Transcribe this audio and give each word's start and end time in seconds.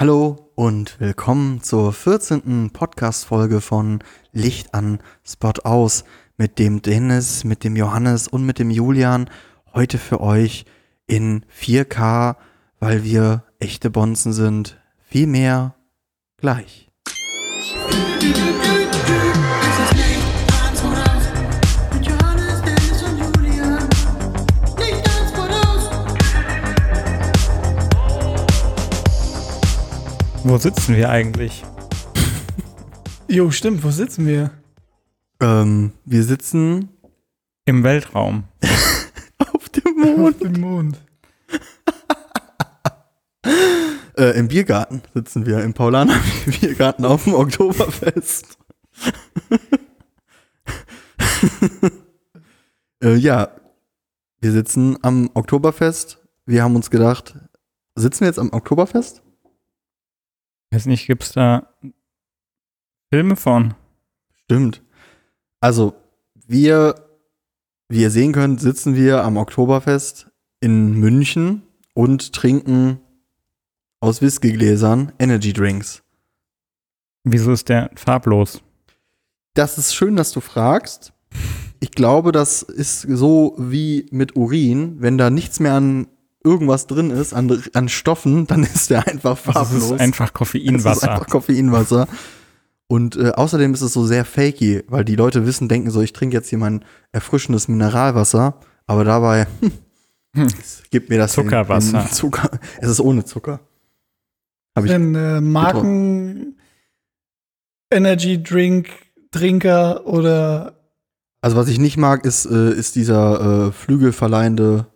Hallo 0.00 0.50
und 0.54 0.98
willkommen 0.98 1.62
zur 1.62 1.92
14. 1.92 2.70
Podcast-Folge 2.72 3.60
von 3.60 3.98
Licht 4.32 4.72
an, 4.72 5.00
Spot 5.26 5.52
aus 5.62 6.04
mit 6.38 6.58
dem 6.58 6.80
Dennis, 6.80 7.44
mit 7.44 7.64
dem 7.64 7.76
Johannes 7.76 8.26
und 8.26 8.46
mit 8.46 8.58
dem 8.58 8.70
Julian. 8.70 9.28
Heute 9.74 9.98
für 9.98 10.22
euch 10.22 10.64
in 11.06 11.44
4K, 11.54 12.36
weil 12.78 13.04
wir 13.04 13.44
echte 13.58 13.90
Bonzen 13.90 14.32
sind. 14.32 14.80
Viel 15.02 15.26
mehr 15.26 15.74
gleich. 16.38 16.88
Wo 30.42 30.56
sitzen 30.56 30.96
wir 30.96 31.10
eigentlich? 31.10 31.64
Jo, 33.28 33.50
stimmt, 33.52 33.84
wo 33.84 33.90
sitzen 33.92 34.26
wir? 34.26 34.50
Ähm, 35.40 35.92
wir 36.04 36.24
sitzen 36.24 36.88
Im 37.64 37.84
Weltraum. 37.84 38.44
auf 39.54 39.68
dem 39.68 39.94
Mond. 39.94 40.34
Auf 40.34 40.38
dem 40.38 40.60
Mond. 40.60 41.00
Äh, 44.16 44.38
Im 44.38 44.48
Biergarten 44.48 45.00
sitzen 45.14 45.46
wir, 45.46 45.62
im 45.64 45.72
Paulaner 45.72 46.20
Biergarten 46.60 47.06
auf 47.06 47.24
dem 47.24 47.32
Oktoberfest. 47.32 48.58
äh, 53.02 53.14
ja, 53.14 53.48
wir 54.40 54.52
sitzen 54.52 54.98
am 55.02 55.30
Oktoberfest. 55.32 56.18
Wir 56.44 56.62
haben 56.64 56.76
uns 56.76 56.90
gedacht, 56.90 57.34
sitzen 57.94 58.20
wir 58.20 58.26
jetzt 58.26 58.38
am 58.38 58.52
Oktoberfest? 58.52 59.22
Weiß 60.70 60.86
nicht, 60.86 61.06
gibt's 61.06 61.32
da 61.32 61.68
Filme 63.12 63.36
von? 63.36 63.74
Stimmt. 64.44 64.82
Also, 65.60 65.94
wir, 66.46 66.94
wie 67.88 68.02
ihr 68.02 68.10
sehen 68.10 68.32
könnt, 68.32 68.60
sitzen 68.60 68.94
wir 68.94 69.24
am 69.24 69.36
Oktoberfest 69.36 70.30
in 70.60 70.94
München 70.94 71.62
und 71.94 72.32
trinken 72.32 73.00
aus 74.00 74.22
Whiskygläsern 74.22 75.12
Energy 75.18 75.52
Drinks. 75.52 76.02
Wieso 77.24 77.52
ist 77.52 77.68
der 77.68 77.90
farblos? 77.96 78.62
Das 79.54 79.76
ist 79.76 79.94
schön, 79.94 80.16
dass 80.16 80.32
du 80.32 80.40
fragst. 80.40 81.12
Ich 81.80 81.90
glaube, 81.90 82.32
das 82.32 82.62
ist 82.62 83.02
so 83.02 83.54
wie 83.58 84.06
mit 84.10 84.36
Urin. 84.36 85.00
Wenn 85.00 85.18
da 85.18 85.30
nichts 85.30 85.60
mehr 85.60 85.74
an 85.74 86.06
irgendwas 86.44 86.86
drin 86.86 87.10
ist, 87.10 87.34
an, 87.34 87.62
an 87.74 87.88
Stoffen, 87.88 88.46
dann 88.46 88.62
ist 88.62 88.90
der 88.90 89.06
einfach 89.06 89.30
Also 89.46 89.52
farblos. 89.52 89.82
es 89.82 89.90
ist 89.90 90.00
einfach 90.00 90.24
Es 90.26 90.30
ist 90.30 90.34
Koffeinwasser. 90.34 91.12
einfach 91.12 91.26
Koffeinwasser. 91.28 92.08
Und 92.88 93.16
äh, 93.16 93.30
außerdem 93.30 93.72
ist 93.74 93.82
es 93.82 93.92
so 93.92 94.04
sehr 94.06 94.24
fakey, 94.24 94.82
weil 94.88 95.04
die 95.04 95.14
Leute 95.16 95.46
wissen, 95.46 95.68
denken 95.68 95.90
so, 95.90 96.00
ich 96.00 96.12
trinke 96.12 96.36
jetzt 96.36 96.48
hier 96.48 96.58
mein 96.58 96.84
erfrischendes 97.12 97.68
Mineralwasser, 97.68 98.54
aber 98.86 99.04
dabei 99.04 99.46
hm, 100.34 100.46
es 100.60 100.82
gibt 100.90 101.08
mir 101.10 101.18
das 101.18 101.36
in- 101.36 101.44
Zuckerwasser. 101.44 102.02
In 102.02 102.08
Zucker. 102.10 102.50
Es 102.78 102.88
ist 102.88 103.00
ohne 103.00 103.24
Zucker. 103.24 103.60
Hab 104.76 104.84
ich, 104.84 104.90
Denn 104.90 105.14
äh, 105.14 105.40
Marken, 105.40 106.56
Energy 107.92 108.42
Drink, 108.42 108.88
Trinker 109.30 110.06
oder 110.06 110.76
also 111.42 111.56
was 111.56 111.68
ich 111.68 111.78
nicht 111.78 111.96
mag, 111.96 112.24
ist, 112.24 112.44
äh, 112.46 112.72
ist 112.72 112.96
dieser 112.96 113.68
äh, 113.68 113.72
flügelverleihende 113.72 114.86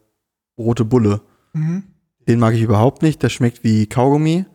rote 0.59 0.85
Bulle. 0.85 1.21
Mhm. 1.55 1.85
Den 2.29 2.39
mag 2.41 2.55
ich 2.55 2.63
überhaupt 2.63 3.03
nicht. 3.03 3.23
Der 3.23 3.29
schmeckt 3.29 3.65
wie 3.65 3.87
Kaugummi. 3.87 4.47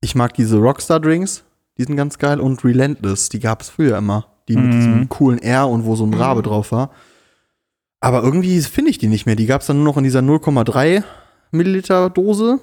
Ich 0.00 0.14
mag 0.14 0.34
diese 0.34 0.58
Rockstar-Drinks. 0.58 1.44
Die 1.76 1.82
sind 1.84 1.96
ganz 1.96 2.18
geil. 2.18 2.38
Und 2.40 2.62
Relentless, 2.64 3.28
die 3.30 3.40
gab 3.40 3.62
es 3.62 3.68
früher 3.68 3.96
immer. 3.98 4.26
Die 4.48 4.56
mit 4.56 4.66
Mhm. 4.66 4.70
diesem 4.72 5.08
coolen 5.08 5.38
R 5.40 5.68
und 5.68 5.84
wo 5.84 5.96
so 5.96 6.04
ein 6.06 6.14
Rabe 6.14 6.42
drauf 6.42 6.70
war. 6.72 6.90
Aber 8.00 8.22
irgendwie 8.22 8.60
finde 8.62 8.90
ich 8.90 8.98
die 8.98 9.08
nicht 9.08 9.26
mehr. 9.26 9.34
Die 9.34 9.46
gab 9.46 9.60
es 9.62 9.66
dann 9.66 9.78
nur 9.78 9.86
noch 9.86 9.96
in 9.96 10.04
dieser 10.04 10.22
0,3 10.22 11.02
Milliliter 11.50 12.10
Dose. 12.10 12.60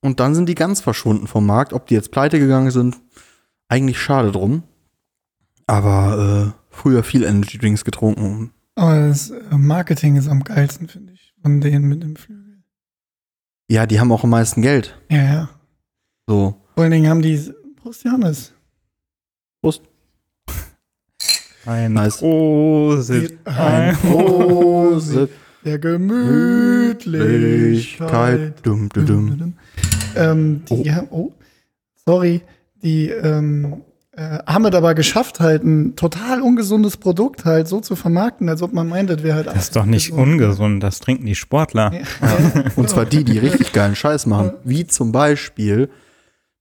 Und 0.00 0.20
dann 0.20 0.34
sind 0.34 0.48
die 0.48 0.54
ganz 0.54 0.80
verschwunden 0.80 1.26
vom 1.26 1.44
Markt. 1.44 1.74
Ob 1.74 1.86
die 1.86 1.94
jetzt 1.94 2.10
pleite 2.12 2.38
gegangen 2.38 2.70
sind, 2.70 2.96
eigentlich 3.68 4.00
schade 4.00 4.32
drum. 4.32 4.62
Aber 5.66 6.54
äh, 6.56 6.64
früher 6.74 7.02
viel 7.02 7.24
Energy 7.24 7.58
Drinks 7.58 7.84
getrunken. 7.84 8.52
aber 8.74 9.08
das 9.08 9.30
äh, 9.30 9.56
Marketing 9.58 10.16
ist 10.16 10.28
am 10.28 10.42
geilsten, 10.44 10.88
finde 10.88 11.12
ich, 11.12 11.34
von 11.42 11.60
denen 11.60 11.86
mit 11.88 12.02
dem 12.02 12.16
Flügel. 12.16 12.49
Ja, 13.70 13.86
die 13.86 13.98
haben 14.00 14.10
auch 14.10 14.24
am 14.24 14.30
meisten 14.30 14.62
Geld. 14.62 14.98
Ja, 15.08 15.22
ja. 15.22 15.48
So. 16.26 16.56
Vor 16.74 16.82
allen 16.82 16.90
Dingen 16.90 17.08
haben 17.08 17.22
die 17.22 17.40
Prost 17.80 18.02
Johannes. 18.02 18.52
Prost. 19.62 19.82
Ein 21.66 21.92
Nice. 21.92 22.16
Prosit. 22.16 23.38
Ein 23.44 23.96
Prosit. 23.96 25.30
Der 25.64 25.78
Gemütlichkeit. 25.78 28.54
Dum, 28.66 28.88
dum, 28.88 29.06
dum. 29.06 29.54
Ähm, 30.16 30.64
die 30.68 30.92
haben, 30.92 31.06
oh, 31.12 31.30
sorry, 32.04 32.40
die 32.82 33.10
ähm, 33.10 33.82
äh, 34.12 34.38
haben 34.46 34.64
es 34.66 34.74
aber 34.74 34.94
geschafft, 34.94 35.38
halt 35.40 35.62
ein 35.64 35.94
total 35.96 36.42
ungesundes 36.42 36.96
Produkt 36.96 37.44
halt 37.44 37.68
so 37.68 37.80
zu 37.80 37.94
vermarkten, 37.96 38.48
als 38.48 38.60
ob 38.62 38.72
man 38.72 38.88
meint, 38.88 39.08
das 39.10 39.22
wäre 39.22 39.36
halt 39.36 39.46
Das 39.46 39.56
ist 39.56 39.76
doch 39.76 39.84
nicht 39.86 40.12
ungesund, 40.12 40.82
das 40.82 40.98
trinken 41.00 41.26
die 41.26 41.34
Sportler. 41.36 41.92
Ja. 41.94 42.00
Und 42.76 42.88
zwar 42.90 43.04
die, 43.06 43.22
die 43.24 43.38
richtig 43.38 43.72
geilen 43.72 43.94
Scheiß 43.94 44.26
machen. 44.26 44.52
Wie 44.64 44.86
zum 44.86 45.12
Beispiel 45.12 45.90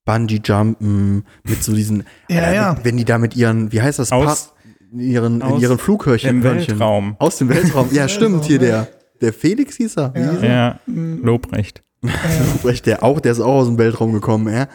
Bungee-Jumpen 0.05 1.23
mit 1.43 1.63
so 1.63 1.73
diesen, 1.73 2.03
Ja, 2.29 2.37
äh, 2.41 2.55
ja. 2.55 2.75
wenn 2.83 2.97
die 2.97 3.05
da 3.05 3.17
mit 3.17 3.35
ihren, 3.35 3.71
wie 3.71 3.81
heißt 3.81 3.99
das, 3.99 4.11
Aus- 4.11 4.53
Pa- 4.91 4.97
ihren, 4.99 5.35
in 5.35 5.41
aus 5.43 5.61
ihren 5.61 5.77
Flughörchen. 5.77 6.29
Im 6.29 6.43
Hörnchen. 6.43 6.67
Weltraum. 6.79 7.15
Aus 7.19 7.37
dem 7.37 7.49
Weltraum. 7.49 7.89
Ja, 7.91 8.07
stimmt, 8.09 8.45
hier 8.45 8.59
der, 8.59 8.87
der 9.21 9.33
Felix 9.33 9.75
hieß 9.77 9.97
er. 9.97 10.13
Wie 10.15 10.19
Ja. 10.19 10.31
hieß 10.31 10.41
er? 10.41 10.49
Ja, 10.49 10.79
Mhm. 10.87 11.21
Lobrecht. 11.23 11.83
Recht, 12.63 12.85
der 12.85 13.03
auch, 13.03 13.19
der 13.19 13.33
ist 13.33 13.39
auch 13.41 13.53
aus 13.59 13.67
dem 13.67 13.77
Weltraum 13.77 14.13
gekommen, 14.13 14.51
ja? 14.53 14.67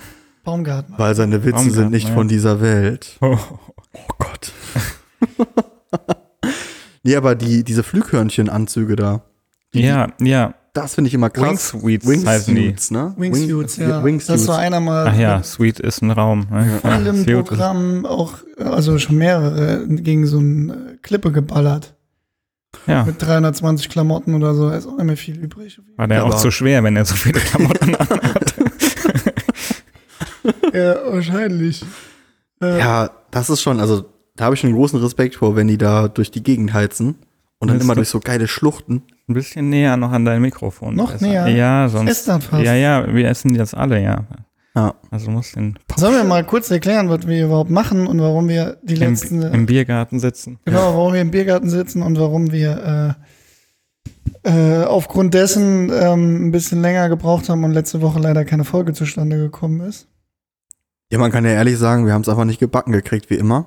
Baumgarten. 0.45 0.95
Weil 0.97 1.15
seine 1.15 1.37
Witze 1.45 1.53
Baumgarten, 1.53 1.71
sind 1.73 1.91
nicht 1.91 2.09
ja. 2.09 2.15
von 2.15 2.29
dieser 2.29 2.61
Welt. 2.61 3.17
Oh. 3.21 3.37
Oh 3.93 4.15
Gott. 4.19 4.53
nee, 7.03 7.17
aber 7.17 7.35
die, 7.35 7.65
diese 7.65 7.83
Flughörnchenanzüge 7.83 8.97
da, 8.97 9.23
Ja, 9.73 10.09
ja. 10.21 10.55
das 10.73 10.95
finde 10.95 11.09
ich 11.09 11.15
immer 11.15 11.31
krass. 11.31 11.75
Wingsuits 11.75 12.27
heißen 12.27 12.55
die. 12.55 12.63
Wingsuits, 12.63 12.91
ne? 12.91 13.15
Wingsuits, 13.17 13.79
Wing- 13.79 13.89
ja. 13.89 14.05
Wingsuits. 14.05 14.27
Das 14.27 14.49
war 14.49 14.59
einer 14.59 14.81
mal 14.81 15.09
Ach 15.09 15.17
ja, 15.19 15.43
Sweet 15.43 15.81
ist 15.81 16.03
ein 16.03 16.11
Raum. 16.11 16.47
Ne? 16.51 16.79
voll 16.81 17.07
im 17.07 17.25
Programm 17.45 18.07
auch, 18.07 18.35
also 18.59 18.99
schon 18.99 19.17
mehrere 19.17 19.87
gegen 19.89 20.27
so 20.27 20.39
eine 20.39 20.99
Klippe 21.03 21.33
geballert. 21.33 21.95
Ja, 22.89 23.05
Mit 23.05 23.23
320 23.23 23.89
Klamotten 23.89 24.35
oder 24.35 24.53
so, 24.55 24.69
da 24.69 24.77
ist 24.77 24.89
auch 24.89 24.97
nicht 24.97 25.07
mehr 25.07 25.17
viel 25.17 25.37
übrig. 25.39 25.81
war 25.97 26.09
der 26.09 26.19
Ja, 26.19 26.23
auch 26.25 26.35
zu 26.35 26.51
schwer, 26.51 26.83
wenn 26.83 26.97
er 26.97 27.05
so 27.05 27.15
viele 27.15 27.39
Klamotten 27.39 27.97
hat. 27.99 28.55
Ja, 30.75 30.97
wahrscheinlich. 31.13 31.85
Äh, 32.63 32.79
Ja, 32.79 33.11
das 33.31 33.51
ist 33.51 33.63
schon, 33.63 33.81
also 33.81 34.05
da 34.37 34.45
habe 34.47 34.55
ich 34.55 34.61
schon 34.61 34.73
großen 34.73 34.99
Respekt 35.01 35.37
vor, 35.37 35.57
wenn 35.57 35.69
die 35.69 35.79
da 35.79 36.09
durch 36.09 36.31
die 36.31 36.43
Gegend 36.43 36.73
heizen 36.75 37.17
und 37.59 37.69
dann 37.69 37.81
immer 37.81 37.95
du- 37.95 38.01
durch 38.01 38.09
so 38.09 38.21
geile 38.21 38.49
Schluchten. 38.49 39.03
Ein 39.29 39.35
bisschen 39.35 39.71
näher 39.71 39.97
noch 39.97 40.13
an 40.13 40.25
dein 40.25 40.43
Mikrofon. 40.43 40.95
Noch 40.97 41.13
Besser. 41.13 41.27
näher? 41.27 41.49
Ja, 41.49 41.87
Ist 41.87 41.93
sonst. 41.93 42.29
dann 42.29 42.41
fast. 42.43 42.63
Ja, 42.65 42.75
ja, 42.75 43.07
wir 43.15 43.27
essen 43.29 43.55
das 43.55 43.73
alle, 43.75 44.03
ja. 44.03 44.25
Ja. 44.77 44.95
Also 45.11 45.31
muss 45.31 45.53
den 45.53 45.79
Sollen 45.97 46.17
wir 46.17 46.25
mal 46.25 46.45
kurz 46.45 46.69
erklären, 46.71 47.09
was 47.09 47.27
wir 47.29 47.45
überhaupt 47.47 47.71
machen 47.71 48.07
und 48.09 48.21
warum 48.21 48.49
wir 48.49 48.77
die 48.83 48.95
im, 48.95 49.01
letzten, 49.01 49.41
im 49.41 49.67
Biergarten 49.67 50.19
sitzen. 50.19 50.59
genau, 50.65 50.95
warum 50.97 51.13
wir 51.15 51.21
im 51.21 51.31
Biergarten 51.31 51.71
sitzen 51.71 52.03
und 52.03 52.19
warum 52.19 52.51
wir 52.51 53.17
äh, 54.45 54.51
äh, 54.51 54.85
aufgrund 54.85 55.33
dessen 55.35 55.91
ähm, 55.95 56.49
ein 56.49 56.51
bisschen 56.51 56.83
länger 56.83 57.09
gebraucht 57.09 57.49
haben 57.49 57.63
und 57.65 57.73
letzte 57.73 58.03
Woche 58.03 58.19
leider 58.19 58.45
keine 58.45 58.65
Folge 58.65 58.93
zustande 58.93 59.39
gekommen 59.39 59.81
ist. 59.81 60.09
Ja, 61.15 61.21
man 61.21 61.31
kann 61.33 61.45
ja 61.45 61.53
ehrlich 61.53 61.79
sagen, 61.79 62.07
wir 62.07 62.13
haben 62.13 62.23
es 62.23 62.29
einfach 62.29 62.45
nicht 62.45 62.61
gebacken 62.61 62.93
gekriegt, 62.93 63.31
wie 63.31 63.37
immer. 63.37 63.67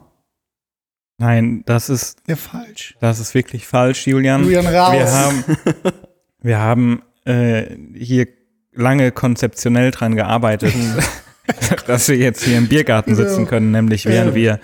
Nein, 1.20 1.64
das 1.66 1.90
ist, 1.90 2.20
Ja, 2.28 2.36
falsch. 2.36 2.96
das 3.00 3.20
ist 3.20 3.34
wirklich 3.34 3.66
falsch, 3.66 4.06
Julian. 4.06 4.44
Julian 4.44 4.68
raus. 4.68 4.94
Wir 4.94 5.12
haben, 5.12 5.44
wir 6.42 6.60
haben 6.60 7.02
äh, 7.26 7.76
hier 7.96 8.28
lange 8.74 9.12
konzeptionell 9.12 9.90
dran 9.92 10.16
gearbeitet, 10.16 10.74
dass 11.88 12.08
wir 12.10 12.18
jetzt 12.18 12.44
hier 12.44 12.58
im 12.58 12.68
Biergarten 12.68 13.16
sitzen 13.16 13.44
Ja. 13.46 13.50
können, 13.50 13.72
nämlich 13.72 14.06
während 14.06 14.36
wir 14.36 14.60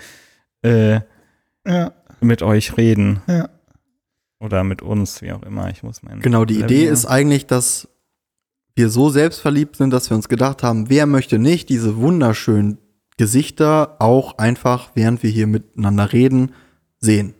äh, 0.62 1.00
ja, 1.66 1.92
mit 2.20 2.42
euch 2.42 2.76
reden. 2.76 3.20
ja. 3.26 3.48
Oder 4.40 4.62
mit 4.62 4.82
uns, 4.82 5.22
wie 5.22 5.32
auch 5.32 5.42
immer. 5.42 5.70
Ich 5.70 5.82
muss 5.82 6.02
meinen 6.02 6.20
Genau, 6.20 6.44
die 6.44 6.60
Idee 6.60 6.84
ist 6.84 7.06
eigentlich, 7.06 7.46
dass 7.46 7.88
wir 8.74 8.88
so 8.90 9.08
selbstverliebt 9.10 9.76
sind, 9.76 9.90
dass 9.90 10.10
wir 10.10 10.16
uns 10.16 10.28
gedacht 10.28 10.62
haben, 10.62 10.90
wer 10.90 11.06
möchte 11.06 11.38
nicht 11.38 11.68
diese 11.68 11.96
wunderschönen 11.96 12.78
Gesichter 13.16 13.96
auch 14.00 14.38
einfach, 14.38 14.90
während 14.94 15.22
wir 15.22 15.30
hier 15.30 15.46
miteinander 15.46 16.12
reden, 16.12 16.52
sehen. 16.98 17.34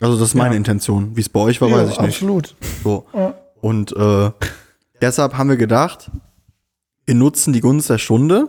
Also 0.00 0.18
das 0.18 0.28
ist 0.30 0.34
meine 0.34 0.54
Ja. 0.54 0.58
Intention. 0.58 1.16
Wie 1.16 1.20
es 1.20 1.28
bei 1.28 1.40
euch 1.40 1.60
war, 1.60 1.68
ja, 1.68 1.76
weiß 1.76 1.90
ich 1.92 2.00
nicht. 2.00 2.08
absolut. 2.16 2.56
So. 2.82 3.06
Ja. 3.14 3.34
Und 3.60 3.96
äh, 3.96 4.30
deshalb 5.00 5.34
haben 5.38 5.48
wir 5.48 5.56
gedacht, 5.56 6.10
wir 7.06 7.14
nutzen 7.14 7.52
die 7.52 7.60
Gunst 7.60 7.88
der 7.90 7.98
Stunde 7.98 8.48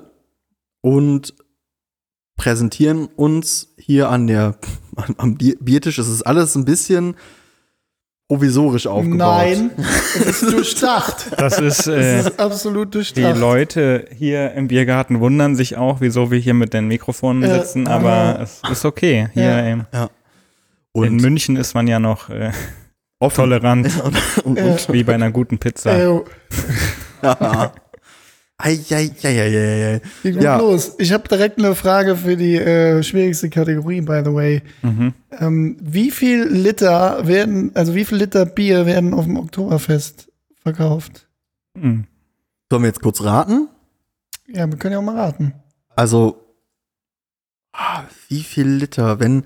und 0.82 1.36
präsentieren 2.38 3.06
uns 3.16 3.74
hier 3.78 4.10
an 4.10 4.26
der, 4.28 4.58
am 5.18 5.36
Bier- 5.38 5.58
Biertisch. 5.60 6.00
Es 6.00 6.08
ist 6.08 6.24
alles 6.24 6.56
ein 6.56 6.66
bisschen 6.66 7.16
provisorisch 8.28 8.88
aufgebaut. 8.88 9.18
Nein, 9.18 9.72
es 9.78 10.42
ist 10.42 10.52
durchdacht. 10.52 11.28
Das 11.38 11.60
ist, 11.60 11.82
Es 11.82 11.88
äh, 11.88 12.20
ist 12.22 12.40
absolut 12.40 12.88
die 12.88 12.92
durchdacht. 12.98 13.38
Leute 13.38 14.06
hier 14.16 14.54
im 14.54 14.68
Biergarten 14.68 15.20
wundern 15.20 15.56
sich 15.56 15.78
auch, 15.78 16.02
wieso 16.02 16.32
wir 16.32 16.40
hier 16.40 16.54
mit 16.56 16.74
den 16.74 16.88
Mikrofonen 16.88 17.44
Äh, 17.44 17.60
sitzen, 17.60 17.88
aber 17.88 18.40
es 18.42 18.62
ist 18.72 18.86
okay. 18.86 19.30
Hier 19.34 19.44
Ja. 19.44 19.60
ähm, 19.60 19.86
in 19.94 21.02
Und 21.02 21.16
München 21.22 21.56
ist 21.56 21.74
man 21.76 21.88
ja 21.88 22.00
noch 22.00 22.30
äh, 22.30 22.52
tolerant, 23.36 23.90
Und, 24.44 24.58
Äh, 24.58 24.78
wie 24.90 25.04
bei 25.04 25.14
einer 25.14 25.30
guten 25.32 25.58
Pizza. 25.60 25.92
Eieieiei. 28.58 30.02
geht 30.24 30.34
gut 30.36 30.44
Ja. 30.44 30.58
los. 30.58 30.96
Ich 30.98 31.12
habe 31.12 31.28
direkt 31.28 31.58
eine 31.58 31.76
Frage 31.76 32.16
für 32.16 32.38
die 32.38 32.56
äh, 32.56 33.04
schwierigste 33.04 33.50
Kategorie, 33.50 34.02
by 34.02 34.22
the 34.24 34.34
way. 34.34 34.62
Mhm. 34.82 35.14
Ähm, 35.40 35.78
wie 35.82 36.10
viel 36.12 36.44
Liter 36.46 37.28
werden, 37.28 37.72
also 37.76 37.96
wie 37.96 38.06
viel 38.06 38.18
Liter 38.18 38.46
Bier 38.46 38.86
werden 38.86 39.14
auf 39.14 39.26
dem 39.26 39.38
Oktoberfest 39.38 40.32
verkauft? 40.62 41.28
Mhm. 41.76 42.06
Sollen 42.70 42.84
wir 42.84 42.88
jetzt 42.88 43.02
kurz 43.02 43.22
raten? 43.24 43.68
Ja, 44.48 44.68
wir 44.70 44.78
können 44.78 44.94
ja 44.94 45.00
auch 45.00 45.04
mal 45.04 45.18
raten. 45.18 45.54
Also, 45.96 46.38
ah, 47.74 48.04
wie 48.30 48.44
viel 48.44 48.68
Liter? 48.68 49.20
Wenn, 49.20 49.44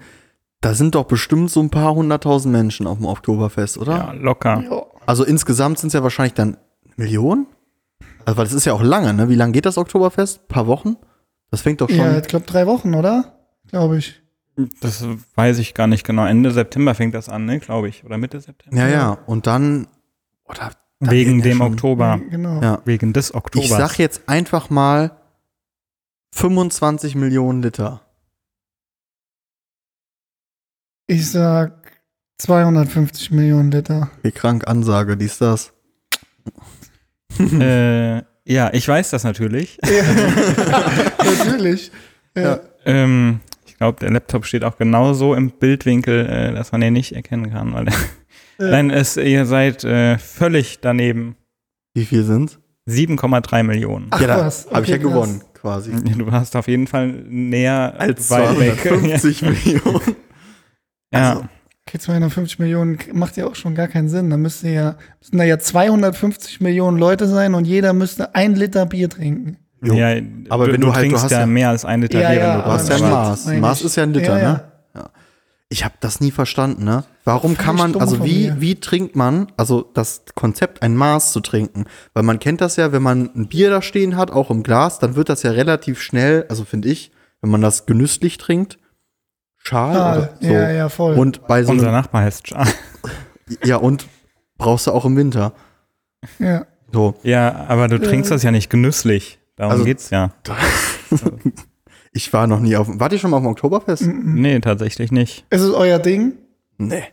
da 0.62 0.74
sind 0.76 0.94
doch 0.96 1.06
bestimmt 1.06 1.50
so 1.50 1.62
ein 1.62 1.70
paar 1.72 1.96
hunderttausend 1.96 2.52
Menschen 2.52 2.86
auf 2.86 2.98
dem 2.98 3.06
Oktoberfest, 3.08 3.78
oder? 3.80 3.94
Ja, 3.98 4.12
locker. 4.14 4.64
Ja. 4.70 4.86
Also 5.08 5.24
insgesamt 5.24 5.80
sind 5.80 5.88
es 5.88 5.94
ja 5.94 6.04
wahrscheinlich 6.04 6.34
dann 6.36 6.58
Millionen? 6.96 7.48
Also, 8.30 8.38
weil 8.38 8.46
das 8.46 8.54
ist 8.54 8.66
ja 8.66 8.74
auch 8.74 8.84
lange, 8.84 9.14
ne? 9.14 9.28
Wie 9.30 9.36
lange 9.36 9.54
geht 9.54 9.66
das 9.66 9.78
Oktoberfest? 9.80 10.48
paar 10.48 10.68
Wochen? 10.68 10.98
Das 11.50 11.62
fängt 11.62 11.82
doch 11.82 11.90
schon. 11.90 11.98
Ja, 11.98 12.18
ich 12.20 12.28
glaube 12.28 12.46
drei 12.46 12.68
Wochen, 12.68 12.94
oder? 12.94 13.40
Glaube 13.68 13.98
ich. 13.98 14.22
Das 14.82 15.04
weiß 15.36 15.58
ich 15.58 15.74
gar 15.74 15.88
nicht 15.88 16.06
genau. 16.06 16.26
Ende 16.26 16.52
September 16.52 16.94
fängt 16.94 17.16
das 17.16 17.28
an, 17.28 17.46
ne, 17.46 17.60
glaube 17.60 17.90
ich. 17.90 18.04
Oder 18.04 18.18
Mitte 18.18 18.40
September. 18.40 18.78
ja, 18.78 18.88
ja. 18.88 19.12
Und 19.26 19.48
dann, 19.48 19.88
oder 20.46 20.72
da 21.00 21.12
Wegen 21.12 21.42
dem 21.42 21.58
schon- 21.58 21.74
Oktober. 21.74 22.20
Genau. 22.30 22.62
Ja. 22.62 22.82
Wegen 22.86 23.14
des 23.14 23.34
Oktobers. 23.34 23.70
Ich 23.70 23.76
sag 23.76 23.98
jetzt 23.98 24.28
einfach 24.28 24.70
mal 24.70 25.12
25 26.36 27.16
Millionen 27.16 27.64
Liter. 27.64 28.02
Ich 31.08 31.32
sag 31.32 32.04
250 32.38 33.32
Millionen 33.32 33.72
Liter. 33.72 34.12
Wie 34.22 34.32
krank 34.32 34.68
Ansage, 34.68 35.18
dies, 35.18 35.40
das. 35.40 35.74
äh, 37.60 38.22
ja, 38.46 38.72
ich 38.74 38.88
weiß 38.88 39.12
das 39.12 39.24
natürlich. 39.24 39.78
Natürlich. 41.46 41.92
Ja. 42.36 42.42
Ja. 42.44 42.60
ähm, 42.86 43.42
ich 43.66 43.78
glaube, 43.78 44.00
der 44.00 44.12
Laptop 44.12 44.46
steht 44.46 44.64
auch 44.64 44.78
genauso 44.78 45.36
im 45.36 45.52
Bildwinkel, 45.52 46.26
äh, 46.26 46.54
dass 46.54 46.72
man 46.72 46.82
den 46.82 46.94
nicht 46.94 47.14
erkennen 47.16 47.52
kann. 47.52 47.74
Weil 47.74 47.88
Nein, 48.58 48.90
es, 48.90 49.18
ihr 49.18 49.46
seid 49.46 49.84
äh, 49.84 50.18
völlig 50.18 50.80
daneben. 50.82 51.36
Wie 51.94 52.06
viel 52.06 52.24
sind's? 52.24 52.60
7,3 52.88 53.64
Millionen. 53.64 54.08
Ach 54.10 54.20
ja, 54.20 54.28
da 54.28 54.46
was, 54.46 54.70
habe 54.72 54.84
ich 54.84 54.90
ja 54.90 54.98
krass. 54.98 55.08
gewonnen, 55.12 55.44
quasi. 55.54 55.92
Du 56.04 56.32
hast 56.32 56.56
auf 56.56 56.68
jeden 56.68 56.88
Fall 56.88 57.08
näher 57.08 57.94
Als 57.98 58.30
weit 58.32 58.60
weg. 58.60 58.80
250 58.82 59.42
Millionen. 59.44 60.16
ja. 61.14 61.30
Also, 61.34 61.46
Okay, 61.90 61.98
250 61.98 62.60
Millionen 62.60 63.00
macht 63.14 63.36
ja 63.36 63.48
auch 63.48 63.56
schon 63.56 63.74
gar 63.74 63.88
keinen 63.88 64.10
Sinn. 64.10 64.30
Da 64.30 64.38
müsste 64.38 64.70
ja, 64.70 64.96
müssten 65.20 65.38
da 65.40 65.44
ja 65.44 65.58
250 65.58 66.62
Millionen 66.62 66.98
Leute 67.00 67.28
sein 67.28 67.56
und 67.56 67.66
jeder 67.66 67.94
müsste 67.94 68.36
ein 68.36 68.54
Liter 68.56 68.86
Bier 68.86 69.10
trinken. 69.10 69.58
Jo. 69.82 69.94
ja, 69.96 70.22
Aber 70.50 70.68
du, 70.68 70.74
wenn 70.74 70.82
du 70.82 70.88
du 70.88 70.94
halt- 70.94 71.06
du 71.06 71.10
trinkst 71.10 71.24
hast 71.24 71.32
ja, 71.32 71.40
ja- 71.42 71.46
mehr 71.48 71.70
als 71.70 71.86
ein 71.86 72.02
Liter 72.02 72.22
Ja, 72.22 72.30
Bier, 72.30 72.38
ja, 72.40 72.50
wenn 72.50 72.58
du 72.60 72.64
du 72.66 72.72
hast 72.74 72.90
ja 72.90 72.98
Maß. 73.00 73.46
Maß 73.48 73.80
ich. 73.80 73.86
ist 73.86 73.96
ja 73.96 74.04
ein 74.04 74.14
Liter, 74.14 74.40
Ja, 74.40 74.52
ne? 74.54 74.64
Ich 75.72 75.86
habe 75.86 75.94
das 76.00 76.20
nie 76.20 76.32
verstanden, 76.32 76.84
ne? 76.84 77.04
Warum 77.26 77.56
kann 77.56 77.76
man, 77.76 77.96
also 77.96 78.26
wie, 78.26 78.52
wie 78.60 78.80
trinkt 78.80 79.16
man, 79.16 79.52
also 79.56 79.84
das 79.94 80.24
Konzept, 80.34 80.82
ein 80.82 80.96
Maß 80.96 81.32
zu 81.32 81.42
trinken? 81.42 81.86
Weil 82.16 82.24
man 82.24 82.40
kennt 82.40 82.60
das 82.60 82.76
ja, 82.76 82.92
wenn 82.92 83.04
man 83.04 83.30
ein 83.36 83.48
Bier 83.50 83.70
da 83.70 83.84
stehen 83.84 84.18
hat, 84.18 84.32
auch 84.32 84.50
im 84.50 84.64
Glas, 84.64 84.98
dann 84.98 85.16
wird 85.16 85.30
das 85.30 85.44
ja 85.44 85.52
relativ 85.52 86.02
schnell, 86.02 86.46
also 86.50 86.66
finde 86.66 86.90
ich, 86.90 87.12
wenn 87.42 87.52
man 87.52 87.62
das 87.62 87.86
genüsslich 87.86 88.38
trinkt, 88.40 88.80
schal 89.70 89.92
oder 89.96 90.30
so. 90.40 90.48
ja, 90.48 90.72
ja, 90.72 90.90
voll. 90.90 91.16
Und 91.16 91.48
bei 91.48 91.64
so 91.64 91.72
Unser 91.72 91.92
Nachbar 91.92 92.24
heißt 92.24 92.44
Charles. 92.46 92.76
ja, 93.64 93.78
und 93.78 94.08
brauchst 94.58 94.88
du 94.88 94.92
auch 94.92 95.06
im 95.06 95.16
Winter. 95.16 95.54
ja. 96.40 96.66
So. 96.92 97.14
Ja, 97.24 97.66
aber 97.68 97.88
du 97.88 98.00
trinkst 98.00 98.32
das 98.32 98.42
ja 98.44 98.50
nicht 98.52 98.70
genüsslich. 98.70 99.40
Darum 99.56 99.74
Also- 99.74 99.84
geht's 99.86 100.10
ja. 100.10 100.32
Ich 102.12 102.34
war 102.34 102.48
noch 102.48 102.60
nie 102.60 102.76
auf, 102.76 102.88
wart 102.90 103.14
ihr 103.14 103.20
schon 103.20 103.30
mal 103.30 103.38
auf 103.38 103.44
dem 103.44 103.52
Oktoberfest? 103.52 104.08
Nee, 104.08 104.60
tatsächlich 104.62 105.12
nicht. 105.12 105.46
Ist 105.52 105.62
es 105.62 105.72
euer 105.72 106.00
Ding? 106.00 106.34
Nee. 106.80 107.04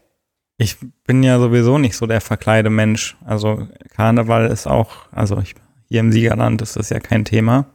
Ich 0.56 0.78
bin 1.06 1.22
ja 1.22 1.38
sowieso 1.38 1.76
nicht 1.76 1.96
so 1.96 2.06
der 2.06 2.22
Verkleidemensch. 2.22 3.18
Also 3.24 3.68
Karneval 3.94 4.46
ist 4.46 4.66
auch, 4.66 4.92
also 5.12 5.38
ich, 5.38 5.54
hier 5.84 6.00
im 6.00 6.12
Siegerland 6.12 6.62
ist 6.62 6.76
das 6.76 6.88
ja 6.88 6.98
kein 6.98 7.26
Thema. 7.26 7.66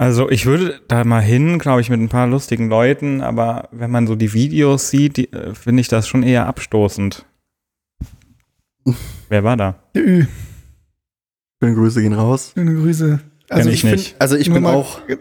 Also 0.00 0.30
ich 0.30 0.46
würde 0.46 0.80
da 0.86 1.04
mal 1.04 1.20
hin, 1.20 1.58
glaube 1.58 1.80
ich, 1.80 1.90
mit 1.90 2.00
ein 2.00 2.08
paar 2.08 2.28
lustigen 2.28 2.68
Leuten, 2.68 3.20
aber 3.20 3.68
wenn 3.72 3.90
man 3.90 4.06
so 4.06 4.14
die 4.14 4.32
Videos 4.32 4.90
sieht, 4.90 5.16
die, 5.16 5.32
äh, 5.32 5.54
finde 5.54 5.80
ich 5.80 5.88
das 5.88 6.06
schon 6.06 6.22
eher 6.22 6.46
abstoßend. 6.46 7.26
Wer 9.28 9.44
war 9.44 9.56
da? 9.56 9.82
Ü. 9.96 10.24
Schöne 11.60 11.74
Grüße 11.74 12.00
gehen 12.00 12.12
raus. 12.12 12.52
Schöne 12.54 12.74
Grüße. 12.74 13.20
Kenn 13.50 13.68
ich 13.68 13.80
find- 13.80 13.92
nicht. 13.94 14.16
Also 14.20 14.36
ich 14.36 14.52
bin 14.52 14.62
mal- 14.62 14.74
auch, 14.74 15.00
äh, 15.08 15.16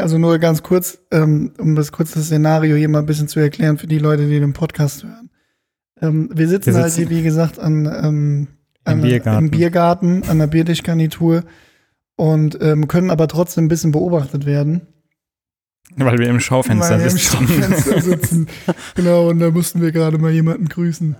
Also 0.00 0.18
nur 0.18 0.38
ganz 0.38 0.62
kurz, 0.62 0.98
ähm, 1.12 1.52
um 1.58 1.74
das 1.76 1.92
kurze 1.92 2.22
Szenario 2.22 2.76
hier 2.76 2.88
mal 2.88 3.00
ein 3.00 3.06
bisschen 3.06 3.28
zu 3.28 3.38
erklären 3.40 3.78
für 3.78 3.86
die 3.86 3.98
Leute, 3.98 4.26
die 4.26 4.40
den 4.40 4.52
Podcast 4.54 5.04
hören. 5.04 5.30
Ähm, 6.00 6.30
wir 6.34 6.48
sitzen 6.48 6.74
Wir 6.74 6.82
halt 6.82 6.92
sitzen- 6.92 7.08
hier, 7.08 7.18
wie 7.18 7.22
gesagt, 7.22 7.58
an, 7.58 7.86
ähm, 7.86 8.48
an 8.84 9.02
Biergarten. 9.02 9.44
im 9.44 9.50
Biergarten, 9.50 10.22
an 10.28 10.38
der 10.38 10.46
Biertischgarnitur 10.48 11.44
und 12.18 12.58
ähm, 12.60 12.86
können 12.88 13.10
aber 13.10 13.26
trotzdem 13.28 13.64
ein 13.64 13.68
bisschen 13.68 13.92
beobachtet 13.92 14.44
werden. 14.44 14.82
Weil 15.96 16.18
wir 16.18 16.28
im 16.28 16.38
Schaufenster 16.40 16.90
weil 16.96 16.98
wir 16.98 17.06
im 17.06 17.16
sitzen. 17.16 17.48
Schaufenster 17.48 18.00
sitzen. 18.02 18.46
genau, 18.94 19.30
und 19.30 19.38
da 19.38 19.50
mussten 19.50 19.80
wir 19.80 19.90
gerade 19.92 20.18
mal 20.18 20.30
jemanden 20.30 20.68
grüßen. 20.68 21.16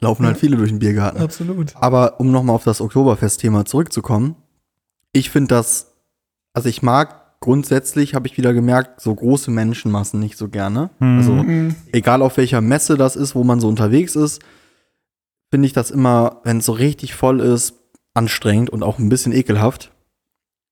laufen 0.00 0.24
halt 0.24 0.38
viele 0.38 0.56
durch 0.56 0.70
den 0.70 0.78
Biergarten. 0.78 1.20
Absolut. 1.20 1.74
Aber 1.76 2.18
um 2.20 2.30
nochmal 2.30 2.56
auf 2.56 2.64
das 2.64 2.80
Oktoberfest-Thema 2.80 3.66
zurückzukommen, 3.66 4.36
ich 5.12 5.28
finde 5.30 5.48
das, 5.48 5.92
also 6.54 6.68
ich 6.70 6.82
mag 6.82 7.40
grundsätzlich, 7.40 8.14
habe 8.14 8.26
ich 8.26 8.38
wieder 8.38 8.54
gemerkt, 8.54 9.00
so 9.02 9.14
große 9.14 9.50
Menschenmassen 9.50 10.18
nicht 10.20 10.38
so 10.38 10.48
gerne. 10.48 10.88
Mhm. 11.00 11.18
Also 11.18 11.32
Mhm. 11.34 11.74
egal 11.92 12.22
auf 12.22 12.38
welcher 12.38 12.62
Messe 12.62 12.96
das 12.96 13.16
ist, 13.16 13.34
wo 13.34 13.44
man 13.44 13.60
so 13.60 13.68
unterwegs 13.68 14.16
ist, 14.16 14.40
finde 15.50 15.66
ich 15.66 15.74
das 15.74 15.90
immer, 15.90 16.40
wenn 16.44 16.58
es 16.58 16.66
so 16.66 16.72
richtig 16.72 17.14
voll 17.14 17.40
ist, 17.40 17.74
anstrengend 18.14 18.70
und 18.70 18.82
auch 18.82 18.98
ein 18.98 19.10
bisschen 19.10 19.32
ekelhaft. 19.32 19.92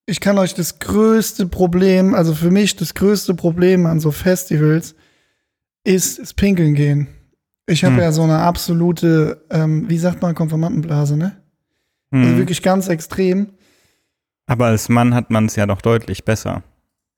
Ich 0.07 0.21
kann 0.21 0.39
euch 0.39 0.55
das 0.55 0.79
größte 0.79 1.47
Problem, 1.47 2.15
also 2.15 2.35
für 2.35 2.51
mich 2.51 2.77
das 2.77 2.95
größte 2.95 3.35
Problem 3.35 3.87
an 3.87 4.01
so 4.01 4.11
Festivals 4.11 4.95
ist 5.85 6.19
das 6.19 6.35
Pinkeln 6.35 6.75
gehen. 6.75 7.09
Ich 7.67 7.85
habe 7.85 7.97
Hm. 7.97 8.03
ja 8.03 8.13
so 8.13 8.23
eine 8.23 8.39
absolute, 8.39 9.45
ähm, 9.51 9.89
wie 9.89 9.99
sagt 9.99 10.21
man, 10.21 10.35
Konformantenblase, 10.35 11.17
ne? 11.17 11.41
Also 12.13 12.33
Mhm. 12.33 12.39
wirklich 12.39 12.63
ganz 12.63 12.89
extrem. 12.89 13.55
Aber 14.47 14.67
als 14.67 14.89
Mann 14.91 15.15
hat 15.15 15.31
man 15.31 15.47
es 15.47 15.57
ja 15.57 15.67
doch 15.67 15.81
deutlich 15.81 16.25
besser. 16.25 16.63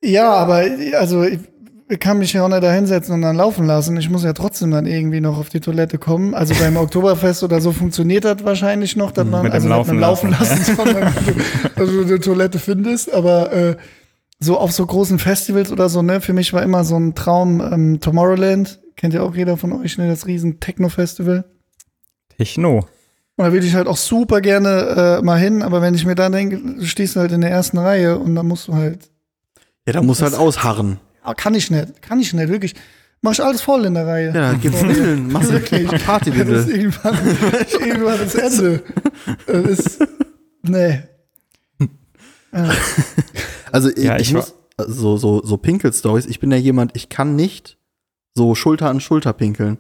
Ja, 0.03 0.33
aber 0.35 0.65
also 0.95 1.27
ich, 1.89 1.99
kann 2.01 2.19
mich 2.19 2.33
ja 2.33 2.45
auch 2.45 2.49
nicht 2.49 2.63
da 2.63 2.73
hinsetzen 2.73 3.15
und 3.15 3.23
dann 3.23 3.37
laufen 3.37 3.67
lassen. 3.67 3.97
Ich 3.97 4.11
muss 4.11 4.25
ja 4.25 4.33
trotzdem 4.33 4.71
dann 4.71 4.87
irgendwie 4.87 5.21
noch 5.21 5.39
auf 5.39 5.49
die 5.49 5.61
Toilette 5.61 5.99
kommen. 5.99 6.35
Also 6.35 6.55
beim 6.55 6.77
Oktoberfest 6.77 7.43
oder 7.43 7.61
so 7.61 7.73
funktioniert 7.73 8.25
das 8.25 8.45
wahrscheinlich 8.45 8.97
noch, 8.97 9.13
dass 9.13 9.27
man 9.27 9.43
Mit 9.43 9.53
dem 9.53 9.55
also 9.55 9.69
dass 9.69 9.87
man 9.87 9.99
Laufen 9.99 10.31
laufen 10.31 10.31
lassen, 10.31 10.77
lassen 10.77 11.15
du, 11.77 11.81
also 11.81 11.93
du 11.93 12.07
eine 12.07 12.21
Toilette 12.21 12.59
findest. 12.59 13.13
Aber 13.13 13.53
äh, 13.53 13.77
so 14.39 14.59
auf 14.59 14.73
so 14.73 14.85
großen 14.85 15.19
Festivals 15.19 15.73
oder 15.73 15.89
so, 15.89 16.03
ne, 16.03 16.21
für 16.21 16.33
mich 16.33 16.53
war 16.53 16.63
immer 16.63 16.85
so 16.85 16.99
ein 16.99 17.15
Traum 17.15 17.61
ähm, 17.61 18.01
Tomorrowland. 18.01 18.81
Kennt 18.97 19.15
ja 19.15 19.23
auch 19.23 19.35
jeder 19.35 19.57
von 19.57 19.73
euch, 19.73 19.99
ne, 19.99 20.09
das 20.09 20.27
riesen 20.27 20.61
Techno-Festival. 20.61 21.45
Techno. 22.37 22.87
Und 23.37 23.45
da 23.45 23.53
will 23.53 23.63
ich 23.63 23.75
halt 23.75 23.87
auch 23.87 23.99
super 23.99 24.41
gerne 24.41 25.19
äh, 25.21 25.23
mal 25.23 25.39
hin, 25.39 25.63
aber 25.63 25.83
wenn 25.83 25.95
ich 25.95 26.07
mir 26.07 26.15
dann 26.15 26.33
denke, 26.33 26.59
du 26.59 26.87
stehst 26.87 27.17
halt 27.17 27.33
in 27.33 27.43
der 27.43 27.51
ersten 27.51 27.77
Reihe 27.77 28.19
und 28.19 28.35
dann 28.35 28.49
musst 28.49 28.69
du 28.69 28.75
halt 28.75 29.11
Ja, 29.87 29.93
da 29.93 30.03
muss 30.03 30.23
halt 30.23 30.35
ausharren. 30.35 30.99
Ah, 31.27 31.35
kann 31.35 31.55
ich 31.55 31.71
nicht, 31.71 32.03
kann 32.03 32.21
ich 32.21 32.33
nicht, 32.33 32.49
wirklich. 32.49 32.75
Mach 33.23 33.33
ich 33.33 33.43
alles 33.43 33.61
voll 33.63 33.85
in 33.85 33.95
der 33.95 34.07
Reihe. 34.07 34.33
Ja, 34.35 34.53
gibt's 34.53 34.83
Windeln, 34.83 35.29
machst 35.33 35.51
du 35.51 35.55
Wirklich. 35.55 35.89
Das 35.89 36.01
ist 36.01 36.07
Partywindel. 36.07 36.69
irgendwann, 36.69 37.19
irgendwann 37.81 38.19
das 38.19 38.35
Ende. 38.35 38.83
Das 39.47 39.65
ist, 39.67 40.07
nee. 40.63 41.03
Ja. 42.53 42.71
Also 43.73 43.89
ich, 43.91 44.05
Ja, 44.05 44.17
ich 44.17 44.29
ich 44.29 44.35
muss, 44.35 44.55
so, 44.79 45.17
so, 45.17 45.43
so 45.45 45.57
Pinkel-Stories, 45.57 46.27
ich 46.27 46.41
bin 46.41 46.51
ja 46.51 46.57
jemand, 46.57 46.95
ich 46.95 47.09
kann 47.09 47.35
nicht 47.37 47.79
so 48.35 48.55
Schulter 48.55 48.89
an 48.91 49.01
Schulter 49.01 49.33
pinkeln. 49.33 49.79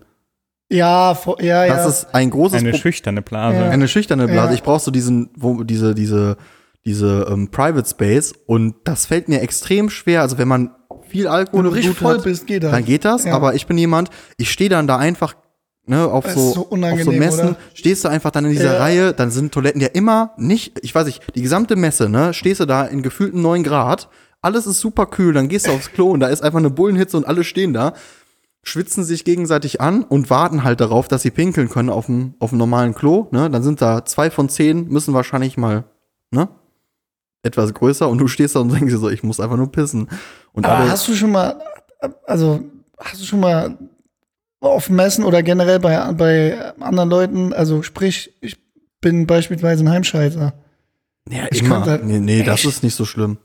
Ja, 0.70 1.16
ja, 1.38 1.64
ja. 1.64 1.76
Das 1.76 1.86
ist 1.86 2.14
ein 2.14 2.30
großes 2.30 2.58
Eine 2.58 2.74
schüchterne 2.74 3.22
Blase. 3.22 3.58
Ja. 3.58 3.70
Eine 3.70 3.86
schüchterne 3.86 4.26
Blase. 4.26 4.48
Ja. 4.48 4.54
Ich 4.54 4.62
brauche 4.64 4.80
so 4.80 4.90
diesen, 4.90 5.30
wo 5.36 5.62
diese, 5.62 5.94
diese, 5.94 6.36
diese 6.84 7.28
ähm, 7.30 7.50
Private 7.50 7.88
Space 7.88 8.34
und 8.46 8.74
das 8.84 9.06
fällt 9.06 9.28
mir 9.28 9.42
extrem 9.42 9.90
schwer. 9.90 10.22
Also 10.22 10.38
wenn 10.38 10.48
man 10.48 10.70
viel 11.08 11.26
Alkohol 11.28 11.64
Wenn 11.64 11.70
du 11.70 11.76
richtig 11.76 11.96
voll 11.96 12.16
hat, 12.16 12.24
bist, 12.24 12.46
geht 12.46 12.62
das. 12.62 12.70
dann 12.72 12.84
geht 12.84 13.04
das. 13.04 13.24
Ja. 13.24 13.34
Aber 13.34 13.54
ich 13.54 13.66
bin 13.66 13.78
jemand, 13.78 14.10
ich 14.36 14.50
stehe 14.50 14.70
dann 14.70 14.86
da 14.86 14.96
einfach 14.96 15.34
ne, 15.86 16.06
auf 16.06 16.28
so, 16.28 16.52
so 16.52 16.60
auf 16.70 17.00
so 17.02 17.12
Messen, 17.12 17.48
oder? 17.48 17.56
stehst 17.74 18.04
du 18.04 18.08
einfach 18.08 18.30
dann 18.30 18.44
in 18.44 18.52
dieser 18.52 18.74
Ja. 18.74 18.78
Reihe, 18.78 19.12
dann 19.12 19.30
sind 19.30 19.52
Toiletten 19.52 19.80
ja 19.80 19.88
immer 19.88 20.32
nicht, 20.36 20.78
ich 20.82 20.94
weiß 20.94 21.06
nicht, 21.06 21.22
die 21.34 21.42
gesamte 21.42 21.76
Messe, 21.76 22.08
ne, 22.08 22.34
stehst 22.34 22.60
du 22.60 22.66
da 22.66 22.84
in 22.84 23.02
gefühlten 23.02 23.40
9 23.42 23.62
Grad, 23.62 24.08
alles 24.42 24.66
ist 24.66 24.80
super 24.80 25.06
kühl, 25.06 25.32
dann 25.32 25.48
gehst 25.48 25.66
du 25.66 25.72
aufs 25.72 25.92
Klo 25.92 26.10
und 26.10 26.20
da 26.20 26.26
ist 26.26 26.42
einfach 26.42 26.58
eine 26.58 26.70
Bullenhitze 26.70 27.16
und 27.16 27.26
alle 27.26 27.44
stehen 27.44 27.72
da, 27.72 27.92
schwitzen 28.62 29.04
sich 29.04 29.24
gegenseitig 29.24 29.80
an 29.80 30.02
und 30.02 30.28
warten 30.28 30.64
halt 30.64 30.80
darauf, 30.80 31.06
dass 31.08 31.22
sie 31.22 31.30
pinkeln 31.30 31.68
können 31.68 31.90
auf 31.90 32.06
dem, 32.06 32.34
auf 32.40 32.50
dem 32.50 32.58
normalen 32.58 32.94
Klo, 32.94 33.28
ne, 33.30 33.48
dann 33.48 33.62
sind 33.62 33.80
da 33.80 34.04
zwei 34.04 34.30
von 34.30 34.48
zehn, 34.48 34.88
müssen 34.88 35.14
wahrscheinlich 35.14 35.56
mal, 35.56 35.84
ne, 36.32 36.48
etwas 37.42 37.72
größer 37.74 38.08
und 38.08 38.18
du 38.18 38.28
stehst 38.28 38.56
da 38.56 38.60
und 38.60 38.72
denkst 38.72 38.92
dir 38.92 38.98
so, 38.98 39.10
ich 39.10 39.22
muss 39.22 39.40
einfach 39.40 39.56
nur 39.56 39.70
pissen. 39.70 40.08
Und 40.52 40.64
Aber 40.64 40.78
alle, 40.78 40.90
hast 40.90 41.06
du 41.08 41.14
schon 41.14 41.32
mal, 41.32 41.60
also 42.26 42.64
hast 42.98 43.20
du 43.20 43.24
schon 43.24 43.40
mal 43.40 43.78
auf 44.60 44.90
Messen 44.90 45.24
oder 45.24 45.42
generell 45.42 45.78
bei, 45.78 46.12
bei 46.12 46.74
anderen 46.80 47.10
Leuten, 47.10 47.52
also 47.52 47.82
sprich, 47.82 48.32
ich 48.40 48.56
bin 49.00 49.26
beispielsweise 49.26 49.84
ein 49.84 49.90
Heimscheißer. 49.90 50.52
ja, 51.30 51.46
ich 51.50 51.62
immer. 51.62 51.84
halt 51.84 52.04
nee, 52.04 52.18
nee, 52.18 52.42
das 52.42 52.64
ist 52.64 52.82
nicht 52.82 52.94
so 52.94 53.04
schlimm. 53.04 53.38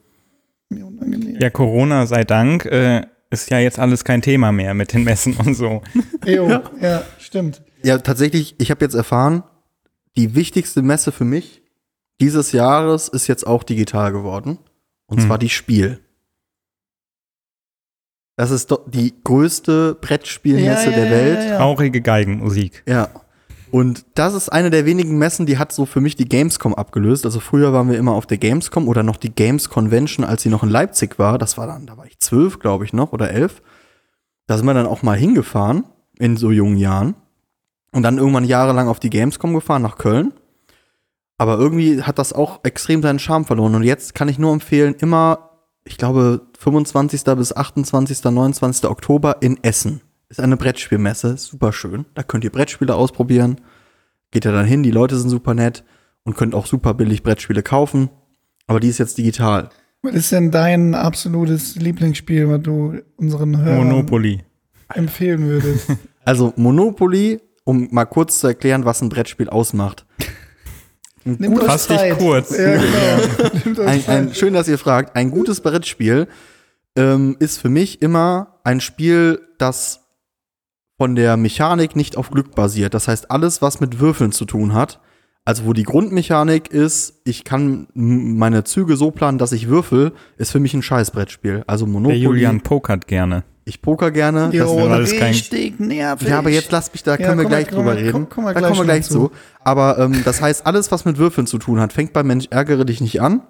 Ja, 1.40 1.50
Corona 1.50 2.06
sei 2.06 2.24
Dank 2.24 2.66
äh, 2.66 3.02
ist 3.30 3.50
ja 3.50 3.60
jetzt 3.60 3.78
alles 3.78 4.04
kein 4.04 4.22
Thema 4.22 4.52
mehr 4.52 4.74
mit 4.74 4.94
den 4.94 5.04
Messen 5.04 5.36
und 5.36 5.56
so. 5.56 5.82
Jo, 6.26 6.62
ja. 6.80 7.04
stimmt. 7.20 7.62
Ja, 7.84 7.98
tatsächlich, 7.98 8.56
ich 8.60 8.70
habe 8.72 8.86
jetzt 8.86 8.94
erfahren, 8.94 9.44
die 10.16 10.36
wichtigste 10.36 10.82
Messe 10.82 11.12
für 11.12 11.26
mich 11.26 11.62
dieses 12.22 12.52
Jahres 12.54 13.08
ist 13.10 13.28
jetzt 13.28 13.46
auch 13.46 13.64
digital 13.64 14.12
geworden. 14.12 14.58
Und 15.08 15.20
Hm. 15.20 15.28
zwar 15.28 15.38
die 15.38 15.50
Spiel. 15.50 16.00
Das 18.38 18.50
ist 18.52 18.72
doch 18.72 18.90
die 18.90 19.14
größte 19.24 19.96
Brettspielmesse 20.00 20.86
Ja, 20.86 20.92
ja, 20.92 20.96
der 20.96 21.06
ja, 21.06 21.12
Welt. 21.12 21.40
ja, 21.40 21.46
ja. 21.52 21.58
Traurige 21.58 22.02
Geigenmusik. 22.02 22.84
Ja. 22.88 23.10
Und 23.72 24.06
das 24.16 24.34
ist 24.34 24.50
eine 24.50 24.70
der 24.70 24.86
wenigen 24.86 25.18
Messen, 25.18 25.46
die 25.46 25.58
hat 25.58 25.72
so 25.72 25.86
für 25.86 26.02
mich 26.02 26.16
die 26.16 26.28
Gamescom 26.28 26.74
abgelöst. 26.76 27.26
Also 27.26 27.40
früher 27.40 27.72
waren 27.72 27.90
wir 27.90 27.98
immer 27.98 28.14
auf 28.14 28.26
der 28.26 28.38
Gamescom 28.38 28.88
oder 28.88 29.04
noch 29.04 29.16
die 29.18 29.34
Games 29.34 29.70
Convention, 29.70 30.26
als 30.26 30.42
sie 30.44 30.50
noch 30.50 30.64
in 30.64 30.70
Leipzig 30.70 31.20
war. 31.20 31.38
Das 31.38 31.58
war 31.58 31.68
dann, 31.68 31.86
da 31.86 31.98
war 31.98 32.06
ich 32.06 32.20
zwölf, 32.20 32.60
glaube 32.60 32.84
ich, 32.86 32.92
noch 32.94 33.14
oder 33.14 33.32
elf. 33.32 33.62
Da 34.48 34.58
sind 34.58 34.66
wir 34.66 34.74
dann 34.74 34.88
auch 34.88 35.04
mal 35.04 35.18
hingefahren 35.18 35.86
in 36.20 36.36
so 36.36 36.52
jungen 36.52 36.78
Jahren. 36.78 37.16
Und 37.94 38.04
dann 38.04 38.18
irgendwann 38.18 38.44
jahrelang 38.46 38.88
auf 38.88 39.00
die 39.00 39.10
Gamescom 39.10 39.54
gefahren 39.54 39.82
nach 39.82 39.98
Köln. 39.98 40.34
Aber 41.42 41.58
irgendwie 41.58 42.04
hat 42.04 42.20
das 42.20 42.34
auch 42.34 42.60
extrem 42.62 43.02
seinen 43.02 43.18
Charme 43.18 43.46
verloren. 43.46 43.74
Und 43.74 43.82
jetzt 43.82 44.14
kann 44.14 44.30
ich 44.30 44.38
nur 44.38 44.54
empfehlen, 44.54 44.94
immer, 45.00 45.50
ich 45.86 45.98
glaube, 45.98 46.42
25. 46.60 47.24
bis 47.36 47.52
28., 47.52 48.24
29. 48.24 48.88
Oktober 48.88 49.38
in 49.42 49.58
Essen. 49.64 50.02
Ist 50.30 50.40
eine 50.40 50.56
Brettspielmesse, 50.56 51.38
super 51.38 51.74
schön. 51.74 52.06
Da 52.14 52.22
könnt 52.22 52.44
ihr 52.44 52.52
Brettspiele 52.52 52.94
ausprobieren. 52.94 53.60
Geht 54.30 54.46
ihr 54.46 54.52
dann 54.52 54.68
hin, 54.68 54.84
die 54.84 54.92
Leute 54.92 55.18
sind 55.18 55.32
super 55.32 55.56
nett 55.56 55.84
und 56.26 56.38
könnt 56.38 56.54
auch 56.54 56.68
super 56.68 56.94
billig 56.94 57.24
Brettspiele 57.24 57.64
kaufen. 57.64 58.12
Aber 58.68 58.80
die 58.80 58.90
ist 58.90 59.00
jetzt 59.00 59.18
digital. 59.18 59.70
Was 60.04 60.14
ist 60.14 60.32
denn 60.32 60.52
dein 60.52 60.94
absolutes 60.94 61.76
Lieblingsspiel, 61.76 62.50
was 62.50 62.62
du 62.62 63.02
unseren 63.18 63.58
Hörern 63.58 63.88
Monopoly. 63.88 64.44
empfehlen 64.94 65.42
würdest? 65.48 65.88
Also 66.24 66.54
Monopoly, 66.56 67.42
um 67.64 67.88
mal 67.90 68.06
kurz 68.06 68.42
zu 68.42 68.46
erklären, 68.46 68.86
was 68.86 69.02
ein 69.02 69.10
Brettspiel 69.10 69.50
ausmacht. 69.50 70.06
Nehmt 71.24 71.60
euch 71.60 71.66
Fass 71.66 71.88
dich 71.88 72.18
kurz. 72.18 72.58
Ja, 72.58 72.78
genau. 73.64 73.82
Ein, 73.86 74.08
ein, 74.08 74.34
schön, 74.34 74.54
dass 74.54 74.68
ihr 74.68 74.78
fragt. 74.78 75.16
Ein 75.16 75.32
gutes 75.32 75.62
Brettspiel 75.62 76.28
ähm, 76.96 77.36
ist 77.40 77.58
für 77.60 77.70
mich 77.70 78.02
immer 78.02 78.60
ein 78.64 78.82
Spiel, 78.82 79.42
das 79.58 80.02
von 80.98 81.16
der 81.16 81.38
Mechanik 81.38 81.96
nicht 81.96 82.18
auf 82.18 82.30
Glück 82.30 82.54
basiert. 82.56 82.94
Das 82.94 83.08
heißt, 83.08 83.32
alles, 83.32 83.62
was 83.62 83.80
mit 83.80 84.00
Würfeln 84.00 84.32
zu 84.32 84.46
tun 84.46 84.74
hat, 84.74 85.00
also 85.46 85.66
wo 85.66 85.74
die 85.74 85.84
Grundmechanik 85.84 86.70
ist, 86.70 87.22
ich 87.26 87.44
kann 87.44 87.88
meine 87.94 88.64
Züge 88.64 88.96
so 88.96 89.10
planen, 89.10 89.40
dass 89.40 89.52
ich 89.52 89.68
würfel, 89.68 90.12
ist 90.38 90.52
für 90.52 90.60
mich 90.60 90.74
ein 90.74 90.84
Scheißbrettspiel. 90.84 91.64
Also 91.66 91.86
Der 91.86 91.94
Monopoly. 91.94 92.20
Julian 92.20 92.62
pokert 92.62 93.08
gerne. 93.08 93.44
Ich 93.64 93.82
poker 93.82 94.10
gerne. 94.12 94.50
Jo, 94.52 94.66
Das- 94.66 94.74
mir 94.76 94.92
alles 94.92 95.12
kein- 95.12 95.24
richtig 95.34 95.80
nervig. 95.80 96.28
ja, 96.28 96.40
aber 96.40 96.50
jetzt 96.50 96.72
lass 96.72 96.92
mich, 96.92 97.04
da 97.04 97.12
Ja, 97.12 97.18
können 97.18 97.38
wir 97.40 97.44
mal- 97.44 97.50
gleich 97.50 97.68
komm 97.68 97.78
drüber 97.78 97.92
mal- 97.94 97.98
reden. 98.00 98.12
komm- 98.12 98.30
komm 98.30 98.44
mal 98.46 98.54
da 98.54 98.60
gleich 98.60 98.70
kommen 98.72 98.82
wir 98.82 98.94
gleich 98.94 99.06
zu. 99.06 99.14
zu. 99.28 99.32
Aber 99.64 100.00
ähm, 100.00 100.22
das 100.26 100.42
heißt, 100.42 100.66
alles, 100.66 100.92
was 100.92 101.06
mit 101.06 101.18
Würfeln 101.18 101.46
zu 101.48 101.58
tun 101.60 101.80
hat, 101.80 101.94
fängt 101.94 102.14
bei 102.14 102.24
Mensch, 102.24 102.48
ärgere 102.50 102.86
dich 102.86 103.02
nicht 103.02 103.22
an. 103.22 103.42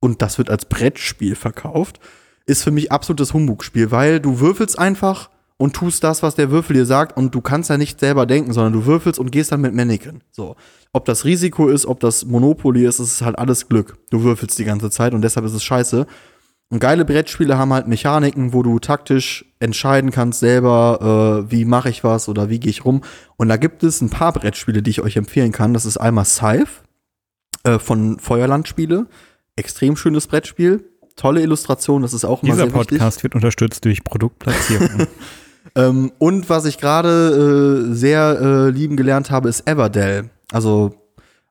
Und 0.00 0.22
das 0.22 0.38
wird 0.38 0.48
als 0.50 0.64
Brettspiel 0.64 1.34
verkauft. 1.34 1.98
Ist 2.46 2.62
für 2.62 2.70
mich 2.70 2.90
absolutes 2.92 3.34
Humbugspiel, 3.34 3.90
weil 3.90 4.20
du 4.20 4.40
würfelst 4.40 4.78
einfach 4.78 5.28
und 5.58 5.74
tust 5.74 6.04
das, 6.04 6.22
was 6.22 6.34
der 6.36 6.50
Würfel 6.50 6.74
dir 6.76 6.86
sagt. 6.86 7.16
Und 7.16 7.34
du 7.34 7.40
kannst 7.40 7.68
ja 7.68 7.76
nicht 7.76 7.98
selber 8.00 8.24
denken, 8.24 8.52
sondern 8.52 8.72
du 8.72 8.86
würfelst 8.86 9.18
und 9.18 9.30
gehst 9.32 9.50
dann 9.52 9.60
mit 9.60 9.74
Mannequin. 9.74 10.22
So. 10.30 10.56
Ob 10.94 11.04
das 11.04 11.24
Risiko 11.26 11.68
ist, 11.68 11.84
ob 11.84 12.00
das 12.00 12.24
Monopoly 12.24 12.86
ist, 12.86 13.00
es 13.00 13.12
ist 13.14 13.22
halt 13.22 13.38
alles 13.38 13.68
Glück. 13.68 13.98
Du 14.10 14.22
würfelst 14.22 14.58
die 14.58 14.64
ganze 14.64 14.88
Zeit 14.88 15.12
und 15.12 15.20
deshalb 15.20 15.44
ist 15.44 15.52
es 15.52 15.62
scheiße. 15.64 16.06
Und 16.70 16.80
geile 16.80 17.04
Brettspiele 17.04 17.56
haben 17.56 17.72
halt 17.72 17.88
Mechaniken, 17.88 18.52
wo 18.52 18.62
du 18.62 18.78
taktisch 18.78 19.46
entscheiden 19.58 20.10
kannst 20.10 20.40
selber, 20.40 21.44
äh, 21.46 21.50
wie 21.50 21.64
mache 21.64 21.88
ich 21.88 22.04
was 22.04 22.28
oder 22.28 22.50
wie 22.50 22.60
gehe 22.60 22.70
ich 22.70 22.84
rum. 22.84 23.02
Und 23.36 23.48
da 23.48 23.56
gibt 23.56 23.82
es 23.82 24.02
ein 24.02 24.10
paar 24.10 24.32
Brettspiele, 24.32 24.82
die 24.82 24.90
ich 24.90 25.00
euch 25.00 25.16
empfehlen 25.16 25.52
kann. 25.52 25.72
Das 25.72 25.86
ist 25.86 25.96
einmal 25.96 26.26
Scythe 26.26 26.70
äh, 27.64 27.78
von 27.78 28.18
Feuerlandspiele. 28.18 29.06
Extrem 29.56 29.96
schönes 29.96 30.26
Brettspiel. 30.26 30.84
Tolle 31.16 31.40
Illustration, 31.40 32.02
das 32.02 32.12
ist 32.12 32.24
auch 32.24 32.42
immer 32.42 32.52
Dieser 32.52 32.66
sehr 32.66 32.74
wichtig. 32.74 32.98
Podcast 32.98 33.22
wird 33.22 33.34
unterstützt 33.34 33.84
durch 33.84 34.04
Produktplatzierung. 34.04 35.06
Ähm, 35.74 36.12
und 36.18 36.48
was 36.48 36.64
ich 36.64 36.78
gerade 36.78 37.88
äh, 37.90 37.94
sehr 37.94 38.38
äh, 38.40 38.70
lieben 38.70 38.96
gelernt 38.96 39.30
habe, 39.30 39.48
ist 39.48 39.68
Everdell. 39.68 40.30
Also 40.50 40.94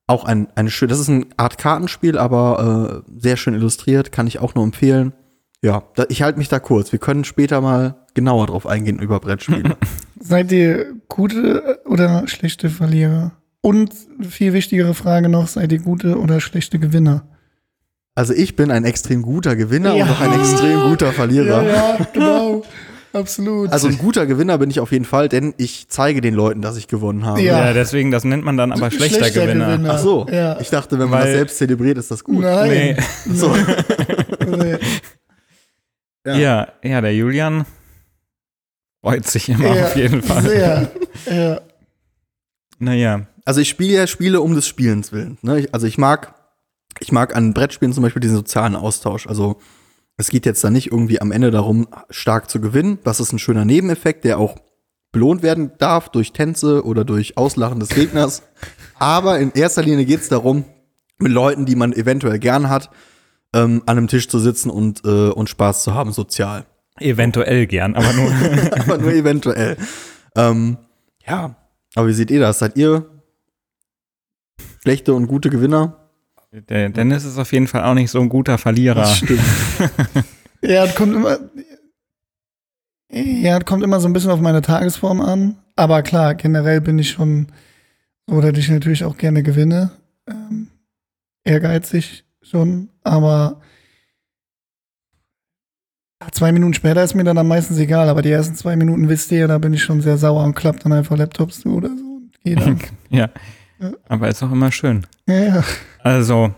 auch 0.08 0.24
ein, 0.24 0.48
eine 0.56 0.70
schön, 0.72 0.88
das 0.90 1.00
ist 1.00 1.10
eine 1.10 1.26
Art 1.38 1.58
Kartenspiel, 1.58 2.18
aber 2.18 3.04
äh, 3.06 3.12
sehr 3.20 3.38
schön 3.38 3.54
illustriert, 3.54 4.12
kann 4.12 4.26
ich 4.28 4.40
auch 4.40 4.56
nur 4.56 4.64
empfehlen. 4.64 5.14
Ja, 5.62 5.84
da, 5.96 6.06
ich 6.10 6.22
halte 6.22 6.38
mich 6.40 6.50
da 6.50 6.60
kurz. 6.60 6.92
Wir 6.92 7.00
können 7.00 7.24
später 7.24 7.62
mal 7.62 8.06
genauer 8.14 8.48
drauf 8.48 8.66
eingehen 8.68 9.00
über 9.00 9.20
Brettspiele. 9.20 9.76
Seid 10.20 10.52
ihr 10.52 10.94
gute 11.10 11.80
oder 11.86 12.28
schlechte 12.28 12.70
Verlierer? 12.70 13.34
Und 13.62 13.92
viel 14.22 14.54
wichtigere 14.54 14.94
Frage 14.94 15.30
noch, 15.30 15.48
seid 15.48 15.72
ihr 15.74 15.80
gute 15.80 16.18
oder 16.20 16.40
schlechte 16.42 16.80
Gewinner? 16.80 17.28
also 18.16 18.34
ich 18.34 18.56
bin 18.56 18.72
ein 18.72 18.84
extrem 18.84 19.22
guter 19.22 19.56
Gewinner 19.56 19.94
Ja. 19.96 20.06
und 20.06 20.12
auch 20.12 20.22
ein 20.22 20.34
extrem 20.40 20.90
guter 20.90 21.12
Verlierer. 21.12 21.64
ja, 21.68 21.98
genau. 22.14 22.64
Absolut. 23.14 23.72
Also 23.72 23.88
ein 23.88 23.98
guter 23.98 24.26
Gewinner 24.26 24.58
bin 24.58 24.70
ich 24.70 24.80
auf 24.80 24.92
jeden 24.92 25.06
Fall, 25.06 25.30
denn 25.30 25.54
ich 25.58 25.88
zeige 25.90 26.22
den 26.22 26.34
Leuten, 26.34 26.62
dass 26.62 26.78
ich 26.78 26.88
gewonnen 26.88 27.26
habe. 27.26 27.42
Ja. 27.42 27.66
ja, 27.68 27.74
deswegen, 27.74 28.12
das 28.12 28.24
nennt 28.24 28.44
man 28.44 28.58
dann 28.58 28.72
aber 28.72 28.92
schlechter, 28.92 29.20
Schlechter 29.26 29.46
Gewinner. 29.48 29.68
Gewinner. 29.78 29.94
Ach 29.94 30.00
so, 30.00 30.28
Ja. 30.30 30.60
ich 30.60 30.70
dachte, 30.70 31.00
wenn 31.00 31.10
man 31.10 31.20
Weil- 31.20 31.28
das 31.28 31.36
selbst 31.38 31.58
zelebriert, 31.58 31.98
ist 31.98 32.12
das 32.12 32.24
gut. 32.24 32.42
Nein. 32.42 32.70
Nee. 32.70 33.34
So. 33.34 33.56
Nee. 34.48 34.78
Ja. 36.26 36.68
ja, 36.84 37.02
der 37.02 37.16
Julian 37.16 37.66
freut 39.02 39.26
sich 39.26 39.48
immer 39.50 39.74
Ja, 39.76 39.86
auf 39.86 39.96
jeden 39.96 40.22
Fall. 40.22 40.42
Sehr. 40.44 40.92
Ja. 41.32 41.62
Naja, 42.80 43.22
Also 43.46 43.62
ich 43.62 43.70
spiele 43.70 43.94
ja 43.94 44.08
Spiele 44.08 44.42
um 44.42 44.54
des 44.54 44.68
Spielens 44.68 45.12
willen. 45.14 45.38
Ne? 45.42 45.62
Ich, 45.62 45.74
also 45.74 45.88
ich 45.88 45.98
mag, 45.98 46.36
ich 47.00 47.12
mag 47.14 47.36
an 47.36 47.54
Brettspielen 47.54 47.94
zum 47.94 48.04
Beispiel 48.04 48.20
diesen 48.20 48.36
sozialen 48.36 48.76
Austausch. 48.76 49.26
Also 49.28 49.60
es 50.18 50.30
geht 50.30 50.46
jetzt 50.46 50.64
da 50.64 50.70
nicht 50.70 50.92
irgendwie 50.92 51.22
am 51.22 51.32
Ende 51.32 51.52
darum, 51.52 51.88
stark 52.10 52.50
zu 52.50 52.60
gewinnen. 52.60 52.98
Das 53.04 53.20
ist 53.20 53.32
ein 53.32 53.40
schöner 53.40 53.66
Nebeneffekt, 53.66 54.24
der 54.24 54.40
auch 54.40 54.56
belohnt 55.12 55.44
werden 55.44 55.72
darf 55.78 56.10
durch 56.10 56.34
Tänze 56.34 56.84
oder 56.84 57.06
durch 57.06 57.38
Auslachen 57.38 57.80
des 57.80 57.90
Gegners. 57.90 58.44
Aber 59.00 59.40
in 59.40 59.52
erster 59.52 59.84
Linie 59.84 60.06
geht 60.06 60.22
es 60.22 60.30
darum, 60.30 60.66
mit 61.20 61.32
Leuten, 61.32 61.66
die 61.66 61.76
man 61.76 61.94
eventuell 61.94 62.40
gern 62.40 62.70
hat, 62.70 62.90
ähm, 63.54 63.84
an 63.86 63.98
einem 63.98 64.08
Tisch 64.08 64.28
zu 64.28 64.40
sitzen 64.40 64.70
und, 64.70 65.04
äh, 65.06 65.30
und 65.30 65.50
Spaß 65.50 65.84
zu 65.84 65.94
haben, 65.94 66.12
sozial. 66.12 66.66
eventuell 67.00 67.68
gern, 67.68 67.96
aber 67.96 68.12
nur. 68.14 68.32
Aber 68.80 68.98
nur 68.98 69.14
eventuell. 69.14 69.78
Ähm, 70.36 70.78
ja, 71.26 71.56
aber 71.96 72.08
wie 72.08 72.14
seht 72.14 72.30
ihr 72.32 72.40
das? 72.40 72.60
Seid 72.60 72.76
ihr 72.78 73.06
schlechte 74.82 75.14
und 75.14 75.28
gute 75.28 75.50
Gewinner? 75.50 76.07
Der 76.52 76.90
Dennis 76.90 77.26
ist 77.26 77.38
auf 77.38 77.52
jeden 77.52 77.68
Fall 77.68 77.84
auch 77.84 77.94
nicht 77.94 78.12
so 78.12 78.20
ein 78.20 78.30
guter 78.30 78.58
Verlierer. 78.58 79.06
stimmt. 79.06 79.42
Ja, 80.62 80.86
es 80.86 80.96
kommt 80.96 81.14
immer. 81.14 81.38
Ja, 83.12 83.58
es 83.58 83.66
kommt 83.66 83.84
immer 83.84 84.00
so 84.00 84.08
ein 84.08 84.14
bisschen 84.14 84.32
auf 84.32 84.42
meine 84.42 84.62
Tagesform 84.62 85.22
an. 85.22 85.58
Aber 85.76 86.02
klar, 86.02 86.36
generell 86.36 86.82
bin 86.82 86.98
ich 87.00 87.12
schon 87.12 87.48
so, 88.26 88.42
dass 88.42 88.58
ich 88.58 88.70
natürlich 88.70 89.04
auch 89.04 89.18
gerne 89.18 89.44
gewinne. 89.44 89.92
Ähm, 90.28 90.70
ehrgeizig 91.44 92.26
schon, 92.42 92.90
aber 93.04 93.62
zwei 96.32 96.52
Minuten 96.52 96.74
später 96.74 97.04
ist 97.04 97.14
mir 97.14 97.24
dann 97.24 97.38
am 97.38 97.48
meisten 97.48 97.78
egal. 97.78 98.10
Aber 98.10 98.22
die 98.22 98.32
ersten 98.32 98.56
zwei 98.56 98.76
Minuten 98.76 99.10
wisst 99.10 99.32
ihr, 99.32 99.48
da 99.48 99.60
bin 99.60 99.74
ich 99.74 99.84
schon 99.84 100.02
sehr 100.02 100.18
sauer 100.18 100.44
und 100.44 100.56
klappt 100.56 100.84
dann 100.84 100.94
einfach 100.94 101.18
Laptops 101.18 101.62
zu 101.62 101.76
oder 101.76 101.90
so. 101.90 102.04
Und 102.04 102.32
geh 102.44 102.56
dann. 102.56 102.80
ja. 103.10 103.30
Ja. 103.80 103.92
Aber 104.08 104.28
ist 104.28 104.42
auch 104.44 104.52
immer 104.52 104.72
schön. 104.72 105.06
ja, 105.28 105.36
ja. 105.36 105.64
Also, 106.04 106.54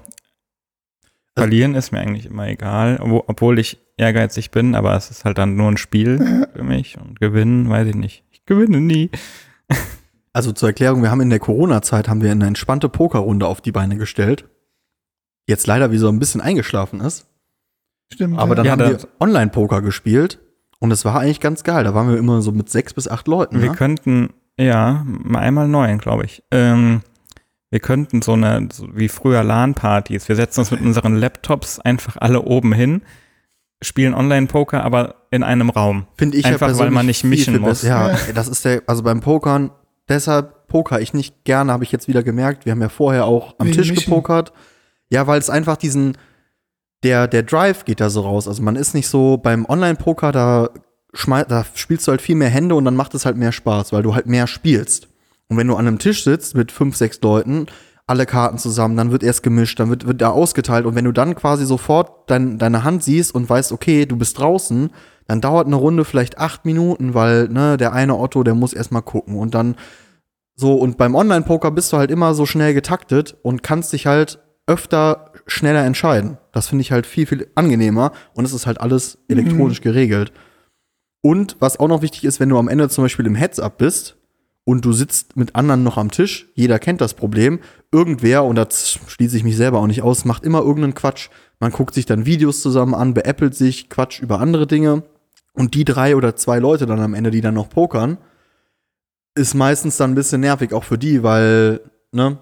Verlieren 1.36 1.76
ist 1.76 1.92
mir 1.92 2.00
eigentlich 2.02 2.26
immer 2.26 2.48
egal, 2.48 3.00
wo, 3.02 3.24
obwohl 3.28 3.60
ich 3.60 3.78
ehrgeizig 3.98 4.52
bin, 4.52 4.76
aber 4.76 4.96
es 4.98 5.10
ist 5.10 5.24
halt 5.24 5.38
dann 5.38 5.56
nur 5.56 5.72
ein 5.72 5.78
Spiel 5.78 6.48
für 6.54 6.64
mich 6.64 6.98
und 7.00 7.20
gewinnen, 7.20 7.70
weiß 7.70 7.88
ich 7.88 7.96
nicht. 7.96 8.24
Ich 8.32 8.46
gewinne 8.46 8.80
nie. 8.82 9.10
Also 10.32 10.52
zur 10.52 10.70
Erklärung, 10.70 11.02
wir 11.02 11.10
haben 11.10 11.22
in 11.22 11.32
der 11.32 11.40
Corona-Zeit 11.40 12.08
haben 12.08 12.22
wir 12.22 12.32
eine 12.32 12.46
entspannte 12.46 12.88
Pokerrunde 12.88 13.48
auf 13.48 13.62
die 13.62 13.72
Beine 13.72 13.98
gestellt. 13.98 14.46
Jetzt 15.48 15.66
leider 15.66 15.92
wie 15.92 15.98
so 15.98 16.08
ein 16.08 16.20
bisschen 16.20 16.40
eingeschlafen 16.40 17.02
ist. 17.02 17.26
Stimmt. 18.14 18.38
Aber 18.38 18.54
dann 18.54 18.64
Ja, 18.66 18.74
haben 18.74 18.80
wir 18.80 18.98
Online-Poker 19.20 19.82
gespielt 19.82 20.40
und 20.78 20.92
es 20.92 21.04
war 21.04 21.20
eigentlich 21.20 21.40
ganz 21.40 21.64
geil. 21.64 21.84
Da 21.84 21.96
waren 21.96 22.10
wir 22.10 22.18
immer 22.18 22.44
so 22.44 22.52
mit 22.52 22.70
sechs 22.70 22.94
bis 22.94 23.08
acht 23.08 23.28
Leuten. 23.28 23.60
Wir 23.60 23.72
Ne? 23.72 23.76
könnten, 23.76 24.30
ja, 24.60 25.06
mal 25.06 25.40
einmal 25.40 25.68
neun, 25.68 25.98
glaube 26.00 26.26
ich. 26.26 26.44
Ähm, 26.52 27.02
wir 27.70 27.80
könnten 27.80 28.22
so 28.22 28.34
eine, 28.34 28.68
so 28.72 28.88
wie 28.94 29.10
früher 29.10 29.44
LAN-Partys, 29.44 30.28
wir 30.28 30.36
setzen 30.36 30.62
uns 30.62 30.72
mit 30.72 30.82
unseren 30.82 31.16
Laptops 31.16 31.80
einfach 31.80 32.18
alle 32.20 32.42
oben 32.42 32.74
hin, 32.74 33.02
spielen 33.82 34.14
Online-Poker, 34.14 34.84
aber 34.84 35.16
in 35.32 35.44
einem 35.44 35.70
Raum. 35.70 36.08
Finde 36.18 36.38
ich 36.38 36.46
Einfach, 36.46 36.70
ja 36.70 36.78
weil 36.78 36.92
man 36.92 37.06
nicht 37.06 37.24
mischen 37.24 37.54
viel 37.54 37.62
muss. 37.62 37.84
Ja, 37.84 38.18
das 38.34 38.48
ist 38.48 38.66
der, 38.66 38.84
also 38.88 39.04
beim 39.04 39.22
Pokern, 39.22 39.72
deshalb 40.10 40.68
poker 40.68 41.00
ich 41.00 41.14
nicht 41.14 41.46
gerne, 41.46 41.72
habe 41.72 41.84
ich 41.84 41.92
jetzt 41.92 42.08
wieder 42.08 42.24
gemerkt. 42.24 42.66
Wir 42.66 42.72
haben 42.72 42.82
ja 42.82 42.90
vorher 42.90 43.26
auch 43.26 43.56
am 43.60 43.68
Wegen 43.68 43.78
Tisch 43.78 43.90
Mischen. 43.92 44.06
gepokert. 44.06 44.52
Ja, 45.10 45.26
weil 45.28 45.40
es 45.40 45.50
einfach 45.50 45.78
diesen, 45.78 46.18
der, 47.04 47.28
der 47.28 47.44
Drive 47.44 47.86
geht 47.86 48.02
da 48.02 48.10
so 48.10 48.22
raus. 48.22 48.48
Also 48.48 48.62
man 48.62 48.76
ist 48.76 48.94
nicht 48.94 49.08
so 49.08 49.38
beim 49.38 49.66
Online-Poker, 49.66 50.32
da, 50.32 50.70
da 51.14 51.66
spielst 51.76 52.08
du 52.08 52.12
halt 52.12 52.22
viel 52.22 52.36
mehr 52.36 52.50
Hände 52.50 52.76
und 52.76 52.86
dann 52.86 52.96
macht 52.96 53.14
es 53.16 53.26
halt 53.26 53.38
mehr 53.38 53.52
Spaß, 53.52 53.94
weil 53.94 54.04
du 54.04 54.16
halt 54.16 54.28
mehr 54.28 54.48
spielst. 54.48 55.08
Und 55.48 55.58
wenn 55.58 55.68
du 55.68 55.76
an 55.76 55.88
einem 55.88 56.00
Tisch 56.00 56.24
sitzt 56.24 56.56
mit 56.56 56.72
fünf, 56.72 56.96
sechs 56.96 57.20
Leuten, 57.22 57.68
alle 58.10 58.26
Karten 58.26 58.58
zusammen, 58.58 58.98
dann 58.98 59.12
wird 59.12 59.24
erst 59.24 59.44
gemischt, 59.44 59.80
dann 59.80 59.90
wird, 59.90 60.08
wird 60.08 60.22
da 60.22 60.30
ausgeteilt 60.30 60.86
und 60.86 60.96
wenn 60.96 61.06
du 61.06 61.12
dann 61.12 61.36
quasi 61.36 61.66
sofort 61.66 62.30
dein, 62.30 62.58
deine 62.58 62.84
Hand 62.84 63.04
siehst 63.04 63.36
und 63.36 63.48
weißt, 63.48 63.72
okay, 63.72 64.08
du 64.08 64.18
bist 64.18 64.40
draußen, 64.40 64.90
dann 65.28 65.42
dauert 65.42 65.68
eine 65.68 65.76
Runde 65.76 66.06
vielleicht 66.06 66.40
acht 66.40 66.66
Minuten, 66.66 67.14
weil 67.14 67.50
ne, 67.50 67.78
der 67.78 67.94
eine 67.94 68.18
Otto, 68.18 68.44
der 68.44 68.56
muss 68.56 68.74
erstmal 68.74 69.04
gucken 69.04 69.36
und 69.38 69.54
dann 69.54 69.76
so 70.56 70.74
und 70.74 70.98
beim 70.98 71.14
Online-Poker 71.14 71.70
bist 71.70 71.94
du 71.94 71.98
halt 71.98 72.10
immer 72.10 72.34
so 72.34 72.48
schnell 72.48 72.74
getaktet 72.74 73.38
und 73.44 73.62
kannst 73.62 73.94
dich 73.94 74.08
halt 74.08 74.40
öfter 74.66 75.32
schneller 75.46 75.86
entscheiden. 75.86 76.38
Das 76.52 76.68
finde 76.68 76.82
ich 76.82 76.92
halt 76.92 77.06
viel, 77.06 77.28
viel 77.28 77.48
angenehmer 77.54 78.12
und 78.34 78.44
es 78.44 78.54
ist 78.54 78.66
halt 78.66 78.82
alles 78.82 79.20
elektronisch 79.28 79.82
geregelt. 79.82 80.32
Und 81.22 81.58
was 81.60 81.80
auch 81.80 81.88
noch 81.88 82.02
wichtig 82.02 82.24
ist, 82.24 82.40
wenn 82.40 82.50
du 82.50 82.58
am 82.58 82.68
Ende 82.68 82.90
zum 82.90 83.04
Beispiel 83.04 83.26
im 83.26 83.36
Heads-Up 83.36 83.78
bist 83.78 84.18
und 84.64 84.86
du 84.86 84.94
sitzt 84.94 85.36
mit 85.36 85.56
anderen 85.56 85.84
noch 85.84 85.98
am 85.98 86.12
Tisch, 86.12 86.48
jeder 86.54 86.80
kennt 86.80 87.02
das 87.02 87.14
Problem, 87.14 87.60
irgendwer, 87.92 88.44
und 88.46 88.56
das 88.56 89.00
schließe 89.08 89.36
ich 89.36 89.44
mich 89.44 89.58
selber 89.58 89.80
auch 89.80 89.88
nicht 89.88 90.02
aus, 90.02 90.26
macht 90.26 90.44
immer 90.44 90.60
irgendeinen 90.60 90.94
Quatsch. 90.94 91.30
Man 91.60 91.72
guckt 91.72 91.94
sich 91.94 92.06
dann 92.06 92.26
Videos 92.26 92.62
zusammen 92.62 92.96
an, 92.96 93.14
beäppelt 93.14 93.56
sich, 93.56 93.90
quatscht 93.90 94.22
über 94.22 94.40
andere 94.40 94.68
Dinge. 94.68 95.04
Und 95.54 95.74
die 95.74 95.84
drei 95.84 96.16
oder 96.16 96.36
zwei 96.36 96.60
Leute 96.60 96.86
dann 96.86 97.00
am 97.02 97.14
Ende, 97.14 97.32
die 97.32 97.42
dann 97.42 97.56
noch 97.56 97.70
pokern, 97.70 98.18
ist 99.36 99.56
meistens 99.56 99.98
dann 99.98 100.12
ein 100.12 100.16
bisschen 100.16 100.42
nervig, 100.42 100.74
auch 100.74 100.84
für 100.84 100.98
die, 100.98 101.24
weil, 101.24 101.82
ne, 102.12 102.38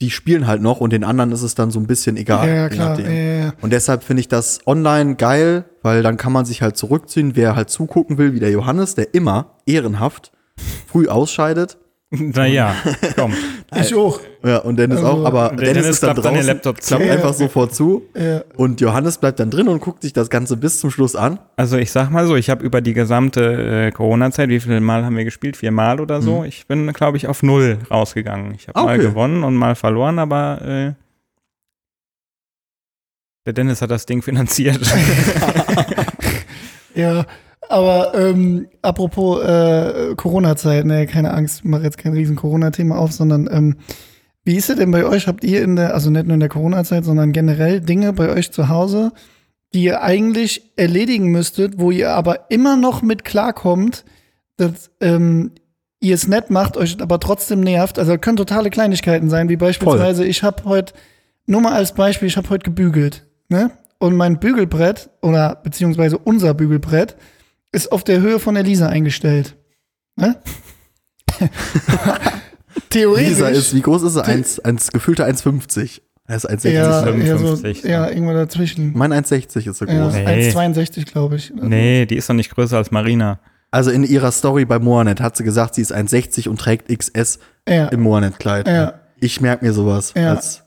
die 0.00 0.10
spielen 0.10 0.46
halt 0.46 0.60
noch 0.60 0.80
und 0.80 0.92
den 0.92 1.04
anderen 1.04 1.32
ist 1.32 1.42
es 1.42 1.54
dann 1.54 1.70
so 1.70 1.80
ein 1.80 1.86
bisschen 1.86 2.16
egal. 2.16 2.48
ja, 2.48 2.68
klar. 2.68 3.00
ja, 3.00 3.10
ja. 3.10 3.52
Und 3.62 3.72
deshalb 3.72 4.02
finde 4.02 4.20
ich 4.20 4.28
das 4.28 4.60
online 4.66 5.16
geil, 5.16 5.64
weil 5.82 6.02
dann 6.02 6.16
kann 6.16 6.32
man 6.32 6.44
sich 6.44 6.60
halt 6.60 6.76
zurückziehen, 6.76 7.34
wer 7.34 7.56
halt 7.56 7.70
zugucken 7.70 8.18
will, 8.18 8.34
wie 8.34 8.40
der 8.40 8.50
Johannes, 8.50 8.94
der 8.94 9.14
immer 9.14 9.56
ehrenhaft 9.64 10.32
früh 10.86 11.08
ausscheidet. 11.08 11.78
Naja, 12.10 12.74
komm. 13.16 13.32
Ich 13.74 13.92
auch. 13.96 14.20
Ja, 14.44 14.58
und 14.58 14.76
Dennis 14.76 14.98
Also, 14.98 15.10
auch, 15.10 15.24
aber 15.24 15.48
Dennis, 15.48 15.64
Dennis 15.64 15.86
ist 15.88 16.02
dann 16.04 16.12
klappt 16.14 16.24
dann 16.24 16.34
draußen, 16.34 16.46
den 16.46 16.54
Laptop 16.54 16.80
zu. 16.80 16.86
klappt 16.94 17.04
Ja. 17.06 17.12
einfach 17.14 17.34
sofort 17.34 17.74
zu 17.74 18.04
Ja. 18.14 18.42
und 18.56 18.80
Johannes 18.80 19.18
bleibt 19.18 19.40
dann 19.40 19.50
drin 19.50 19.66
und 19.66 19.80
guckt 19.80 20.02
sich 20.02 20.12
das 20.12 20.30
Ganze 20.30 20.56
bis 20.56 20.78
zum 20.78 20.92
Schluss 20.92 21.16
an. 21.16 21.40
Also 21.56 21.76
ich 21.76 21.90
sag 21.90 22.10
mal 22.10 22.24
so, 22.28 22.36
ich 22.36 22.48
habe 22.48 22.64
über 22.64 22.80
die 22.80 22.92
gesamte 22.94 23.86
äh, 23.88 23.90
Corona-Zeit, 23.90 24.48
wie 24.50 24.60
viele 24.60 24.80
Mal 24.80 25.04
haben 25.04 25.16
wir 25.16 25.24
gespielt? 25.24 25.56
Viermal 25.56 25.98
oder 26.00 26.22
so? 26.22 26.44
Ich 26.44 26.68
bin, 26.68 26.92
glaube 26.92 27.16
ich, 27.16 27.26
auf 27.26 27.42
null 27.42 27.78
rausgegangen. 27.90 28.54
Ich 28.54 28.68
habe 28.68 28.80
mal 28.80 28.94
Okay. 28.94 29.08
gewonnen 29.08 29.42
und 29.42 29.56
mal 29.56 29.74
verloren, 29.74 30.20
aber 30.20 30.62
äh, 30.62 30.92
der 33.46 33.52
Dennis 33.52 33.82
hat 33.82 33.90
das 33.90 34.06
Ding 34.06 34.22
finanziert. 34.22 34.80
Ja, 36.94 37.26
aber 37.68 38.14
ähm, 38.14 38.68
apropos 38.82 39.42
äh, 39.42 40.14
Corona-Zeit, 40.16 40.84
ne, 40.84 41.06
keine 41.06 41.32
Angst, 41.32 41.60
ich 41.60 41.64
mache 41.64 41.82
jetzt 41.82 41.98
kein 41.98 42.12
riesen 42.12 42.36
Corona-Thema 42.36 42.98
auf, 42.98 43.12
sondern 43.12 43.48
ähm, 43.50 43.76
wie 44.44 44.56
ist 44.56 44.70
es 44.70 44.76
denn 44.76 44.92
bei 44.92 45.04
euch? 45.04 45.26
Habt 45.26 45.42
ihr 45.42 45.62
in 45.62 45.76
der, 45.76 45.94
also 45.94 46.08
nicht 46.10 46.26
nur 46.26 46.34
in 46.34 46.40
der 46.40 46.48
Corona-Zeit, 46.48 47.04
sondern 47.04 47.32
generell 47.32 47.80
Dinge 47.80 48.12
bei 48.12 48.28
euch 48.28 48.52
zu 48.52 48.68
Hause, 48.68 49.12
die 49.74 49.82
ihr 49.82 50.02
eigentlich 50.02 50.72
erledigen 50.76 51.32
müsstet, 51.32 51.80
wo 51.80 51.90
ihr 51.90 52.12
aber 52.12 52.50
immer 52.50 52.76
noch 52.76 53.02
mit 53.02 53.24
klarkommt, 53.24 54.04
dass 54.56 54.90
ähm, 55.00 55.50
ihr 56.00 56.14
es 56.14 56.28
nett 56.28 56.50
macht, 56.50 56.76
euch 56.76 57.00
aber 57.00 57.18
trotzdem 57.18 57.60
nervt? 57.60 57.98
Also 57.98 58.16
können 58.18 58.36
totale 58.36 58.70
Kleinigkeiten 58.70 59.28
sein, 59.30 59.48
wie 59.48 59.56
beispielsweise, 59.56 60.24
ich 60.24 60.42
habe 60.42 60.64
heute, 60.64 60.94
nur 61.46 61.60
mal 61.60 61.72
als 61.72 61.94
Beispiel, 61.94 62.28
ich 62.28 62.36
habe 62.36 62.48
heute 62.50 62.64
gebügelt, 62.64 63.26
ne? 63.48 63.70
Und 63.98 64.14
mein 64.14 64.38
Bügelbrett 64.38 65.08
oder 65.22 65.56
beziehungsweise 65.62 66.18
unser 66.18 66.52
Bügelbrett 66.52 67.16
ist 67.72 67.92
auf 67.92 68.04
der 68.04 68.20
Höhe 68.20 68.38
von 68.38 68.54
der 68.54 68.64
Lisa 68.64 68.88
eingestellt. 68.88 69.56
Ne? 70.16 70.36
Theoretisch. 72.90 73.28
Lisa 73.28 73.48
ist, 73.48 73.74
wie 73.74 73.80
groß 73.82 74.02
ist 74.04 74.16
er? 74.16 74.24
Eins, 74.26 74.58
eins, 74.60 74.88
gefühlte 74.92 75.26
1,50. 75.26 76.00
Er 76.28 76.36
ist 76.36 76.48
1,60. 76.50 76.68
ja, 76.70 76.82
ja, 76.82 77.00
so, 77.00 77.06
55, 77.06 77.82
ja, 77.84 78.08
irgendwo 78.08 78.32
dazwischen. 78.32 78.92
Mein 78.96 79.12
1,60 79.12 79.68
ist 79.70 79.78
so 79.78 79.84
Ja, 79.84 80.04
groß. 80.04 80.14
Nee. 80.14 80.50
1,62 80.50 81.04
glaube 81.04 81.36
ich. 81.36 81.52
nee, 81.54 82.04
die 82.06 82.16
ist 82.16 82.28
doch 82.28 82.34
nicht 82.34 82.50
größer 82.54 82.76
als 82.76 82.90
Marina. 82.90 83.38
Also 83.70 83.90
in 83.90 84.02
ihrer 84.04 84.32
Story 84.32 84.64
bei 84.64 84.78
Moanet 84.78 85.20
hat 85.20 85.36
sie 85.36 85.44
gesagt, 85.44 85.74
sie 85.74 85.82
ist 85.82 85.94
1,60 85.94 86.48
und 86.48 86.58
trägt 86.58 86.88
XS 86.88 87.38
Ja. 87.68 87.86
im 87.88 88.00
Moanet-Kleid. 88.00 88.66
Ja. 88.66 88.94
Ich 89.20 89.40
merke 89.40 89.64
mir 89.64 89.72
sowas. 89.72 90.14
Ja. 90.16 90.30
Als, 90.34 90.62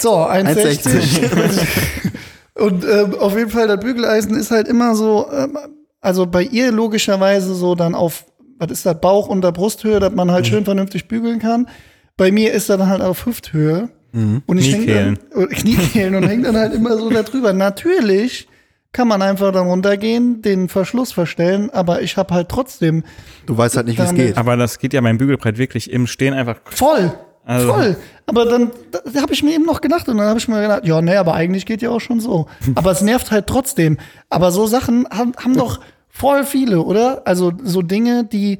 So, 0.00 0.14
1,60. 0.16 1.60
Und 2.58 2.84
ähm, 2.84 3.14
auf 3.18 3.36
jeden 3.36 3.50
Fall, 3.50 3.68
das 3.68 3.80
Bügeleisen 3.80 4.34
ist 4.36 4.50
halt 4.50 4.68
immer 4.68 4.94
so, 4.94 5.26
ähm, 5.32 5.56
also 6.00 6.26
bei 6.26 6.42
ihr 6.42 6.72
logischerweise 6.72 7.54
so 7.54 7.74
dann 7.74 7.94
auf, 7.94 8.24
was 8.58 8.70
ist 8.72 8.86
das, 8.86 9.00
Bauch- 9.00 9.28
und 9.28 9.42
der 9.42 9.52
Brusthöhe, 9.52 10.00
dass 10.00 10.12
man 10.12 10.30
halt 10.30 10.44
Mhm. 10.44 10.48
schön 10.50 10.64
vernünftig 10.64 11.08
bügeln 11.08 11.38
kann. 11.38 11.68
Bei 12.16 12.30
mir 12.32 12.52
ist 12.52 12.68
dann 12.68 12.86
halt 12.88 13.00
auf 13.00 13.26
Hüfthöhe. 13.26 13.90
Mhm. 14.12 14.42
Und 14.46 14.58
ich 14.58 14.72
häng 14.72 14.82
Kniekehlen. 14.84 15.18
dann, 15.34 15.48
Kniekehlen 15.50 16.14
und 16.16 16.22
hängt 16.28 16.46
dann 16.46 16.56
halt 16.56 16.74
immer 16.74 16.96
so 16.96 17.10
da 17.10 17.22
drüber. 17.22 17.52
Natürlich 17.52 18.48
kann 18.90 19.06
man 19.06 19.20
einfach 19.22 19.52
dann 19.52 19.66
runtergehen, 19.68 20.40
den 20.40 20.68
Verschluss 20.68 21.12
verstellen, 21.12 21.68
aber 21.70 22.00
ich 22.00 22.16
habe 22.16 22.32
halt 22.34 22.48
trotzdem 22.48 23.04
du 23.46 23.56
weißt 23.56 23.76
halt 23.76 23.86
nicht, 23.86 23.98
wie 23.98 24.02
es 24.02 24.14
geht. 24.14 24.38
Aber 24.38 24.56
das 24.56 24.78
geht 24.78 24.94
ja 24.94 25.00
beim 25.02 25.18
Bügelbrett 25.18 25.58
wirklich 25.58 25.92
im 25.92 26.06
Stehen 26.06 26.32
einfach. 26.32 26.56
voll, 26.64 27.12
Also- 27.44 27.72
voll. 27.72 27.96
Aber 28.26 28.44
dann 28.44 28.70
da, 28.90 29.22
habe 29.22 29.32
ich 29.32 29.42
mir 29.42 29.54
eben 29.54 29.64
noch 29.64 29.80
gedacht 29.80 30.06
und 30.08 30.18
dann 30.18 30.26
habe 30.28 30.38
ich 30.38 30.48
mir 30.48 30.60
gedacht, 30.60 30.84
ja, 30.84 31.00
nee, 31.00 31.16
aber 31.16 31.32
eigentlich 31.34 31.64
geht 31.64 31.80
ja 31.80 31.90
auch 31.90 32.00
schon 32.00 32.20
so. 32.20 32.46
Aber 32.74 32.90
es 32.90 33.00
nervt 33.00 33.30
halt 33.30 33.46
trotzdem. 33.46 33.96
Aber 34.28 34.50
so 34.52 34.66
Sachen 34.66 35.06
haben, 35.10 35.32
haben 35.38 35.56
doch 35.56 35.80
voll 36.08 36.44
viele, 36.44 36.82
oder? 36.82 37.22
Also 37.26 37.52
so 37.62 37.80
Dinge, 37.80 38.24
die, 38.24 38.58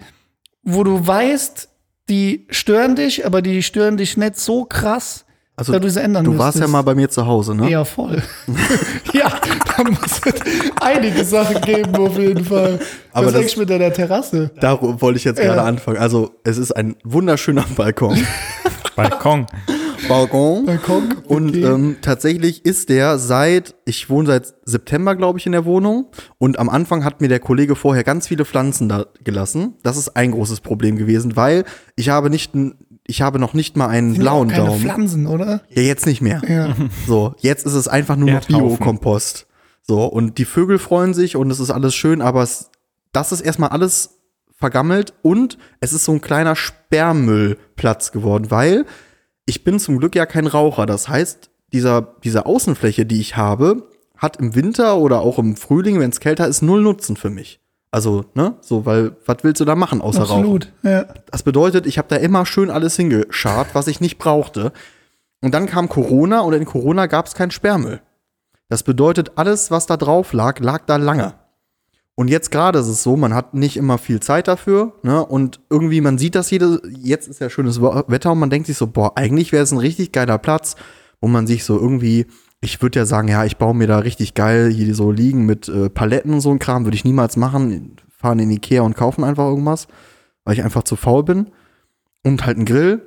wo 0.62 0.85
du 0.85 1.07
weißt, 1.07 1.69
die 2.09 2.47
stören 2.49 2.97
dich, 2.97 3.27
aber 3.27 3.43
die 3.43 3.62
stören 3.62 3.99
dich 3.99 4.17
nicht 4.17 4.38
so 4.38 4.64
krass, 4.64 5.27
Also, 5.59 5.77
du 5.79 6.01
ändern 6.01 6.25
Du 6.25 6.38
warst 6.38 6.59
ja 6.61 6.68
mal 6.68 6.83
bei 6.83 6.94
mir 6.94 7.09
zu 7.11 7.27
Hause, 7.27 7.55
ne? 7.55 7.68
Ja, 7.68 7.85
voll. 7.85 8.23
ja, 9.12 9.29
da 9.77 9.83
muss 9.85 10.21
es 10.25 10.71
einige 10.81 11.25
Sachen 11.25 11.61
geben, 11.62 11.97
auf 11.97 12.16
jeden 12.16 12.44
Fall. 12.44 12.79
Aber 13.12 13.27
Was 13.27 13.33
das- 13.33 13.40
denkst 13.40 13.55
du 13.55 13.61
mit 13.61 13.71
deiner 13.71 13.92
Terrasse? 13.92 14.51
Da 14.61 14.79
wollte 14.81 15.18
ich 15.18 15.25
jetzt 15.25 15.40
gerade 15.40 15.57
Ja. 15.59 15.64
anfangen. 15.64 15.99
Also, 15.99 16.31
es 16.44 16.59
ist 16.59 16.71
ein 16.73 16.94
wunderschöner 17.03 17.64
Balkon. 17.77 18.16
Balkon. 18.94 19.47
Balkon. 20.09 20.64
Balkon, 20.66 21.12
Und 21.27 21.49
okay. 21.51 21.64
ähm, 21.64 21.97
tatsächlich 22.03 22.64
ist 22.64 22.88
der 22.88 23.18
seit, 23.18 23.75
ich 23.85 24.09
wohne 24.09 24.29
seit 24.29 24.55
September, 24.64 25.16
glaube 25.16 25.38
ich, 25.40 25.47
in 25.47 25.53
der 25.53 25.64
Wohnung. 25.64 26.07
Und 26.38 26.59
am 26.61 26.68
Anfang 26.68 27.05
hat 27.05 27.21
mir 27.21 27.29
der 27.29 27.40
Kollege 27.40 27.75
vorher 27.75 28.05
ganz 28.05 28.29
viele 28.29 28.44
Pflanzen 28.44 28.88
da 28.88 29.07
gelassen. 29.25 29.75
Das 29.83 29.97
ist 29.97 30.16
ein 30.16 30.31
großes 30.31 30.61
Problem 30.61 30.97
gewesen, 30.97 31.35
weil 31.37 31.64
ich 31.97 32.09
habe 32.11 32.31
nicht, 32.31 32.55
n- 32.55 32.77
ich 33.11 33.23
habe 33.23 33.38
noch 33.38 33.55
nicht 33.55 33.77
mal 33.77 33.88
einen 33.88 34.12
Sind 34.12 34.21
blauen 34.21 34.49
keine 34.49 34.66
Daumen. 34.66 34.81
Pflanzen, 34.81 35.27
oder? 35.27 35.62
Ja, 35.71 35.83
jetzt 35.83 36.07
nicht 36.07 36.21
mehr. 36.21 36.42
Ja. 36.47 36.77
So, 37.07 37.35
jetzt 37.38 37.64
ist 37.66 37.73
es 37.73 37.88
einfach 37.88 38.16
nur 38.16 38.31
noch. 38.31 38.47
Biokompost. 38.47 39.47
So, 39.83 40.05
und 40.05 40.37
die 40.37 40.44
Vögel 40.44 40.79
freuen 40.79 41.14
sich 41.14 41.35
und 41.35 41.51
es 41.51 41.59
ist 41.59 41.71
alles 41.71 41.94
schön, 41.94 42.21
aber 42.21 42.42
es, 42.42 42.71
das 43.12 43.33
ist 43.33 43.40
erstmal 43.40 43.71
alles 43.71 44.18
vergammelt 44.55 45.14
und 45.23 45.57
es 45.81 45.94
ist 45.94 46.05
so 46.05 46.12
ein 46.12 46.21
kleiner 46.21 46.55
Sperrmüllplatz 46.55 48.12
geworden, 48.12 48.51
weil 48.51 48.85
ich 49.47 49.64
bin 49.64 49.81
zum 49.81 49.99
Glück 49.99 50.14
ja 50.14 50.27
kein 50.27 50.47
Raucher. 50.47 50.85
Das 50.85 51.09
heißt, 51.09 51.49
dieser, 51.73 52.16
diese 52.23 52.44
Außenfläche, 52.44 53.07
die 53.07 53.21
ich 53.21 53.38
habe, 53.38 53.88
hat 54.18 54.37
im 54.37 54.55
Winter 54.55 54.99
oder 54.99 55.21
auch 55.21 55.38
im 55.38 55.57
Frühling, 55.57 55.99
wenn 55.99 56.11
es 56.11 56.21
kälter 56.21 56.47
ist, 56.47 56.61
null 56.61 56.83
Nutzen 56.83 57.16
für 57.16 57.31
mich. 57.31 57.61
Also, 57.90 58.27
ne, 58.35 58.57
so, 58.61 58.85
weil, 58.85 59.16
was 59.24 59.38
willst 59.42 59.61
du 59.61 59.64
da 59.64 59.74
machen 59.74 60.03
außer 60.03 60.22
Rauchen? 60.22 60.40
Absolut. 60.40 60.72
Ja. 60.83 61.07
Das 61.31 61.42
bedeutet, 61.42 61.87
ich 61.87 61.96
habe 61.96 62.09
da 62.09 62.16
immer 62.16 62.44
schön 62.44 62.70
alles 62.70 62.96
hingeschart, 62.96 63.68
was 63.74 63.87
ich 63.87 64.01
nicht 64.01 64.18
brauchte. 64.18 64.72
Und 65.40 65.55
dann 65.55 65.66
kam 65.66 65.88
Corona 65.88 66.40
und 66.40 66.53
in 66.53 66.64
Corona 66.64 67.07
gab 67.07 67.27
es 67.27 67.35
keinen 67.35 67.51
Sperrmüll. 67.51 68.01
Das 68.68 68.83
bedeutet, 68.83 69.33
alles, 69.37 69.70
was 69.70 69.87
da 69.87 69.96
drauf 69.96 70.33
lag, 70.33 70.61
lag 70.61 70.85
da 70.85 70.96
lange. 70.96 71.35
Und 72.14 72.29
jetzt 72.29 72.51
gerade 72.51 72.81
ist 72.81 72.88
es 72.88 73.03
so, 73.03 73.16
man 73.16 73.33
hat 73.33 73.55
nicht 73.55 73.77
immer 73.77 73.96
viel 73.96 74.18
Zeit 74.20 74.48
dafür, 74.48 74.92
ne? 75.03 75.24
Und 75.24 75.61
irgendwie, 75.70 76.01
man 76.01 76.18
sieht 76.18 76.35
das 76.35 76.51
jede, 76.51 76.83
jetzt 76.90 77.29
ist 77.29 77.40
ja 77.40 77.48
schönes 77.48 77.81
Wetter 77.81 78.33
und 78.33 78.40
man 78.40 78.51
denkt 78.51 78.66
sich 78.66 78.77
so, 78.77 78.88
boah, 78.88 79.12
eigentlich 79.16 79.53
wäre 79.53 79.62
es 79.62 79.70
ein 79.70 79.79
richtig 79.79 80.11
geiler 80.11 80.37
Platz, 80.37 80.74
wo 81.20 81.29
man 81.29 81.46
sich 81.46 81.64
so 81.64 81.79
irgendwie, 81.79 82.27
ich 82.61 82.83
würde 82.83 82.99
ja 82.99 83.07
sagen, 83.07 83.29
ja, 83.29 83.44
ich 83.44 83.57
baue 83.57 83.75
mir 83.75 83.87
da 83.87 83.99
richtig 83.99 84.35
geil 84.35 84.71
hier 84.71 84.94
so 84.94 85.12
liegen 85.12 85.47
mit 85.47 85.68
äh, 85.68 85.88
Paletten 85.88 86.33
und 86.35 86.40
so 86.40 86.51
ein 86.51 86.59
Kram, 86.59 86.85
würde 86.85 86.97
ich 86.97 87.05
niemals 87.05 87.37
machen. 87.37 87.97
Fahren 88.09 88.40
in 88.40 88.51
Ikea 88.51 88.83
und 88.83 88.97
kaufen 88.97 89.23
einfach 89.23 89.44
irgendwas, 89.44 89.87
weil 90.44 90.55
ich 90.55 90.64
einfach 90.64 90.83
zu 90.83 90.97
faul 90.97 91.23
bin. 91.23 91.51
Und 92.25 92.44
halt 92.44 92.59
ein 92.59 92.64
Grill. 92.64 93.03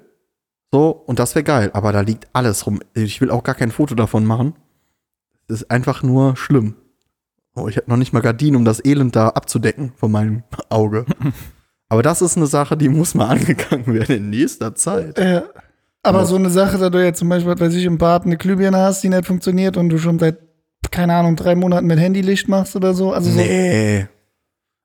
So, 0.71 0.89
und 0.89 1.19
das 1.19 1.35
wäre 1.35 1.43
geil. 1.43 1.69
Aber 1.73 1.91
da 1.91 1.99
liegt 1.99 2.29
alles 2.31 2.65
rum. 2.65 2.79
Ich 2.93 3.19
will 3.19 3.29
auch 3.29 3.43
gar 3.43 3.55
kein 3.55 3.71
Foto 3.71 3.93
davon 3.93 4.25
machen. 4.25 4.53
Das 5.47 5.61
ist 5.61 5.69
einfach 5.69 6.01
nur 6.01 6.37
schlimm. 6.37 6.75
Oh, 7.53 7.67
ich 7.67 7.75
habe 7.75 7.89
noch 7.89 7.97
nicht 7.97 8.13
mal 8.13 8.21
Gardinen, 8.21 8.55
um 8.55 8.63
das 8.63 8.83
Elend 8.83 9.17
da 9.17 9.29
abzudecken 9.29 9.91
von 9.97 10.11
meinem 10.11 10.43
Auge. 10.69 11.05
Aber 11.89 12.03
das 12.03 12.21
ist 12.21 12.37
eine 12.37 12.47
Sache, 12.47 12.77
die 12.77 12.87
muss 12.87 13.15
mal 13.15 13.27
angegangen 13.37 13.87
werden 13.87 14.15
in 14.15 14.29
nächster 14.29 14.75
Zeit. 14.75 15.17
Äh, 15.17 15.41
aber 16.03 16.25
so 16.25 16.35
eine 16.35 16.49
Sache, 16.49 16.77
da 16.77 16.89
du 16.89 17.03
jetzt 17.03 17.19
zum 17.19 17.29
Beispiel, 17.29 17.59
weiß 17.59 17.73
ich, 17.75 17.85
im 17.85 17.97
Bad 17.97 18.25
eine 18.25 18.37
Glühbirne 18.37 18.77
hast, 18.77 19.03
die 19.03 19.09
nicht 19.09 19.25
funktioniert 19.25 19.77
und 19.77 19.89
du 19.89 19.97
schon 19.97 20.19
seit, 20.19 20.39
keine 20.89 21.15
Ahnung, 21.15 21.35
drei 21.35 21.55
Monaten 21.55 21.87
mit 21.87 21.99
Handylicht 21.99 22.47
machst 22.47 22.75
oder 22.75 22.93
so. 22.93 23.13
Also 23.13 23.29
so, 23.29 23.37
Nee. 23.37 24.07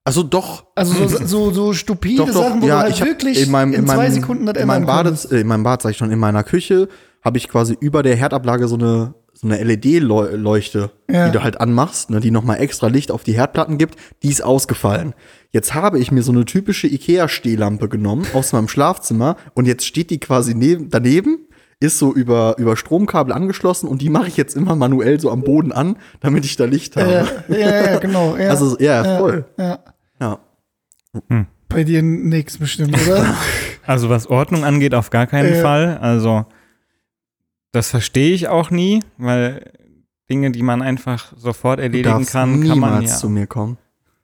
Also 0.03 0.23
doch. 0.23 0.67
also 0.73 1.05
so, 1.05 1.17
so, 1.25 1.51
so 1.51 1.73
stupide 1.73 2.17
Doch, 2.25 2.27
doch, 2.27 2.43
Sachen, 2.43 2.61
wo 2.61 2.67
ja, 2.67 2.83
du 2.83 2.83
halt 2.85 3.05
wirklich 3.05 3.41
in, 3.41 3.51
meinem, 3.51 3.73
in, 3.73 3.85
zwei 3.85 3.97
meinem, 3.97 4.13
Sekunden 4.13 4.45
das 4.45 4.55
in 4.55 4.65
meinem 4.65 4.85
konntest. 4.85 5.31
äh, 5.33 5.41
in 5.41 5.47
meinem 5.47 5.63
Bad, 5.63 5.81
sag 5.81 5.91
ich 5.91 5.97
schon, 5.97 6.11
in 6.11 6.19
meiner 6.19 6.43
Küche 6.43 6.87
habe 7.25 7.37
ich 7.37 7.49
quasi 7.49 7.75
über 7.77 8.03
der 8.03 8.15
Herdablage 8.15 8.69
so 8.69 8.75
eine, 8.75 9.15
so 9.39 9.47
eine 9.47 9.61
LED-Leuchte, 9.63 10.89
Ja. 11.09 11.27
die 11.27 11.31
du 11.31 11.43
halt 11.43 11.59
anmachst, 11.61 12.09
ne, 12.09 12.19
die 12.19 12.31
nochmal 12.31 12.59
extra 12.59 12.87
Licht 12.87 13.11
auf 13.11 13.23
die 13.23 13.33
Herdplatten 13.33 13.77
gibt, 13.77 13.95
die 14.23 14.29
ist 14.29 14.43
ausgefallen. 14.43 15.13
Jetzt 15.51 15.73
habe 15.75 15.99
ich 15.99 16.11
mir 16.11 16.23
so 16.23 16.31
eine 16.31 16.45
typische 16.45 16.87
Ikea-Stehlampe 16.87 17.87
genommen 17.87 18.25
aus 18.33 18.51
meinem 18.53 18.67
Schlafzimmer 18.67 19.37
und 19.53 19.67
jetzt 19.67 19.85
steht 19.85 20.09
die 20.09 20.19
quasi 20.19 20.55
neben, 20.55 20.89
daneben, 20.89 21.39
ist 21.79 21.99
so 21.99 22.11
über, 22.13 22.55
über 22.57 22.75
Stromkabel 22.75 23.31
angeschlossen 23.31 23.87
und 23.87 24.01
die 24.01 24.09
mache 24.09 24.27
ich 24.27 24.37
jetzt 24.37 24.55
immer 24.55 24.75
manuell 24.75 25.19
so 25.19 25.29
am 25.29 25.43
Boden 25.43 25.71
an, 25.71 25.97
damit 26.21 26.43
ich 26.45 26.55
da 26.55 26.65
Licht 26.65 26.95
habe. 26.97 27.27
Ja, 27.47 27.55
ja, 27.55 27.85
ja, 27.91 27.97
genau. 27.99 28.35
Ja, 28.35 28.49
Also, 28.49 28.75
ja, 28.79 29.17
voll. 29.19 29.45
ja. 29.59 29.79
Ja. 30.19 30.39
Bei 31.69 31.83
dir 31.83 32.01
nix 32.01 32.57
bestimmt, 32.57 32.97
oder? 33.07 33.35
Also 33.85 34.09
was 34.09 34.25
Ordnung 34.27 34.63
angeht, 34.65 34.95
auf 34.95 35.11
gar 35.11 35.27
keinen 35.27 35.53
Ja. 35.53 35.61
Fall. 35.61 35.97
Also 35.99 36.45
das 37.77 37.89
verstehe 37.91 38.33
ich 38.33 38.47
auch 38.47 38.71
nie, 38.71 39.01
weil 39.17 39.71
Dinge, 40.29 40.51
die 40.51 40.63
man 40.63 40.81
einfach 40.81 41.31
sofort 41.37 41.79
erledigen 41.79 42.25
kann, 42.25 42.25
kann 42.25 42.49
man 42.49 42.59
niemals 42.59 43.11
ja. 43.11 43.17
zu 43.17 43.29
mir 43.29 43.47
kommen. 43.47 43.77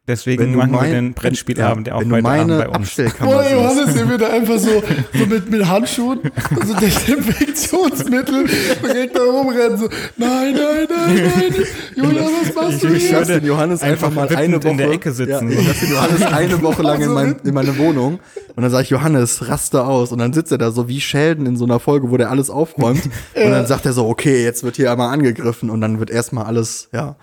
Deswegen 0.06 0.54
machen 0.56 0.72
wir 0.74 0.80
mein- 0.82 0.92
den 0.92 1.14
Brettspielabend 1.14 1.88
ja, 1.88 1.94
auch 1.96 2.02
wenn 2.02 2.10
du 2.10 2.16
heute 2.18 2.28
Abend 2.28 2.48
meine 2.50 2.58
bei 2.64 2.68
uns. 2.68 2.76
Abstellkammer 2.76 3.40
siehst. 3.44 3.52
Johannes, 3.54 3.94
der 3.94 4.10
wird 4.10 4.22
da 4.22 4.30
einfach 4.32 4.58
so, 4.60 4.84
so 5.18 5.26
mit, 5.28 5.50
mit 5.50 5.66
Handschuhen, 5.66 6.20
so 6.66 6.74
Desinfektionsmittel, 6.78 8.46
direkt 8.84 9.16
da 9.16 9.22
rumrennen, 9.24 9.78
so, 9.78 9.88
nein, 10.18 10.54
nein, 10.56 10.88
nein, 10.90 11.32
nein, 11.40 11.66
Julia, 11.96 12.22
was 12.22 12.54
machst 12.54 12.84
du 12.84 12.88
Ich- 12.90 12.96
ich 12.96 13.04
hier? 13.10 13.20
lass 13.20 13.28
den 13.30 13.46
Johannes 13.46 13.82
einfach, 13.82 14.08
einfach 14.08 14.30
mal 14.30 14.36
eine 14.36 14.58
Woche 14.62 14.70
in 14.72 14.78
der 14.78 14.92
Ecke 14.92 15.12
sitzen. 15.14 15.50
Ja, 15.50 15.60
ich 15.60 15.68
lass 15.70 15.80
den 15.80 15.92
Johannes 15.92 16.22
eine 16.24 16.62
Woche 16.62 16.82
lang 16.84 17.02
in, 17.02 17.12
mein, 17.14 17.36
in 17.46 17.54
meine 17.54 17.78
Wohnung 17.78 18.20
und 18.56 18.64
dann 18.64 18.72
sage 18.72 18.84
ich 18.84 18.90
Johannes 18.90 19.48
raste 19.50 19.86
aus 19.86 20.12
und 20.12 20.20
dann 20.20 20.34
sitzt 20.34 20.52
er 20.52 20.58
da 20.58 20.72
so 20.72 20.88
wie 20.88 21.02
Sheldon 21.02 21.46
in 21.46 21.58
so 21.58 21.66
einer 21.66 21.80
Folge, 21.80 22.12
wo 22.12 22.18
der 22.18 22.30
alles 22.30 22.50
aufräumt 22.50 23.04
und 23.36 23.52
dann 23.52 23.66
sagt 23.66 23.86
er 23.86 23.94
so 23.94 24.08
okay 24.08 24.44
jetzt 24.44 24.64
wird 24.64 24.76
hier 24.76 24.92
einmal 24.92 25.14
angegriffen 25.14 25.70
und 25.70 25.82
dann 25.82 26.00
wird 26.00 26.10
erstmal 26.10 26.46
alles 26.46 26.90
ja 26.94 27.16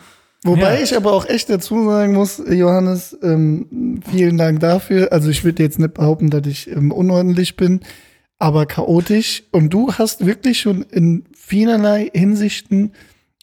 Wobei 0.43 0.77
Ja. 0.77 0.83
ich 0.83 0.97
aber 0.97 1.12
auch 1.12 1.27
echt 1.27 1.51
dazu 1.51 1.85
sagen 1.85 2.14
muss, 2.14 2.43
Johannes, 2.49 3.16
ähm, 3.23 4.01
vielen 4.11 4.38
Dank 4.38 4.61
dafür. 4.61 5.12
Also 5.12 5.29
ich 5.29 5.45
würde 5.45 5.62
jetzt 5.62 5.79
nicht 5.79 5.95
behaupten, 5.95 6.31
dass 6.31 6.47
ich 6.47 6.71
ähm, 6.71 6.93
unordentlich 6.93 7.57
bin, 7.57 7.81
aber 8.38 8.64
chaotisch. 8.64 9.43
Und 9.53 9.71
du 9.71 9.93
hast 9.93 10.25
wirklich 10.25 10.61
schon 10.61 10.83
in 10.83 11.25
vielerlei 11.37 12.11
Hinsichten 12.14 12.93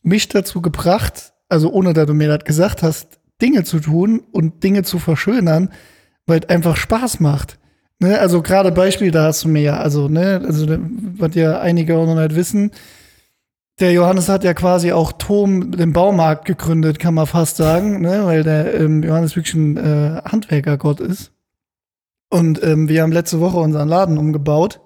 mich 0.02 0.28
dazu 0.28 0.62
gebracht, 0.62 1.34
also 1.50 1.71
ohne 1.71 1.93
dass 1.93 2.08
du 2.08 2.15
mir 2.15 2.30
das 2.30 2.45
gesagt 2.45 2.82
hast, 2.82 3.19
Dinge 3.41 3.63
zu 3.63 3.80
tun 3.80 4.23
und 4.32 4.63
Dinge 4.63 4.82
zu 4.82 4.97
verschönern, 4.97 5.71
weil 6.26 6.39
es 6.39 6.50
einfach 6.50 6.78
Spaß 6.78 7.19
macht. 7.19 7.56
Ne? 7.99 8.19
Also 8.19 8.41
gerade 8.41 8.71
Beispiel, 8.71 9.12
da 9.12 9.25
hast 9.25 9.43
du 9.43 9.47
mir 9.49 9.62
ja, 9.62 9.77
also, 9.77 10.07
ne, 10.07 10.41
also 10.45 10.67
was 11.17 11.36
ja 11.36 11.60
einige 11.60 11.97
auch 11.97 12.05
noch 12.05 12.15
nicht 12.15 12.36
wissen, 12.36 12.71
der 13.79 13.91
Johannes 13.91 14.27
hat 14.27 14.43
ja 14.43 14.53
quasi 14.53 14.91
auch 14.91 15.12
Tom 15.13 15.71
den 15.71 15.93
Baumarkt 15.93 16.45
gegründet, 16.45 16.99
kann 16.99 17.13
man 17.13 17.27
fast 17.27 17.57
sagen, 17.57 18.01
ne? 18.01 18.25
weil 18.25 18.43
der 18.43 18.79
ähm, 18.79 19.03
Johannes 19.03 19.36
wirklich 19.36 19.53
ein 19.53 19.77
äh, 19.77 20.21
Handwerkergott 20.25 20.99
ist. 20.99 21.31
Und 22.29 22.62
ähm, 22.63 22.89
wir 22.89 23.03
haben 23.03 23.12
letzte 23.12 23.39
Woche 23.39 23.57
unseren 23.57 23.88
Laden 23.88 24.17
umgebaut. 24.17 24.81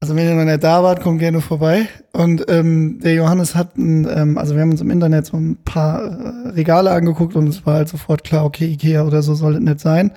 Also 0.00 0.16
wenn 0.16 0.28
ihr 0.28 0.34
noch 0.34 0.44
nicht 0.44 0.62
da 0.62 0.82
wart, 0.82 1.00
kommt 1.00 1.20
gerne 1.20 1.40
vorbei. 1.40 1.88
Und 2.12 2.44
ähm, 2.48 2.98
der 3.00 3.14
Johannes 3.14 3.54
hat, 3.54 3.78
ein, 3.78 4.06
ähm, 4.10 4.38
also 4.38 4.54
wir 4.54 4.62
haben 4.62 4.72
uns 4.72 4.80
im 4.80 4.90
Internet 4.90 5.26
so 5.26 5.36
ein 5.36 5.56
paar 5.64 6.02
äh, 6.02 6.48
Regale 6.50 6.90
angeguckt 6.90 7.36
und 7.36 7.46
es 7.46 7.64
war 7.64 7.74
halt 7.74 7.88
sofort 7.88 8.24
klar, 8.24 8.44
okay, 8.44 8.66
Ikea 8.66 9.06
oder 9.06 9.22
so 9.22 9.34
soll 9.34 9.54
es 9.54 9.60
nicht 9.60 9.80
sein. 9.80 10.10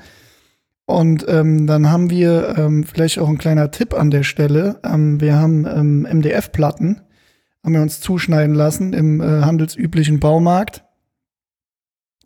Und 0.87 1.25
ähm, 1.27 1.67
dann 1.67 1.91
haben 1.91 2.09
wir 2.09 2.55
ähm, 2.57 2.83
vielleicht 2.83 3.19
auch 3.19 3.29
ein 3.29 3.37
kleiner 3.37 3.69
Tipp 3.69 3.93
an 3.93 4.09
der 4.09 4.23
Stelle. 4.23 4.79
Ähm, 4.83 5.21
wir 5.21 5.35
haben 5.35 5.65
ähm, 5.65 6.07
MDF-Platten 6.09 7.01
haben 7.67 7.73
wir 7.73 7.81
uns 7.81 7.99
zuschneiden 7.99 8.55
lassen 8.55 8.93
im 8.93 9.19
äh, 9.19 9.41
handelsüblichen 9.41 10.21
Baumarkt. 10.21 10.85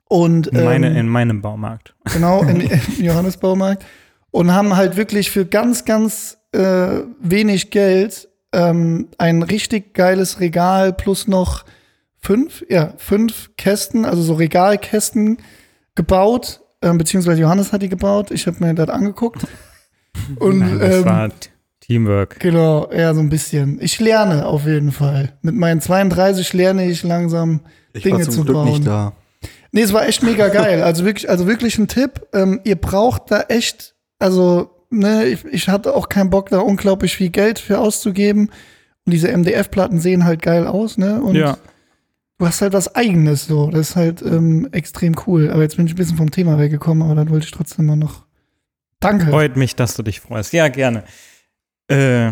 Und 0.07 0.45
In, 0.47 0.63
meine, 0.63 0.91
ähm, 0.91 0.97
in 0.97 1.07
meinem 1.07 1.41
Baumarkt. 1.41 1.95
genau 2.13 2.43
im, 2.43 2.61
im 2.61 2.79
Johannesbaumarkt 2.99 3.83
und 4.29 4.51
haben 4.51 4.75
halt 4.75 4.97
wirklich 4.97 5.31
für 5.31 5.47
ganz, 5.47 5.83
ganz 5.83 6.37
äh, 6.51 6.99
wenig 7.19 7.71
Geld 7.71 8.29
ähm, 8.53 9.07
ein 9.17 9.41
richtig 9.41 9.95
geiles 9.95 10.39
Regal 10.39 10.93
plus 10.93 11.27
noch 11.27 11.65
fünf, 12.19 12.63
ja, 12.69 12.93
fünf 12.97 13.49
Kästen, 13.57 14.05
also 14.05 14.21
so 14.21 14.35
Regalkästen 14.35 15.37
gebaut, 15.95 16.61
ähm, 16.81 16.97
beziehungsweise 16.97 17.41
Johannes 17.41 17.71
hat 17.73 17.81
die 17.81 17.89
gebaut. 17.89 18.31
Ich 18.31 18.47
habe 18.47 18.57
mir 18.63 18.73
das 18.73 18.89
angeguckt. 18.89 19.45
Und 20.37 20.59
Nein, 20.59 20.79
das 20.79 20.95
ähm, 20.97 21.05
war 21.05 21.29
Teamwork. 21.79 22.39
Genau, 22.39 22.89
ja, 22.91 23.13
so 23.13 23.21
ein 23.21 23.29
bisschen. 23.29 23.79
Ich 23.81 23.99
lerne 23.99 24.45
auf 24.45 24.65
jeden 24.65 24.91
Fall. 24.91 25.33
Mit 25.41 25.55
meinen 25.55 25.81
32 25.81 26.53
lerne 26.53 26.89
ich 26.89 27.03
langsam 27.03 27.61
ich 27.93 28.03
Dinge 28.03 28.19
war 28.19 28.23
zum 28.23 28.33
zu 28.33 28.43
Glück 28.43 28.55
bauen. 28.55 28.67
nicht 28.69 28.87
da 28.87 29.13
Nee, 29.71 29.81
es 29.81 29.93
war 29.93 30.07
echt 30.07 30.23
mega 30.23 30.49
geil. 30.49 30.81
Also 30.83 31.05
wirklich, 31.05 31.29
also 31.29 31.47
wirklich 31.47 31.77
ein 31.77 31.87
Tipp. 31.87 32.27
Ähm, 32.33 32.59
ihr 32.63 32.75
braucht 32.75 33.31
da 33.31 33.41
echt, 33.47 33.95
also, 34.19 34.69
ne, 34.89 35.25
ich, 35.25 35.45
ich 35.45 35.69
hatte 35.69 35.95
auch 35.95 36.09
keinen 36.09 36.29
Bock, 36.29 36.49
da 36.49 36.59
unglaublich 36.59 37.15
viel 37.15 37.29
Geld 37.29 37.59
für 37.59 37.79
auszugeben. 37.79 38.49
Und 39.05 39.13
diese 39.13 39.35
MDF-Platten 39.35 39.99
sehen 39.99 40.25
halt 40.25 40.41
geil 40.41 40.67
aus, 40.67 40.97
ne? 40.97 41.21
Und 41.21 41.35
Ja. 41.35 41.57
Du 42.41 42.47
hast 42.47 42.61
halt 42.61 42.73
was 42.73 42.95
Eigenes 42.95 43.45
so. 43.45 43.69
Das 43.69 43.91
ist 43.91 43.95
halt 43.95 44.23
ähm, 44.23 44.67
extrem 44.71 45.13
cool. 45.27 45.51
Aber 45.51 45.61
jetzt 45.61 45.77
bin 45.77 45.85
ich 45.85 45.93
ein 45.93 45.95
bisschen 45.95 46.17
vom 46.17 46.31
Thema 46.31 46.57
weggekommen, 46.57 47.03
aber 47.03 47.13
dann 47.13 47.29
wollte 47.29 47.45
ich 47.45 47.51
trotzdem 47.51 47.85
mal 47.85 47.95
noch. 47.95 48.25
Danke. 48.99 49.27
Freut 49.27 49.57
mich, 49.57 49.75
dass 49.75 49.95
du 49.95 50.01
dich 50.01 50.21
freust. 50.21 50.51
Ja, 50.51 50.67
gerne. 50.67 51.03
Äh, 51.87 52.31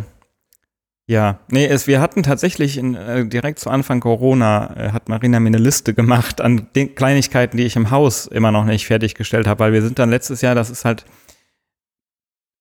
ja, 1.06 1.40
nee, 1.52 1.66
es, 1.68 1.86
wir 1.86 2.02
hatten 2.02 2.24
tatsächlich 2.24 2.78
in, 2.78 2.96
äh, 2.96 3.28
direkt 3.28 3.60
zu 3.60 3.70
Anfang 3.70 4.00
Corona, 4.00 4.76
äh, 4.78 4.92
hat 4.92 5.10
Marina 5.10 5.40
mir 5.40 5.48
eine 5.48 5.58
Liste 5.60 5.94
gemacht 5.94 6.42
an 6.42 6.68
den 6.76 6.96
Kleinigkeiten, 6.96 7.58
die 7.58 7.66
ich 7.66 7.76
im 7.76 7.92
Haus 7.92 8.26
immer 8.26 8.52
noch 8.52 8.66
nicht 8.66 8.88
fertiggestellt 8.88 9.46
habe, 9.46 9.60
weil 9.60 9.74
wir 9.74 9.84
sind 9.84 10.00
dann 10.00 10.10
letztes 10.10 10.42
Jahr, 10.42 10.56
das 10.56 10.72
ist 10.72 10.86
halt 10.86 11.06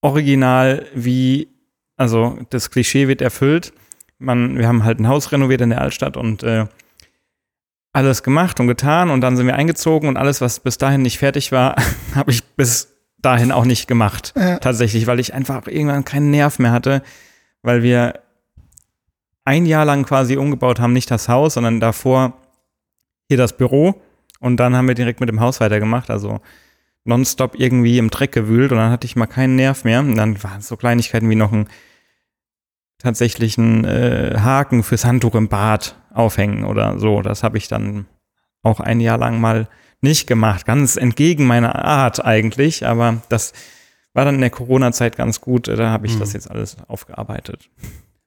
original 0.03 0.85
wie, 0.95 1.49
also 1.97 2.39
das 2.51 2.71
Klischee 2.71 3.09
wird 3.09 3.23
erfüllt. 3.23 3.73
Man, 4.19 4.59
wir 4.59 4.69
haben 4.69 4.85
halt 4.85 4.99
ein 4.99 5.09
Haus 5.09 5.33
renoviert 5.33 5.63
in 5.63 5.71
der 5.71 5.81
Altstadt 5.81 6.17
und 6.19 6.43
äh, 6.43 6.67
alles 7.99 8.23
gemacht 8.23 8.61
und 8.61 8.69
getan 8.69 9.11
und 9.11 9.21
dann 9.21 9.37
sind 9.37 9.47
wir 9.47 9.57
eingezogen 9.57 10.09
und 10.09 10.17
alles, 10.17 10.41
was 10.41 10.61
bis 10.61 10.79
dahin 10.79 11.03
nicht 11.03 11.19
fertig 11.19 11.53
war, 11.53 11.77
habe 12.15 12.31
ich 12.31 12.45
bis 12.45 12.95
dahin 13.19 13.53
auch 13.53 13.65
nicht 13.65 13.89
gemacht. 13.89 14.33
Ja. 14.37 14.59
Tatsächlich, 14.59 15.07
weil 15.07 15.21
ich 15.21 15.35
einfach 15.35 15.67
irgendwann 15.67 16.05
keinen 16.05 16.31
Nerv 16.31 16.59
mehr 16.59 16.73
hatte, 16.73 17.03
weil 17.63 17.83
wir 17.83 18.21
ein 19.45 19.67
Jahr 19.67 19.85
lang 19.85 20.05
quasi 20.05 20.37
umgebaut 20.37 20.79
haben, 20.79 20.93
nicht 20.93 21.11
das 21.11 21.29
Haus, 21.29 21.55
sondern 21.55 21.81
davor 21.81 22.35
hier 23.29 23.39
das 23.39 23.57
Büro 23.57 24.01
und 24.41 24.59
dann 24.59 24.77
haben 24.77 24.87
wir 24.87 24.95
direkt 24.95 25.21
mit 25.21 25.29
dem 25.29 25.41
Haus 25.41 25.61
weitergemacht, 25.61 26.11
also 26.11 26.41
nonstop 27.05 27.59
irgendwie 27.59 27.99
im 27.99 28.11
Dreck 28.11 28.33
gewühlt 28.33 28.71
und 28.71 28.79
dann 28.79 28.91
hatte 28.93 29.07
ich 29.07 29.17
mal 29.17 29.27
keinen 29.27 29.57
Nerv 29.57 29.85
mehr 29.85 30.01
und 30.01 30.15
dann 30.15 30.43
waren 30.43 30.61
es 30.61 30.69
so 30.69 30.77
Kleinigkeiten 30.77 31.29
wie 31.29 31.35
noch 31.35 31.53
ein 31.53 31.69
tatsächlichen 32.99 33.85
äh, 33.85 34.37
Haken 34.39 34.83
fürs 34.83 35.05
Handtuch 35.05 35.35
im 35.35 35.49
Bad 35.49 35.97
aufhängen 36.13 36.65
oder 36.65 36.99
so. 36.99 37.23
Das 37.23 37.43
habe 37.43 37.59
ich 37.59 37.69
dann 37.69 38.07
auch 38.63 38.81
ein 38.81 39.01
Jahr 39.01 39.19
lang 39.19 39.41
mal 39.41 39.69
nicht 40.01 40.27
gemacht. 40.27 40.67
Ganz 40.67 40.97
entgegen 40.97 41.47
meiner 41.47 41.85
Art 41.85 42.25
eigentlich, 42.25 42.87
aber 42.87 43.19
das 43.29 43.53
war 44.15 44.25
dann 44.25 44.37
in 44.37 44.41
der 44.41 44.51
Corona-Zeit 44.51 45.17
ganz 45.17 45.41
gut. 45.41 45.69
Da 45.69 45.91
habe 45.91 46.07
ich 46.07 46.15
Mhm. 46.17 46.21
das 46.21 46.33
jetzt 46.33 46.51
alles 46.51 46.77
aufgearbeitet. 46.89 47.69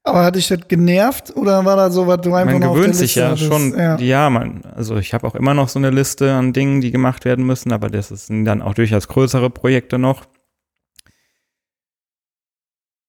Aber 0.04 0.24
hat 0.24 0.36
dich 0.36 0.48
das 0.48 0.68
genervt 0.68 1.36
oder 1.36 1.64
war 1.64 1.76
das 1.76 1.94
so, 1.94 2.08
was 2.08 2.22
du 2.22 2.34
einfach 2.34 2.58
Man 2.60 2.74
gewöhnt 2.74 2.96
sich 2.96 3.16
ja 3.16 3.30
hattest? 3.30 3.44
schon, 3.46 3.78
Ja. 3.78 3.98
ja, 4.00 4.30
man, 4.32 4.64
also 4.76 4.98
ich 4.98 5.14
habe 5.14 5.28
auch 5.28 5.36
immer 5.36 5.54
noch 5.54 5.70
so 5.70 5.78
eine 5.78 5.92
Liste 5.92 6.34
an 6.34 6.54
Dingen, 6.54 6.82
die 6.82 6.90
gemacht 6.92 7.24
werden 7.24 7.46
müssen, 7.46 7.72
aber 7.72 7.90
das 7.90 8.08
sind 8.08 8.46
dann 8.46 8.62
auch 8.64 8.74
durchaus 8.74 9.08
größere 9.08 9.50
Projekte 9.52 10.00
noch. 10.00 10.26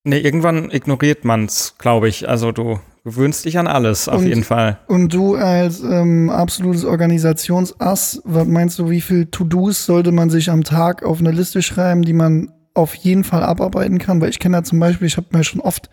Nee, 0.04 0.18
irgendwann 0.18 0.70
ignoriert 0.70 1.24
man's, 1.24 1.76
glaube 1.78 2.08
ich. 2.08 2.28
Also 2.28 2.50
du 2.50 2.80
gewöhnst 3.04 3.44
dich 3.44 3.58
an 3.58 3.66
alles, 3.68 4.08
auf 4.08 4.20
Und- 4.20 4.26
jeden 4.28 4.44
Fall. 4.44 4.78
Und 4.88 5.14
du 5.14 5.36
als 5.36 5.80
ähm, 5.80 6.28
absolutes 6.30 6.84
Organisationsass, 6.84 8.20
was 8.24 8.46
meinst 8.46 8.78
du, 8.78 8.90
wie 8.90 9.00
viel 9.00 9.26
To-Dos 9.26 9.86
sollte 9.86 10.12
man 10.12 10.30
sich 10.30 10.50
am 10.50 10.64
Tag 10.64 11.02
auf 11.04 11.20
eine 11.20 11.30
Liste 11.30 11.62
schreiben, 11.62 12.02
die 12.02 12.12
man 12.12 12.50
auf 12.74 12.94
jeden 12.94 13.24
Fall 13.24 13.42
abarbeiten 13.42 13.98
kann? 13.98 14.20
Weil 14.20 14.30
ich 14.30 14.38
kenne 14.38 14.56
da 14.58 14.64
zum 14.64 14.80
Beispiel, 14.80 15.06
ich 15.06 15.16
habe 15.16 15.26
mir 15.32 15.44
schon 15.44 15.60
oft 15.60 15.88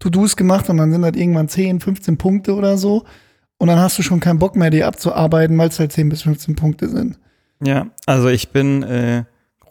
To-Dos 0.00 0.36
gemacht 0.36 0.68
und 0.68 0.78
dann 0.78 0.90
sind 0.92 1.02
das 1.02 1.14
irgendwann 1.14 1.48
10, 1.48 1.80
15 1.80 2.18
Punkte 2.18 2.54
oder 2.54 2.76
so. 2.78 3.04
Und 3.58 3.68
dann 3.68 3.78
hast 3.78 3.96
du 3.98 4.02
schon 4.02 4.18
keinen 4.18 4.40
Bock 4.40 4.56
mehr, 4.56 4.70
die 4.70 4.82
abzuarbeiten, 4.82 5.56
weil 5.56 5.68
es 5.68 5.78
halt 5.78 5.92
10 5.92 6.08
bis 6.08 6.22
15 6.22 6.56
Punkte 6.56 6.88
sind. 6.88 7.18
Ja, 7.62 7.86
also 8.06 8.26
ich 8.28 8.48
bin 8.50 8.82
äh, 8.82 9.22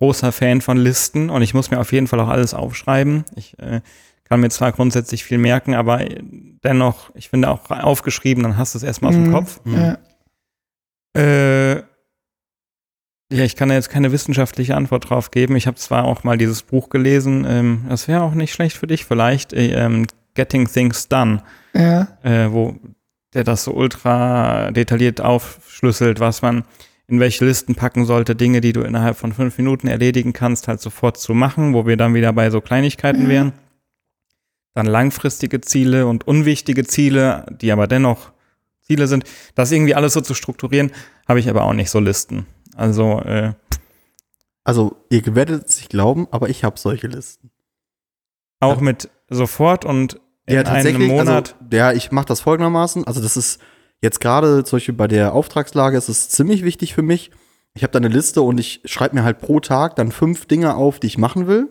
großer 0.02 0.32
Fan 0.32 0.62
von 0.62 0.78
Listen 0.78 1.30
und 1.30 1.44
ich 1.44 1.54
muss 1.54 1.70
mir 1.70 1.80
auf 1.80 1.92
jeden 1.94 2.08
Fall 2.08 2.20
auch 2.20 2.28
alles 2.28 2.56
aufschreiben. 2.56 3.24
Ich 3.36 3.58
äh, 3.60 3.82
kann 4.24 4.40
mir 4.40 4.50
zwar 4.50 4.72
grundsätzlich 4.72 5.24
viel 5.24 5.38
merken, 5.38 5.76
aber 5.76 6.02
äh, 6.02 6.24
dennoch, 6.64 7.12
ich 7.14 7.30
finde 7.30 7.50
auch 7.52 7.70
aufgeschrieben, 7.70 8.42
dann 8.42 8.58
hast 8.58 8.74
du 8.74 8.80
es 8.80 8.84
erstmal 8.84 9.10
auf 9.10 9.16
dem 9.16 9.28
Mhm. 9.28 9.32
Kopf. 9.32 9.62
Ja. 9.66 9.98
Äh, 11.16 11.76
ja, 13.32 13.44
ich 13.44 13.56
kann 13.56 13.70
da 13.70 13.76
jetzt 13.76 13.92
keine 13.92 14.12
wissenschaftliche 14.12 14.76
Antwort 14.76 15.08
drauf 15.12 15.30
geben. 15.30 15.56
Ich 15.56 15.68
habe 15.68 15.78
zwar 15.78 16.06
auch 16.06 16.24
mal 16.24 16.38
dieses 16.40 16.64
Buch 16.64 16.90
gelesen, 16.90 17.46
ähm, 17.48 17.86
das 17.88 18.08
wäre 18.08 18.24
auch 18.24 18.34
nicht 18.34 18.54
schlecht 18.54 18.78
für 18.78 18.88
dich 18.88 19.06
vielleicht, 19.06 19.54
äh, 19.54 19.72
ähm, 19.86 20.08
Getting 20.34 20.68
Things 20.68 21.10
Done, 21.10 21.44
ja. 21.76 22.08
äh, 22.24 22.52
wo 22.52 22.76
der 23.36 23.44
das 23.44 23.66
so 23.66 23.74
ultra 23.74 24.72
detailliert 24.72 25.22
aufschlüsselt, 25.22 26.20
was 26.20 26.42
man 26.42 26.64
in 27.12 27.20
welche 27.20 27.46
Listen 27.46 27.76
packen 27.76 28.06
sollte, 28.06 28.36
Dinge, 28.36 28.62
die 28.62 28.74
du 28.74 28.82
innerhalb 28.82 29.18
von 29.18 29.34
fünf 29.34 29.58
Minuten 29.58 29.88
erledigen 29.88 30.32
kannst, 30.34 30.68
halt 30.68 30.80
sofort 30.82 31.18
zu 31.18 31.34
machen, 31.34 31.74
wo 31.74 31.86
wir 31.86 31.98
dann 31.98 32.14
wieder 32.14 32.32
bei 32.34 32.50
so 32.50 32.62
Kleinigkeiten 32.62 33.26
Mhm. 33.26 33.30
wären. 33.30 33.54
Dann 34.74 34.86
langfristige 34.86 35.60
Ziele 35.62 36.08
und 36.08 36.26
unwichtige 36.26 36.86
Ziele, 36.86 37.46
die 37.62 37.72
aber 37.74 37.88
dennoch 37.88 38.32
Ziele 38.82 39.08
sind. 39.08 39.26
Das 39.56 39.72
irgendwie 39.72 39.94
alles 39.94 40.14
so 40.14 40.22
zu 40.22 40.34
strukturieren, 40.34 40.92
habe 41.28 41.40
ich 41.42 41.50
aber 41.50 41.64
auch 41.64 41.74
nicht 41.74 41.90
so 41.92 42.00
Listen. 42.00 42.46
Also, 42.76 43.20
äh, 43.22 43.54
Also, 44.64 44.96
ihr 45.10 45.36
werdet 45.36 45.68
es 45.68 45.78
nicht 45.78 45.90
glauben, 45.90 46.28
aber 46.32 46.48
ich 46.50 46.64
habe 46.64 46.80
solche 46.80 47.08
Listen. 47.08 47.50
auch 48.62 48.76
Ja. 48.78 48.82
mit 48.82 49.10
sofort 49.28 49.86
und 49.86 50.22
in 50.46 50.54
Ja, 50.54 50.60
einem 50.62 50.74
tatsächlich. 50.76 51.08
Monat. 51.10 51.56
Also, 51.60 51.76
ja, 51.76 51.92
ich 51.94 52.12
mache 52.12 52.28
das 52.28 52.42
folgendermaßen. 52.42 53.06
Also, 53.08 53.22
das 53.22 53.36
ist 53.36 53.60
jetzt 54.02 54.20
gerade 54.20 54.64
zum 54.64 54.78
Beispiel 54.78 54.94
bei 54.96 55.08
der 55.08 55.34
Auftragslage 55.34 55.98
ist 55.98 56.10
es 56.10 56.30
ziemlich 56.30 56.64
wichtig 56.64 56.94
für 56.94 57.02
mich. 57.02 57.32
Ich 57.74 57.84
habe 57.84 57.92
da 57.94 57.98
eine 57.98 58.08
Liste 58.10 58.42
und 58.42 58.60
ich 58.60 58.82
schreibe 58.86 59.16
mir 59.16 59.24
halt 59.24 59.40
pro 59.40 59.60
Tag 59.60 59.96
dann 59.96 60.12
fünf 60.12 60.46
Dinge 60.46 60.76
auf, 60.76 61.00
die 61.00 61.08
ich 61.08 61.18
machen 61.18 61.48
will. 61.48 61.70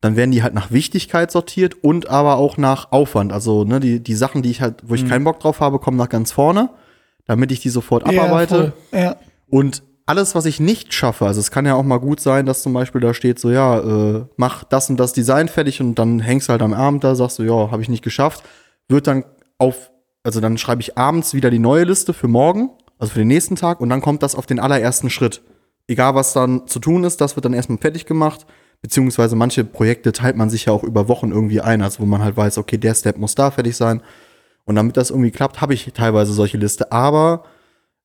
Dann 0.00 0.16
werden 0.16 0.30
die 0.30 0.42
halt 0.42 0.54
nach 0.54 0.70
Wichtigkeit 0.70 1.30
sortiert 1.30 1.82
und 1.82 2.08
aber 2.08 2.36
auch 2.36 2.56
nach 2.56 2.90
Aufwand. 2.92 3.32
Also, 3.32 3.64
ne, 3.64 3.80
die, 3.80 4.00
die 4.00 4.14
Sachen, 4.14 4.40
die 4.42 4.50
ich 4.50 4.62
halt, 4.62 4.76
wo 4.86 4.94
ich 4.94 5.04
Mhm. 5.04 5.08
keinen 5.08 5.24
Bock 5.24 5.40
drauf 5.40 5.60
habe, 5.60 5.78
kommen 5.78 5.96
nach 5.98 6.08
ganz 6.08 6.32
vorne, 6.32 6.70
damit 7.26 7.52
ich 7.52 7.60
die 7.60 7.68
sofort 7.68 8.10
Ja, 8.10 8.22
abarbeite. 8.22 8.72
voll. 8.92 9.00
Ja. 9.00 9.16
Und 9.50 9.82
alles, 10.06 10.34
was 10.34 10.46
ich 10.46 10.58
nicht 10.58 10.94
schaffe, 10.94 11.26
also 11.26 11.38
es 11.40 11.50
kann 11.50 11.66
ja 11.66 11.74
auch 11.74 11.82
mal 11.82 11.98
gut 11.98 12.20
sein, 12.20 12.46
dass 12.46 12.62
zum 12.62 12.72
Beispiel 12.72 13.00
da 13.00 13.12
steht 13.12 13.38
so, 13.38 13.50
ja, 13.50 13.78
äh, 13.80 14.24
mach 14.36 14.64
das 14.64 14.88
und 14.90 14.96
das 14.98 15.12
Design 15.12 15.48
fertig 15.48 15.80
und 15.80 15.96
dann 15.96 16.18
hängst 16.20 16.48
du 16.48 16.52
halt 16.52 16.62
am 16.62 16.72
Abend 16.72 17.04
da, 17.04 17.14
sagst 17.14 17.38
du, 17.38 17.42
ja, 17.42 17.70
habe 17.70 17.82
ich 17.82 17.88
nicht 17.88 18.02
geschafft, 18.02 18.42
wird 18.88 19.06
dann 19.06 19.24
auf, 19.58 19.89
also 20.22 20.40
dann 20.40 20.58
schreibe 20.58 20.82
ich 20.82 20.98
abends 20.98 21.34
wieder 21.34 21.50
die 21.50 21.58
neue 21.58 21.84
Liste 21.84 22.12
für 22.12 22.28
morgen, 22.28 22.70
also 22.98 23.12
für 23.12 23.20
den 23.20 23.28
nächsten 23.28 23.56
Tag 23.56 23.80
und 23.80 23.88
dann 23.88 24.00
kommt 24.00 24.22
das 24.22 24.34
auf 24.34 24.46
den 24.46 24.60
allerersten 24.60 25.10
Schritt. 25.10 25.42
Egal, 25.86 26.14
was 26.14 26.32
dann 26.32 26.66
zu 26.66 26.78
tun 26.78 27.04
ist, 27.04 27.20
das 27.20 27.36
wird 27.36 27.44
dann 27.44 27.54
erstmal 27.54 27.78
fertig 27.78 28.06
gemacht, 28.06 28.46
beziehungsweise 28.82 29.36
manche 29.36 29.64
Projekte 29.64 30.12
teilt 30.12 30.36
man 30.36 30.50
sich 30.50 30.66
ja 30.66 30.72
auch 30.72 30.84
über 30.84 31.08
Wochen 31.08 31.30
irgendwie 31.30 31.60
ein, 31.60 31.82
also 31.82 32.00
wo 32.00 32.06
man 32.06 32.22
halt 32.22 32.36
weiß, 32.36 32.58
okay, 32.58 32.78
der 32.78 32.94
Step 32.94 33.18
muss 33.18 33.34
da 33.34 33.50
fertig 33.50 33.76
sein. 33.76 34.02
Und 34.64 34.76
damit 34.76 34.96
das 34.96 35.10
irgendwie 35.10 35.30
klappt, 35.30 35.60
habe 35.60 35.74
ich 35.74 35.90
teilweise 35.94 36.32
solche 36.32 36.58
Liste, 36.58 36.92
aber 36.92 37.44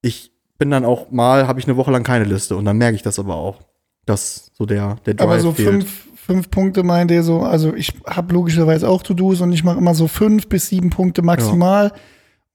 ich 0.01 0.31
bin 0.57 0.71
dann 0.71 0.85
auch 0.85 1.11
mal, 1.11 1.47
habe 1.47 1.59
ich 1.59 1.67
eine 1.67 1.77
Woche 1.77 1.91
lang 1.91 2.03
keine 2.03 2.25
Liste 2.25 2.55
und 2.55 2.65
dann 2.65 2.77
merke 2.77 2.95
ich 2.95 3.03
das 3.03 3.19
aber 3.19 3.35
auch, 3.35 3.61
dass 4.05 4.51
so 4.53 4.65
der, 4.65 4.97
der 5.05 5.15
Drive 5.15 5.27
Aber 5.27 5.39
so 5.39 5.51
fehlt. 5.51 5.69
fünf, 5.69 6.07
fünf 6.25 6.49
Punkte 6.49 6.83
meint 6.83 7.11
ihr 7.11 7.23
so, 7.23 7.41
also 7.41 7.73
ich 7.73 7.93
habe 8.07 8.33
logischerweise 8.33 8.87
auch 8.89 9.03
To-Dos 9.03 9.41
und 9.41 9.51
ich 9.53 9.63
mache 9.63 9.77
immer 9.77 9.93
so 9.95 10.07
fünf 10.07 10.47
bis 10.47 10.67
sieben 10.69 10.89
Punkte 10.89 11.21
maximal 11.21 11.91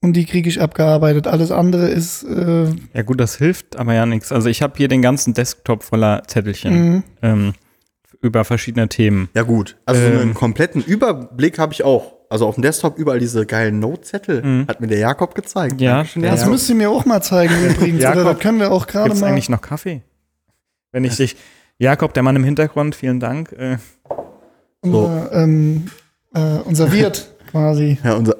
und 0.01 0.13
die 0.13 0.25
kriege 0.25 0.49
ich 0.49 0.59
abgearbeitet. 0.61 1.27
Alles 1.27 1.51
andere 1.51 1.87
ist 1.87 2.23
äh, 2.23 2.65
Ja 2.93 3.01
gut, 3.03 3.19
das 3.19 3.35
hilft 3.37 3.77
aber 3.77 3.93
ja 3.93 4.05
nichts. 4.05 4.31
Also 4.31 4.49
ich 4.49 4.61
habe 4.61 4.73
hier 4.77 4.87
den 4.87 5.01
ganzen 5.01 5.33
Desktop 5.33 5.83
voller 5.83 6.23
Zettelchen 6.27 6.95
mh, 6.97 7.03
ähm, 7.21 7.53
über 8.21 8.43
verschiedene 8.45 8.87
Themen. 8.89 9.29
Ja 9.33 9.43
gut, 9.43 9.77
also 9.85 10.01
so 10.01 10.07
einen 10.07 10.21
Ähm. 10.21 10.33
kompletten 10.33 10.83
Überblick 10.83 11.57
habe 11.59 11.73
ich 11.73 11.83
auch. 11.83 12.13
Also 12.29 12.47
auf 12.47 12.55
dem 12.55 12.61
Desktop 12.61 12.97
überall 12.97 13.19
diese 13.19 13.45
geilen 13.45 13.79
Note-Zettel, 13.79 14.41
Mhm. 14.41 14.65
hat 14.67 14.79
mir 14.79 14.87
der 14.87 14.99
Jakob 14.99 15.35
gezeigt. 15.35 15.81
Ja, 15.81 15.95
Dankeschön, 15.97 16.21
der 16.21 16.31
das 16.31 16.39
Jakob. 16.41 16.53
müsst 16.53 16.69
ihr 16.69 16.75
mir 16.75 16.89
auch 16.89 17.03
mal 17.05 17.21
zeigen 17.21 17.53
übrigens. 17.69 18.01
Jakob, 18.03 18.21
Oder 18.21 18.33
das 18.33 18.41
können 18.41 18.59
wir 18.59 18.71
auch 18.71 18.87
gerade 18.87 19.13
mal. 19.15 19.27
eigentlich 19.27 19.49
noch 19.49 19.59
Kaffee? 19.61 20.01
Wenn 20.93 21.03
ich 21.03 21.15
dich, 21.17 21.35
Jakob, 21.81 22.13
der 22.13 22.21
Mann 22.21 22.35
im 22.35 22.43
Hintergrund, 22.43 22.93
vielen 22.93 23.19
Dank. 23.19 23.51
Äh, 23.53 23.77
unser, 24.81 25.31
ähm, 25.33 25.85
äh, 26.33 26.57
unser 26.65 26.91
Wirt 26.91 27.33
quasi. 27.49 27.97
Ja, 28.03 28.13
unser, 28.13 28.35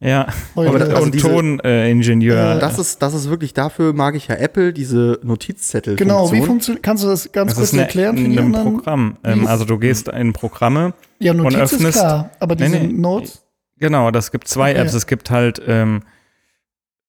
ja, 0.00 0.26
Heute. 0.54 0.68
Aber 0.68 0.78
da- 0.80 0.86
also 0.94 1.02
und 1.04 1.18
Toningenieur. 1.18 2.56
Äh, 2.56 2.58
das, 2.58 2.78
ist, 2.78 3.00
das 3.00 3.14
ist 3.14 3.30
wirklich, 3.30 3.54
dafür 3.54 3.94
mag 3.94 4.14
ich 4.16 4.28
ja 4.28 4.34
Apple, 4.34 4.74
diese 4.74 5.18
Notizzettel. 5.22 5.96
genau, 5.96 6.30
wie 6.30 6.42
funktioniert, 6.42 6.82
kannst 6.82 7.04
du 7.04 7.08
das 7.08 7.32
ganz 7.32 7.52
das 7.52 7.56
kurz 7.56 7.68
ist 7.68 7.72
eine, 7.72 7.82
erklären 7.84 8.18
für 8.18 8.24
die 8.28 8.38
ein 8.38 8.44
anderen? 8.46 8.74
Programm. 8.76 9.16
Ähm, 9.24 9.42
ist- 9.44 9.48
also 9.48 9.64
du 9.64 9.78
gehst 9.78 10.08
in 10.08 10.34
Programme. 10.34 10.92
Ja, 11.20 11.32
Notiz 11.32 11.54
ist 11.54 11.80
öffnest- 11.80 11.92
klar, 12.00 12.30
aber 12.38 12.54
Nee, 12.56 12.66
diese 12.66 12.78
nee. 12.80 12.92
Notes, 12.92 13.40
Genau, 13.78 14.10
das 14.10 14.30
gibt 14.30 14.46
zwei 14.46 14.72
Okay. 14.72 14.80
Apps. 14.82 14.92
Es 14.94 15.06
gibt 15.06 15.30
halt, 15.30 15.60
ähm, 15.66 16.02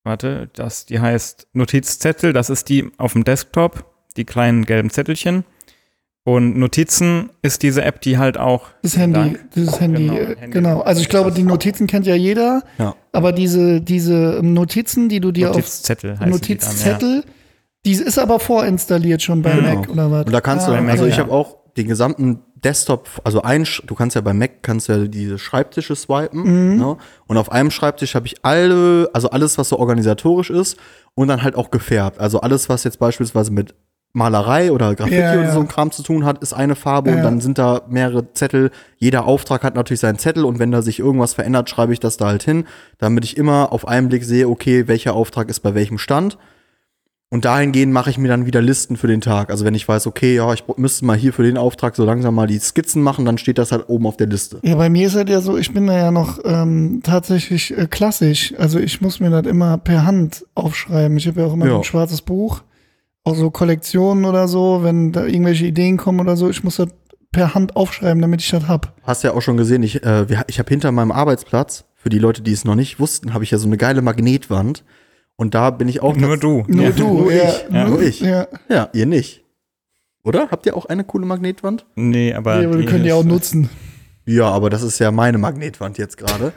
warte, 0.06 0.50
das, 0.54 0.86
die 0.86 1.00
heißt 1.02 1.48
Notizzettel. 1.54 2.32
Das 2.34 2.50
ist 2.50 2.70
die 2.70 2.92
auf 2.98 3.12
dem 3.14 3.24
Desktop, 3.26 3.86
die 4.18 4.24
kleinen 4.26 4.66
gelben 4.66 4.90
Zettelchen. 4.90 5.44
Und 6.28 6.58
Notizen 6.58 7.30
ist 7.44 7.62
diese 7.62 7.84
App, 7.84 8.02
die 8.02 8.18
halt 8.18 8.38
auch 8.40 8.64
das 8.82 8.98
Handy, 8.98 9.14
Dank. 9.20 9.52
dieses 9.56 9.80
Handy, 9.80 10.08
Genau, 10.08 10.18
äh, 10.20 10.36
Handy. 10.36 10.50
genau. 10.52 10.82
Also 10.82 11.02
ich 11.02 11.08
glaube, 11.08 11.32
die 11.32 11.44
Notizen 11.44 11.86
kennt 11.86 12.08
ja 12.08 12.16
jeder, 12.16 12.64
Ja. 12.80 12.96
aber 13.12 13.32
diese, 13.32 13.80
diese 13.80 14.40
Notizen, 14.42 15.08
die 15.08 15.20
du 15.20 15.32
dir 15.32 15.52
auf 15.52 15.56
Notizzettel 15.58 16.20
heißt 16.20 16.32
Notizzettel, 16.32 17.24
die 17.86 17.92
ist 17.92 18.18
aber 18.18 18.40
vorinstalliert 18.40 19.22
schon 19.22 19.44
bei 19.44 19.52
Genau. 19.52 19.76
Mac 19.76 19.90
oder 19.90 20.10
was? 20.12 20.26
Und 20.26 20.32
da 20.32 20.42
kannst 20.42 20.68
Ah, 20.68 20.82
du, 20.82 20.90
also 20.90 21.06
ich 21.06 21.16
ja. 21.18 21.22
habe 21.24 21.32
auch 21.32 21.58
den 21.78 21.88
gesamten 21.88 22.40
Desktop, 22.56 23.08
also 23.24 23.44
ein, 23.44 23.68
du 23.86 23.94
kannst 23.94 24.16
ja 24.16 24.22
bei 24.22 24.34
Mac 24.34 24.64
kannst 24.64 24.88
ja 24.88 25.06
diese 25.06 25.38
Schreibtische 25.38 25.96
swipen, 25.96 26.72
Mhm. 26.74 26.78
ne? 26.80 26.98
Und 27.28 27.38
auf 27.38 27.52
einem 27.52 27.70
Schreibtisch 27.70 28.16
habe 28.16 28.26
ich 28.26 28.44
alle, 28.44 29.12
also 29.14 29.30
alles, 29.30 29.60
was 29.60 29.70
so 29.70 29.78
organisatorisch 29.78 30.50
ist 30.50 30.78
und 31.14 31.28
dann 31.28 31.44
halt 31.44 31.54
auch 31.56 31.70
gefärbt. 31.70 32.20
Also 32.20 32.42
alles, 32.42 32.68
was 32.68 32.84
jetzt 32.84 32.98
beispielsweise 32.98 33.52
mit 33.52 33.76
Malerei 34.16 34.72
oder 34.72 34.96
Graffiti 34.96 35.18
Ja, 35.20 35.34
oder 35.34 35.44
ja. 35.44 35.52
so 35.52 35.60
ein 35.60 35.68
Kram 35.68 35.92
zu 35.92 36.02
tun 36.02 36.24
hat, 36.26 36.42
ist 36.42 36.54
eine 36.54 36.76
Farbe 36.76 37.12
Ja. 37.12 37.18
und 37.18 37.24
dann 37.24 37.42
sind 37.42 37.58
da 37.58 37.82
mehrere 37.90 38.32
Zettel. 38.34 38.72
Jeder 38.98 39.26
Auftrag 39.26 39.64
hat 39.64 39.76
natürlich 39.76 40.00
seinen 40.00 40.18
Zettel 40.18 40.46
und 40.46 40.58
wenn 40.58 40.72
da 40.72 40.82
sich 40.82 41.00
irgendwas 41.00 41.34
verändert, 41.34 41.70
schreibe 41.70 41.92
ich 41.94 42.00
das 42.00 42.18
da 42.18 42.28
halt 42.28 42.44
hin, 42.44 42.64
damit 42.98 43.26
ich 43.26 43.36
immer 43.38 43.74
auf 43.74 43.88
einen 43.88 44.08
Blick 44.08 44.24
sehe, 44.24 44.48
okay, 44.48 44.88
welcher 44.88 45.14
Auftrag 45.14 45.50
ist 45.50 45.60
bei 45.60 45.76
welchem 45.76 45.98
Stand. 45.98 46.38
Und 47.30 47.44
dahingehend 47.44 47.92
mache 47.92 48.10
ich 48.12 48.18
mir 48.18 48.28
dann 48.30 48.46
wieder 48.46 48.62
Listen 48.62 48.96
für 48.96 49.08
den 49.08 49.20
Tag. 49.20 49.50
Also 49.50 49.66
wenn 49.66 49.74
ich 49.76 49.86
weiß, 49.86 50.08
okay, 50.08 50.36
ja, 50.36 50.54
ich 50.54 50.64
müsste 50.78 51.04
mal 51.06 51.18
hier 51.18 51.34
für 51.34 51.44
den 51.44 51.58
Auftrag 51.58 51.96
so 51.96 52.06
langsam 52.06 52.36
mal 52.36 52.48
die 52.48 52.60
Skizzen 52.60 53.02
machen, 53.02 53.26
dann 53.26 53.38
steht 53.38 53.58
das 53.58 53.72
halt 53.74 53.90
oben 53.90 54.06
auf 54.08 54.16
der 54.16 54.28
Liste. 54.28 54.60
Ja, 54.64 54.76
bei 54.76 54.90
mir 54.90 55.08
ist 55.08 55.16
es 55.16 55.30
ja 55.30 55.42
so, 55.42 55.58
ich 55.58 55.74
bin 55.74 55.88
da 55.88 55.98
ja 55.98 56.12
noch 56.12 56.40
ähm, 56.46 57.02
tatsächlich 57.04 57.78
äh, 57.78 57.88
klassisch. 57.90 58.54
Also 58.58 58.80
ich 58.80 59.02
muss 59.02 59.20
mir 59.20 59.32
das 59.32 59.46
immer 59.48 59.78
per 59.80 60.06
Hand 60.06 60.46
aufschreiben. 60.54 61.18
Ich 61.18 61.28
habe 61.28 61.42
ja 61.42 61.48
auch 61.48 61.54
immer 61.54 61.66
Ja. 61.68 61.76
ein 61.78 61.84
schwarzes 61.84 62.22
Buch, 62.22 62.62
auch 63.26 63.36
so 63.36 63.52
Kollektionen 63.52 64.24
oder 64.24 64.48
so, 64.48 64.82
wenn 64.84 65.12
da 65.12 65.26
irgendwelche 65.26 65.66
Ideen 65.66 65.98
kommen 65.98 66.20
oder 66.22 66.38
so, 66.38 66.50
ich 66.50 66.64
muss 66.64 66.78
das 66.78 66.90
per 67.32 67.54
Hand 67.54 67.76
aufschreiben, 67.76 68.22
damit 68.22 68.42
ich 68.42 68.50
das 68.50 68.68
hab. 68.68 68.94
Hast 69.04 69.24
ja 69.24 69.34
auch 69.34 69.42
schon 69.42 69.58
gesehen, 69.58 69.84
ich, 69.84 70.04
äh, 70.04 70.26
ich 70.48 70.60
habe 70.60 70.70
hinter 70.70 70.92
meinem 70.94 71.12
Arbeitsplatz, 71.12 71.84
für 71.96 72.10
die 72.10 72.20
Leute, 72.20 72.44
die 72.44 72.54
es 72.54 72.66
noch 72.66 72.76
nicht 72.76 73.00
wussten, 73.00 73.34
habe 73.34 73.44
ich 73.44 73.50
ja 73.50 73.58
so 73.58 73.66
eine 73.66 73.78
geile 73.78 74.04
Magnetwand. 74.04 74.84
Und 75.38 75.56
da 75.56 75.72
bin 75.72 75.90
ich 75.90 76.04
auch. 76.04 76.16
Nur 76.16 76.38
du. 76.38 76.64
Nur 76.68 76.84
Ja. 76.84 76.92
du, 76.92 77.08
nur 77.18 77.34
ja, 77.34 77.50
ich, 77.50 77.66
ja, 77.74 77.88
nur 77.90 78.02
ich. 78.02 78.20
Ja, 78.22 78.48
Ja, 78.70 78.90
ihr 78.94 79.08
nicht. 79.08 79.44
Oder? 80.24 80.50
Habt 80.52 80.68
ihr 80.68 80.78
auch 80.78 80.86
eine 80.86 81.04
coole 81.04 81.26
Magnetwand? 81.26 81.86
Nee, 81.96 82.32
aber. 82.34 82.62
ja, 82.62 82.68
aber 82.68 82.78
wir 82.78 82.82
die 82.82 82.88
können 82.88 83.04
die 83.04 83.12
auch 83.12 83.24
nutzen. 83.24 83.70
Ja, 84.28 84.46
aber 84.50 84.70
das 84.70 84.84
ist 84.84 85.00
ja 85.00 85.12
meine 85.12 85.40
Magnetwand 85.40 85.98
jetzt 85.98 86.18
gerade. 86.18 86.54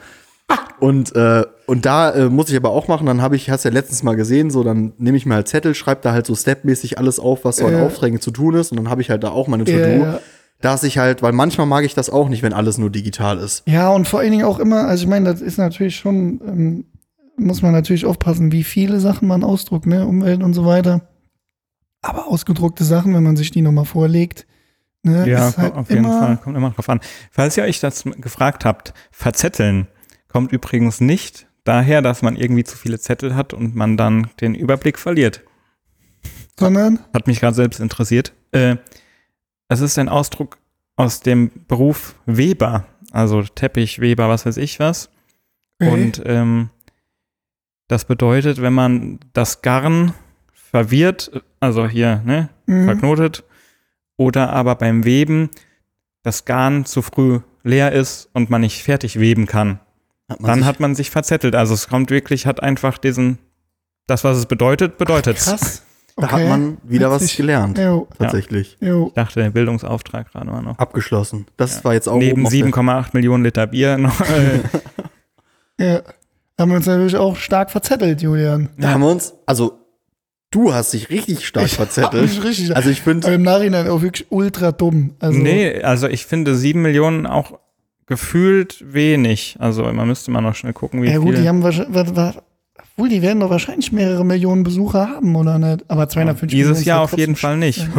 Und, 0.80 1.14
äh, 1.16 1.44
und 1.66 1.86
da 1.86 2.10
äh, 2.12 2.28
muss 2.28 2.50
ich 2.50 2.56
aber 2.56 2.70
auch 2.70 2.88
machen, 2.88 3.06
dann 3.06 3.20
habe 3.20 3.36
ich, 3.36 3.50
hast 3.50 3.64
ja 3.64 3.70
letztens 3.70 4.02
mal 4.02 4.14
gesehen, 4.14 4.50
so 4.50 4.62
dann 4.62 4.92
nehme 4.98 5.16
ich 5.16 5.26
mir 5.26 5.34
halt 5.34 5.48
Zettel, 5.48 5.74
schreibe 5.74 6.00
da 6.02 6.12
halt 6.12 6.26
so 6.26 6.34
stepmäßig 6.34 6.98
alles 6.98 7.18
auf, 7.18 7.44
was 7.44 7.56
so 7.56 7.66
an 7.66 7.72
Ja. 7.72 7.84
Aufträgen 7.84 8.20
zu 8.20 8.30
tun 8.30 8.54
ist 8.54 8.70
und 8.70 8.78
dann 8.78 8.88
habe 8.88 9.02
ich 9.02 9.10
halt 9.10 9.24
da 9.24 9.30
auch 9.30 9.48
meine 9.48 9.64
To-Do. 9.64 9.76
Ja, 9.76 9.96
ja. 9.96 10.20
dass 10.60 10.84
ich 10.84 10.98
halt, 10.98 11.20
weil 11.20 11.32
manchmal 11.32 11.66
mag 11.66 11.84
ich 11.84 11.94
das 11.94 12.10
auch 12.10 12.28
nicht, 12.28 12.42
wenn 12.42 12.52
alles 12.52 12.78
nur 12.78 12.90
digital 12.90 13.38
ist. 13.38 13.64
Ja, 13.66 13.90
und 13.90 14.06
vor 14.06 14.20
allen 14.20 14.30
Dingen 14.30 14.44
auch 14.44 14.60
immer, 14.60 14.86
also 14.86 15.02
ich 15.02 15.08
meine, 15.08 15.30
das 15.30 15.40
ist 15.40 15.58
natürlich 15.58 15.96
schon, 15.96 16.40
ähm, 16.46 16.84
muss 17.36 17.60
man 17.60 17.72
natürlich 17.72 18.06
aufpassen, 18.06 18.52
wie 18.52 18.64
viele 18.64 19.00
Sachen 19.00 19.26
man 19.26 19.42
ausdruckt, 19.42 19.86
ne, 19.86 20.06
Umwelt 20.06 20.42
und 20.42 20.54
so 20.54 20.64
weiter. 20.64 21.08
Aber 22.02 22.28
ausgedruckte 22.28 22.84
Sachen, 22.84 23.14
wenn 23.14 23.24
man 23.24 23.36
sich 23.36 23.50
die 23.50 23.62
nochmal 23.62 23.84
vorlegt, 23.84 24.46
ne, 25.02 25.28
Ja, 25.28 25.48
ist 25.48 25.58
halt 25.58 25.74
auf 25.74 25.90
jeden 25.90 26.04
immer, 26.04 26.20
Fall. 26.20 26.36
Kommt 26.36 26.56
immer 26.56 26.70
drauf 26.70 26.88
an. 26.88 27.00
Falls 27.32 27.56
ihr 27.56 27.64
euch 27.64 27.80
das 27.80 28.04
gefragt 28.04 28.64
habt, 28.64 28.94
verzetteln 29.10 29.88
kommt 30.38 30.52
übrigens 30.52 31.00
nicht 31.00 31.48
daher, 31.64 32.00
dass 32.00 32.22
man 32.22 32.36
irgendwie 32.36 32.62
zu 32.62 32.76
viele 32.78 33.00
Zettel 33.00 33.34
hat 33.34 33.52
und 33.52 33.74
man 33.74 33.96
dann 33.96 34.30
den 34.40 34.54
Überblick 34.54 34.96
verliert. 34.96 35.42
sondern, 36.56 37.00
Hat 37.12 37.26
mich 37.26 37.40
gerade 37.40 37.56
selbst 37.56 37.80
interessiert. 37.80 38.32
Äh, 38.52 38.76
es 39.66 39.80
ist 39.80 39.98
ein 39.98 40.08
Ausdruck 40.08 40.58
aus 40.94 41.18
dem 41.22 41.50
Beruf 41.66 42.14
Weber, 42.24 42.86
also 43.10 43.42
Teppichweber, 43.42 44.28
was 44.28 44.46
weiß 44.46 44.58
ich 44.58 44.78
was. 44.78 45.10
okay. 45.80 45.90
Und 45.90 46.22
ähm, 46.24 46.70
das 47.88 48.04
bedeutet, 48.04 48.62
wenn 48.62 48.74
man 48.74 49.18
das 49.32 49.60
Garn 49.60 50.14
verwirrt, 50.52 51.42
also 51.58 51.88
hier, 51.88 52.22
ne, 52.24 52.48
Mhm. 52.66 52.84
verknotet, 52.84 53.42
oder 54.16 54.50
aber 54.50 54.76
beim 54.76 55.04
Weben 55.04 55.50
das 56.22 56.44
Garn 56.44 56.84
zu 56.84 57.02
früh 57.02 57.40
leer 57.64 57.90
ist 57.90 58.30
und 58.34 58.50
man 58.50 58.60
nicht 58.60 58.84
fertig 58.84 59.18
weben 59.18 59.46
kann, 59.46 59.80
Hat 60.28 60.38
dann 60.42 60.64
hat 60.64 60.78
man 60.80 60.94
sich 60.94 61.10
verzettelt. 61.10 61.54
Also 61.54 61.74
es 61.74 61.88
kommt 61.88 62.10
wirklich, 62.10 62.46
hat 62.46 62.62
einfach 62.62 62.98
diesen, 62.98 63.38
das, 64.06 64.24
was 64.24 64.36
es 64.36 64.46
bedeutet, 64.46 64.98
bedeutet 64.98 65.38
krass. 65.38 65.82
da 66.16 66.30
hat 66.30 66.46
man 66.48 66.78
wieder 66.82 67.10
was 67.10 67.22
Witzig. 67.22 67.36
gelernt. 67.38 67.78
Jo, 67.78 68.08
Tatsächlich. 68.18 68.76
jo. 68.80 69.06
Ich 69.08 69.14
dachte, 69.14 69.40
der 69.40 69.50
Bildungsauftrag 69.50 70.30
gerade 70.32 70.50
war 70.50 70.60
noch. 70.62 70.78
Abgeschlossen. 70.78 71.46
Das 71.56 71.84
war 71.84 71.94
jetzt 71.94 72.08
auch 72.08 72.18
Neben 72.18 72.40
oben 72.44 72.46
auf 72.46 72.52
der- 72.52 72.66
7,8 72.66 73.10
Millionen 73.14 73.44
Liter 73.44 73.66
Bier 73.66 73.96
noch. 73.98 74.20
Äh, 75.78 75.84
Ja. 75.94 76.02
Haben 76.58 76.70
wir 76.72 76.76
uns 76.78 76.86
natürlich 76.86 77.14
auch 77.16 77.36
stark 77.36 77.70
verzettelt, 77.70 78.20
Julian. 78.20 78.68
Da 78.78 78.88
haben 78.90 79.00
wir 79.02 79.10
uns, 79.10 79.32
also 79.46 79.78
du 80.50 80.74
hast 80.74 80.92
dich 80.92 81.08
richtig 81.08 81.46
stark 81.46 81.66
Ich 81.66 81.74
verzettelt. 81.76 82.14
hab 82.14 82.28
mich 82.28 82.42
richtig- 82.42 82.74
also 82.74 82.90
ich 82.90 83.00
finde, 83.00 83.28
Aber 83.28 83.36
im 83.36 83.42
Nachhinein 83.42 83.86
auch 83.88 84.02
wirklich 84.02 84.26
ultra 84.30 84.72
dumm. 84.72 85.14
Also, 85.20 85.38
nee, 85.38 85.80
also 85.82 86.08
ich 86.08 86.26
finde 86.26 86.56
7 86.56 86.82
Millionen 86.82 87.26
auch 87.26 87.60
gefühlt 88.08 88.82
wenig. 88.92 89.56
Also 89.60 89.84
man 89.84 90.08
müsste 90.08 90.30
mal 90.30 90.40
noch 90.40 90.54
schnell 90.54 90.72
gucken, 90.72 91.02
wie 91.02 91.08
ja 91.10 91.18
gut, 91.18 91.34
viel. 91.34 91.42
die 91.42 91.48
haben 91.48 91.62
wahrscheinlich, 91.62 91.94
wa- 91.94 92.16
wa- 92.16 92.34
obwohl 92.94 93.08
die 93.08 93.22
werden 93.22 93.38
doch 93.40 93.50
wahrscheinlich 93.50 93.92
mehrere 93.92 94.24
Millionen 94.24 94.64
Besucher 94.64 95.08
haben, 95.08 95.36
oder 95.36 95.58
nicht? 95.58 95.84
Aber 95.88 96.08
250 96.08 96.48
Dieses 96.50 96.66
Millionen 96.70 96.80
ist 96.80 96.86
Jahr 96.86 97.00
auf 97.02 97.16
jeden 97.16 97.36
Fall 97.36 97.56
nicht. 97.56 97.88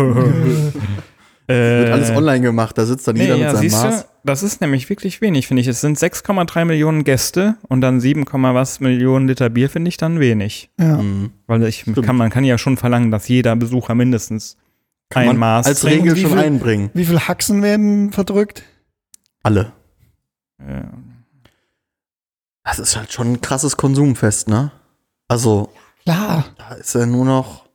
äh, 1.48 1.54
wird 1.54 1.91
alles 1.91 2.10
online 2.12 2.41
gemacht. 2.41 2.78
Da 2.78 2.86
sitzt 2.86 3.08
dann 3.08 3.15
Nee, 3.15 3.24
jeder 3.24 3.36
mit 3.36 3.43
ja, 3.43 3.52
seinem 3.54 3.62
siehst 3.62 3.84
Maß. 3.84 4.02
du, 4.04 4.08
das 4.26 4.43
ist 4.43 4.62
nämlich 4.62 4.89
wirklich 4.89 5.22
wenig, 5.22 5.48
finde 5.48 5.62
ich. 5.62 5.67
Es 5.67 5.82
sind 5.82 5.98
6,3 5.98 6.65
Millionen 6.65 7.04
Gäste 7.04 7.56
und 7.67 7.82
dann 7.82 8.00
7, 8.00 8.26
was 8.32 8.80
Millionen 8.82 9.28
Liter 9.28 9.50
Bier 9.50 9.69
finde 9.69 9.89
ich 9.89 9.98
dann 9.98 10.19
wenig. 10.19 10.69
Ja. 10.80 10.98
Mhm. 10.98 11.32
Weil 11.48 11.63
ich 11.63 11.82
Stimmt. 11.82 12.04
kann, 12.06 12.15
man 12.17 12.30
kann 12.30 12.43
ja 12.43 12.58
schon 12.58 12.78
verlangen, 12.78 13.10
dass 13.12 13.28
jeder 13.28 13.56
Besucher 13.56 13.95
mindestens 13.95 14.58
Kann 15.10 15.22
ein 15.24 15.28
man 15.30 15.38
Maß 15.38 15.67
als 15.67 15.80
trinkt. 15.82 16.04
Regel 16.04 16.15
Wie 16.17 16.22
schon 16.22 16.32
viel- 16.32 16.39
einbringen. 16.39 16.89
Wie 16.93 17.06
viele 17.06 17.28
Haxen 17.28 17.63
werden 17.63 18.12
verdrückt? 18.12 18.63
Alle. 19.43 19.72
Äh, 20.60 20.84
Das 22.63 22.80
ist 22.80 22.95
halt 22.95 23.12
schon 23.12 23.34
ein 23.34 23.41
krasses 23.41 23.78
Konsumfest, 23.78 24.48
ne? 24.48 24.72
Also, 25.28 25.69
Klar, 26.04 26.45
da 26.58 26.76
ist 26.76 26.95
ja 26.95 27.06
nur 27.06 27.26
noch. 27.26 27.65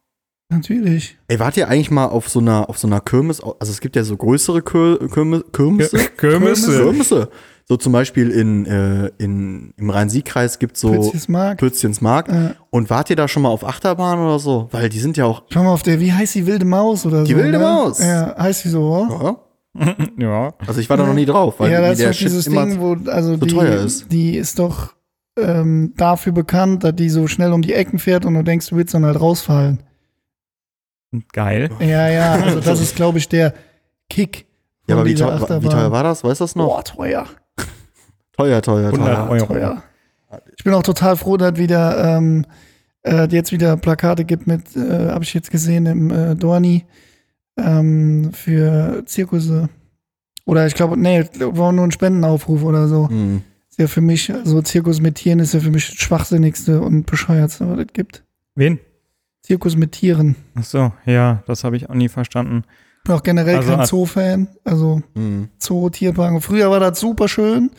natürlich. 0.51 1.17
Ey, 1.29 1.39
wart 1.39 1.57
ihr 1.57 1.69
eigentlich 1.69 1.91
mal 1.91 2.07
auf 2.07 2.29
so 2.29 2.41
einer, 2.41 2.69
auf 2.69 2.79
so 2.79 2.87
einer 2.89 3.01
Kirmes? 3.01 3.41
Also 3.43 3.71
es 3.73 3.81
gibt 3.81 3.97
ja 3.97 4.03
so 4.05 4.17
größere 4.17 4.63
Kir 4.63 4.99
Kirmes, 5.13 5.45
Kirmesse. 5.53 5.99
Kirmesse. 6.17 6.79
Kirmesse. 6.83 7.29
So 7.67 7.77
zum 7.79 7.93
Beispiel 7.93 8.31
in, 8.31 8.67
äh, 8.67 9.11
in, 9.19 9.73
im 9.79 9.89
Rhein-Sieg-Kreis 9.89 10.59
gibt 10.59 10.75
es 10.77 10.83
so 10.83 10.91
Pützis 10.93 11.29
Markt. 11.29 11.61
Pützchensmarkt. 11.61 12.29
Äh, 12.29 12.55
Und 12.71 12.91
wart 12.91 13.09
ihr 13.09 13.17
da 13.17 13.27
schon 13.27 13.43
mal 13.45 13.49
auf 13.49 13.65
Achterbahn 13.65 14.19
oder 14.19 14.39
so? 14.39 14.69
Weil 14.71 14.89
die 14.91 14.99
sind 14.99 15.17
ja 15.17 15.25
auch. 15.25 15.45
schau 15.49 15.63
mal 15.63 15.73
auf 15.73 15.83
der, 15.83 15.99
wie 16.01 16.13
heißt 16.13 16.35
die 16.35 16.47
wilde 16.47 16.67
Maus 16.67 17.07
oder 17.07 17.21
so? 17.21 17.25
Die 17.27 17.37
wilde 17.37 17.53
ne? 17.53 17.59
Maus. 17.61 18.01
Ja, 18.01 18.35
heißt 18.39 18.65
die 18.65 18.69
so, 18.69 18.83
oder? 18.95 19.25
Ja, 19.25 19.37
ja. 20.19 20.55
also 20.67 20.81
ich 20.81 20.89
war 20.89 20.97
da 20.97 21.07
noch 21.07 21.15
nie 21.15 21.27
drauf, 21.27 21.59
weil 21.59 21.73
ja, 21.73 21.81
das 21.81 21.93
ist 21.93 22.01
der 22.01 22.09
doch 22.09 22.15
Shit 22.15 22.29
dieses 22.29 22.47
immer 22.47 22.67
Ding, 22.67 22.81
wo, 22.81 22.97
also 23.11 23.37
so 23.37 23.45
die, 23.45 23.55
teuer 23.55 23.85
ist. 23.85 24.11
die 24.13 24.37
ist 24.37 24.59
doch 24.59 24.95
ähm, 25.37 25.93
dafür 25.97 26.33
bekannt, 26.33 26.85
dass 26.85 26.95
die 26.95 27.11
so 27.11 27.27
schnell 27.27 27.53
um 27.53 27.63
die 27.63 27.75
Ecken 27.75 27.99
fährt 27.99 28.25
und 28.25 28.35
du 28.35 28.43
denkst, 28.43 28.69
du 28.69 28.77
willst 28.77 28.95
dann 28.95 29.05
halt 29.05 29.21
rausfallen. 29.21 29.83
Geil. 31.33 31.71
Ja, 31.81 32.09
ja, 32.09 32.33
also 32.33 32.61
das 32.61 32.81
ist, 32.81 32.97
glaube 32.97 33.19
ich, 33.19 33.29
der 33.29 33.55
Kick. 34.09 34.47
Ja, 34.87 34.95
von 34.95 35.01
aber 35.01 35.05
wie 35.05 35.15
dieser 35.15 35.27
teuer, 35.27 35.39
wie 35.39 35.43
Achterbahn. 35.43 35.71
teuer 35.71 35.93
war 35.93 36.03
das? 36.03 36.25
Weißt 36.25 36.41
du 36.41 36.45
das 36.45 36.57
noch? 36.57 36.67
Boah, 36.67 36.85
teuer. 36.85 37.27
Teuer, 38.37 38.63
teuer, 38.63 38.93
100 38.93 39.17
teuer. 39.17 39.31
Euro. 39.31 39.47
teuer. 39.47 39.83
Ich 40.57 40.65
bin 40.65 40.75
auch 40.75 40.83
total 40.83 41.17
froh, 41.17 41.37
dass 41.37 41.57
wieder 41.57 42.17
ähm, 42.17 42.45
äh, 43.03 43.29
jetzt 43.31 43.53
wieder 43.53 43.77
Plakate 43.77 44.25
gibt 44.25 44.47
mit, 44.47 44.77
äh, 44.77 45.11
habe 45.11 45.23
ich 45.23 45.33
jetzt 45.35 45.51
gesehen 45.51 45.87
im 45.87 46.11
äh, 46.11 46.35
Dorni 46.35 46.85
ähm, 47.57 48.31
für 48.33 49.03
Zirkusse. 49.07 49.69
Oder 50.47 50.67
ich 50.67 50.75
glaube, 50.75 50.99
nee, 50.99 51.25
war 51.39 51.73
nur 51.73 51.85
ein 51.85 51.93
Spendenaufruf 51.93 52.63
oder 52.63 52.89
so. 52.89 53.09
Hm. 53.09 53.43
Ist 53.71 53.79
ja 53.79 53.87
für 53.87 54.01
mich, 54.03 54.33
so 54.45 54.63
Zirkus 54.63 55.01
mit 55.01 55.17
Tieren 55.17 55.39
ist 55.41 55.55
ja 55.55 55.61
für 55.61 55.71
mich 55.71 55.89
das 55.89 55.97
schwachsinnigste 55.97 56.81
und 56.81 57.07
bescheuertste, 57.07 57.69
was 57.69 57.79
es 57.81 57.93
gibt. 57.93 58.23
Wen? 58.55 58.79
Zirkus 59.43 59.77
mit 59.77 59.93
Tieren. 59.93 60.37
Ach 60.55 60.65
so, 60.65 60.93
ja, 61.07 61.43
das 61.47 61.65
habe 61.65 61.77
ich 61.77 61.89
auch 61.91 61.95
nie 61.95 62.09
verstanden. 62.09 62.63
Ich 62.99 63.05
bin 63.09 63.17
auch 63.17 63.23
generell 63.23 63.57
Also, 63.57 63.77
kein 63.77 63.87
Zoo-Fan. 63.87 64.49
Also 64.65 65.03
Hm. 65.15 65.49
Zoo, 65.59 65.91
Tierpark. 65.91 66.43
Früher 66.43 66.71
war 66.71 66.81
das 66.81 67.01
super 67.01 67.29
schön. 67.29 67.71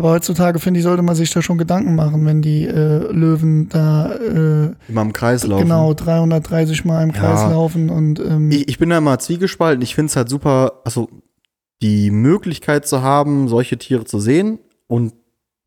Aber 0.00 0.12
heutzutage, 0.12 0.58
finde 0.58 0.80
ich, 0.80 0.84
sollte 0.84 1.02
man 1.02 1.14
sich 1.14 1.30
da 1.30 1.42
schon 1.42 1.58
Gedanken 1.58 1.94
machen, 1.94 2.24
wenn 2.24 2.40
die 2.40 2.66
äh, 2.66 3.12
Löwen 3.12 3.68
da 3.68 4.12
äh, 4.14 4.70
Immer 4.88 5.02
im 5.02 5.12
Kreis 5.12 5.46
laufen. 5.46 5.62
genau 5.64 5.92
330 5.92 6.84
Mal 6.86 7.02
im 7.02 7.10
Ja. 7.10 7.16
Kreis 7.20 7.50
laufen 7.50 7.90
und 7.90 8.18
ähm, 8.18 8.50
Ich, 8.50 8.66
ich 8.68 8.78
bin 8.78 8.88
da 8.90 8.98
immer 8.98 9.18
zwiegespalten. 9.18 9.82
Ich 9.82 9.94
finde 9.94 10.08
es 10.10 10.16
halt 10.16 10.28
super, 10.30 10.80
also 10.84 11.08
die 11.82 12.10
Möglichkeit 12.10 12.86
zu 12.86 13.02
haben, 13.02 13.48
solche 13.48 13.76
Tiere 13.78 14.04
zu 14.04 14.20
sehen 14.20 14.58
und 14.86 15.12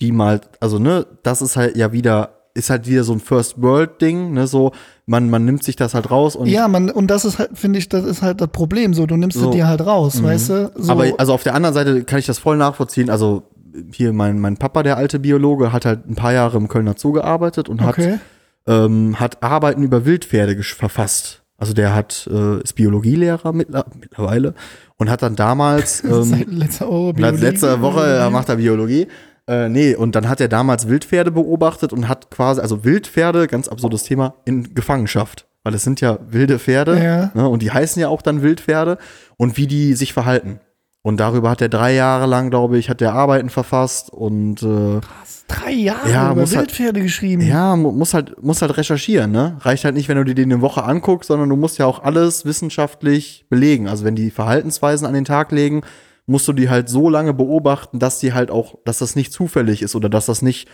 die 0.02 0.12
mal, 0.12 0.42
also 0.60 0.80
ne, 0.80 1.06
das 1.22 1.42
ist 1.44 1.56
halt 1.56 1.78
ja 1.78 1.92
wieder, 1.92 2.40
ist 2.56 2.70
halt 2.70 2.88
wieder 2.88 3.04
so 3.04 3.14
ein 3.14 3.20
First 3.20 3.62
World 3.62 4.02
Ding, 4.02 4.34
ne, 4.34 4.48
so 4.48 4.72
man 5.06 5.30
man 5.30 5.44
nimmt 5.46 5.64
sich 5.64 5.76
das 5.76 5.94
halt 5.94 6.12
raus 6.12 6.36
und 6.36 6.48
ja, 6.48 6.68
man, 6.68 6.90
und 6.90 7.08
das 7.08 7.26
ist 7.26 7.38
halt, 7.40 7.52
finde 7.58 7.78
ich, 7.80 7.90
das 7.90 8.04
ist 8.06 8.22
halt 8.22 8.42
das 8.42 8.48
Problem. 8.50 8.94
So, 8.94 9.06
du 9.06 9.16
nimmst 9.18 9.38
So. 9.38 9.50
es 9.50 9.56
dir 9.56 9.68
halt 9.68 9.86
raus, 9.86 10.20
Mhm. 10.22 10.26
weißt 10.26 10.50
du? 10.50 10.72
So, 10.76 10.92
aber 10.92 11.06
also 11.18 11.34
auf 11.34 11.44
der 11.44 11.56
anderen 11.56 11.74
Seite 11.74 12.04
kann 12.04 12.20
ich 12.20 12.26
das 12.26 12.40
voll 12.40 12.58
nachvollziehen. 12.58 13.10
Also 13.10 13.44
hier 13.92 14.14
mein 14.14 14.40
mein 14.40 14.58
Papa, 14.58 14.84
der 14.84 14.98
alte 14.98 15.20
Biologe, 15.20 15.72
hat 15.72 15.86
halt 15.86 16.08
ein 16.10 16.16
paar 16.16 16.34
Jahre 16.34 16.58
im 16.58 16.68
Kölner 16.68 16.96
Zoo 16.98 17.12
gearbeitet 17.12 17.70
und 17.70 17.82
hat 17.82 17.98
okay. 17.98 18.20
ähm, 18.68 19.20
hat 19.20 19.44
Arbeiten 19.44 19.84
über 19.84 20.06
Wildpferde 20.06 20.62
verfasst. 20.64 21.44
Also 21.58 21.74
der 21.74 21.96
hat 21.96 22.30
äh, 22.32 22.62
ist 22.62 22.74
Biologielehrer 22.74 23.54
mittler 23.54 23.86
mittlerweile 24.00 24.54
und 24.98 25.10
hat 25.10 25.22
dann 25.22 25.36
damals 25.36 26.04
ähm, 26.04 26.24
Seit 26.24 26.48
letzter 26.48 26.88
Woche. 26.88 27.14
Biologie. 27.14 27.82
Woche 27.82 28.06
äh, 28.06 28.30
macht 28.30 28.50
er 28.50 28.58
Biologie. 28.58 29.08
Äh, 29.48 29.70
nee, 29.70 29.96
und 29.96 30.16
dann 30.16 30.30
hat 30.30 30.40
er 30.40 30.48
damals 30.48 30.88
Wildpferde 30.88 31.32
beobachtet 31.32 31.92
und 31.92 32.08
hat 32.08 32.32
quasi, 32.32 32.62
also 32.62 32.86
Wildpferde, 32.86 33.48
ganz 33.48 33.68
absurdes 33.68 34.04
Thema, 34.04 34.36
in 34.46 34.74
Gefangenschaft. 34.74 35.48
Weil 35.64 35.74
es 35.74 35.84
sind 35.84 36.02
ja 36.02 36.20
wilde 36.30 36.60
Pferde 36.60 37.02
Ja. 37.02 37.32
ne, 37.34 37.48
und 37.48 37.62
die 37.62 37.72
heißen 37.72 38.02
ja 38.02 38.10
auch 38.10 38.22
dann 38.22 38.42
Wildpferde 38.42 38.98
und 39.38 39.58
wie 39.58 39.68
die 39.68 39.94
sich 39.94 40.14
verhalten. 40.14 40.60
Und 41.06 41.20
darüber 41.20 41.50
hat 41.50 41.62
er 41.62 41.68
drei 41.70 41.94
Jahre 41.94 42.26
lang, 42.28 42.50
glaube 42.50 42.78
ich, 42.78 42.90
hat 42.90 43.02
er 43.02 43.14
Arbeiten 43.14 43.50
verfasst 43.50 44.10
und 44.12 44.64
äh, 44.64 45.02
Drei 45.50 45.72
Jahre 45.72 46.10
Ja, 46.10 46.32
über 46.32 46.42
muss 46.42 46.56
halt- 46.56 46.68
Wildpferde 46.70 47.02
geschrieben. 47.02 47.42
ja, 47.46 47.76
mu 47.76 47.92
muss 47.92 48.14
halt, 48.14 48.42
muss 48.42 48.62
halt 48.62 48.78
recherchieren, 48.78 49.32
ne? 49.32 49.58
Reicht 49.60 49.84
halt 49.84 49.94
nicht, 49.96 50.08
wenn 50.08 50.16
du 50.16 50.24
dir 50.24 50.34
den 50.36 50.52
eine 50.54 50.62
Woche 50.62 50.84
anguckst, 50.84 51.28
sondern 51.28 51.50
du 51.50 51.58
musst 51.58 51.78
ja 51.78 51.86
auch 51.86 52.02
alles 52.02 52.46
wissenschaftlich 52.46 53.46
belegen. 53.50 53.90
Also 53.90 54.06
wenn 54.06 54.16
die 54.16 54.32
Verhaltensweisen 54.32 55.06
an 55.06 55.14
den 55.14 55.26
Tag 55.26 55.52
legen, 55.52 55.82
musst 56.26 56.48
du 56.48 56.54
die 56.54 56.70
halt 56.70 56.88
so 56.88 57.10
lange 57.10 57.34
beobachten, 57.34 58.00
dass 58.00 58.20
die 58.20 58.32
halt 58.34 58.50
auch, 58.50 58.76
dass 58.86 59.00
das 59.00 59.18
nicht 59.18 59.34
zufällig 59.34 59.82
ist 59.82 59.96
oder 59.96 60.08
dass 60.08 60.26
das 60.28 60.42
nicht 60.42 60.70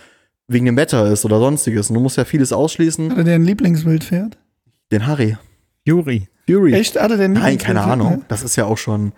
wegen 0.46 0.66
dem 0.66 0.76
Wetter 0.76 1.10
ist 1.10 1.24
oder 1.24 1.40
sonstiges. 1.40 1.90
Und 1.90 1.94
du 1.94 2.00
musst 2.00 2.16
ja 2.16 2.24
vieles 2.24 2.52
ausschließen. 2.52 3.10
Hatte 3.10 3.24
der 3.24 3.34
ein 3.34 3.44
Lieblingswildpferd? 3.44 4.38
Den 4.92 5.06
Harry. 5.08 5.36
Juri. 5.84 6.28
Fury. 6.48 6.74
Echt? 6.74 6.98
Hatte 7.00 7.16
der 7.16 7.24
ein 7.26 7.32
Nein, 7.32 7.58
keine 7.58 7.82
Ahnung. 7.82 8.10
ne? 8.10 8.20
Das 8.28 8.44
ist 8.44 8.54
ja 8.54 8.64
auch 8.66 8.78
schon, 8.78 9.12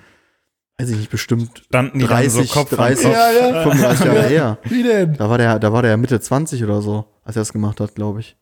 weiß 0.83 0.91
ich 0.91 0.97
nicht, 0.99 1.11
bestimmt 1.11 1.62
Standen 1.66 1.99
die 1.99 2.05
30, 2.05 2.35
dann 2.35 2.47
so 2.47 2.53
Kopf 2.53 2.72
an 2.72 2.78
30, 2.78 3.05
Kopf? 3.05 3.14
Ja, 3.14 3.30
ja. 3.30 3.62
35 3.62 4.07
Jahre 4.07 4.22
her. 4.22 4.59
Wie 4.64 4.83
denn? 4.83 5.16
Da 5.16 5.30
war 5.30 5.39
der, 5.39 5.59
da 5.59 5.72
war 5.72 5.83
der 5.83 5.97
Mitte 5.97 6.20
20 6.20 6.62
oder 6.64 6.83
so, 6.83 7.07
als 7.24 7.37
er 7.37 7.41
das 7.41 7.53
gemacht 7.53 7.80
hat, 7.80 7.95
glaube 7.95 8.20
ich. 8.20 8.37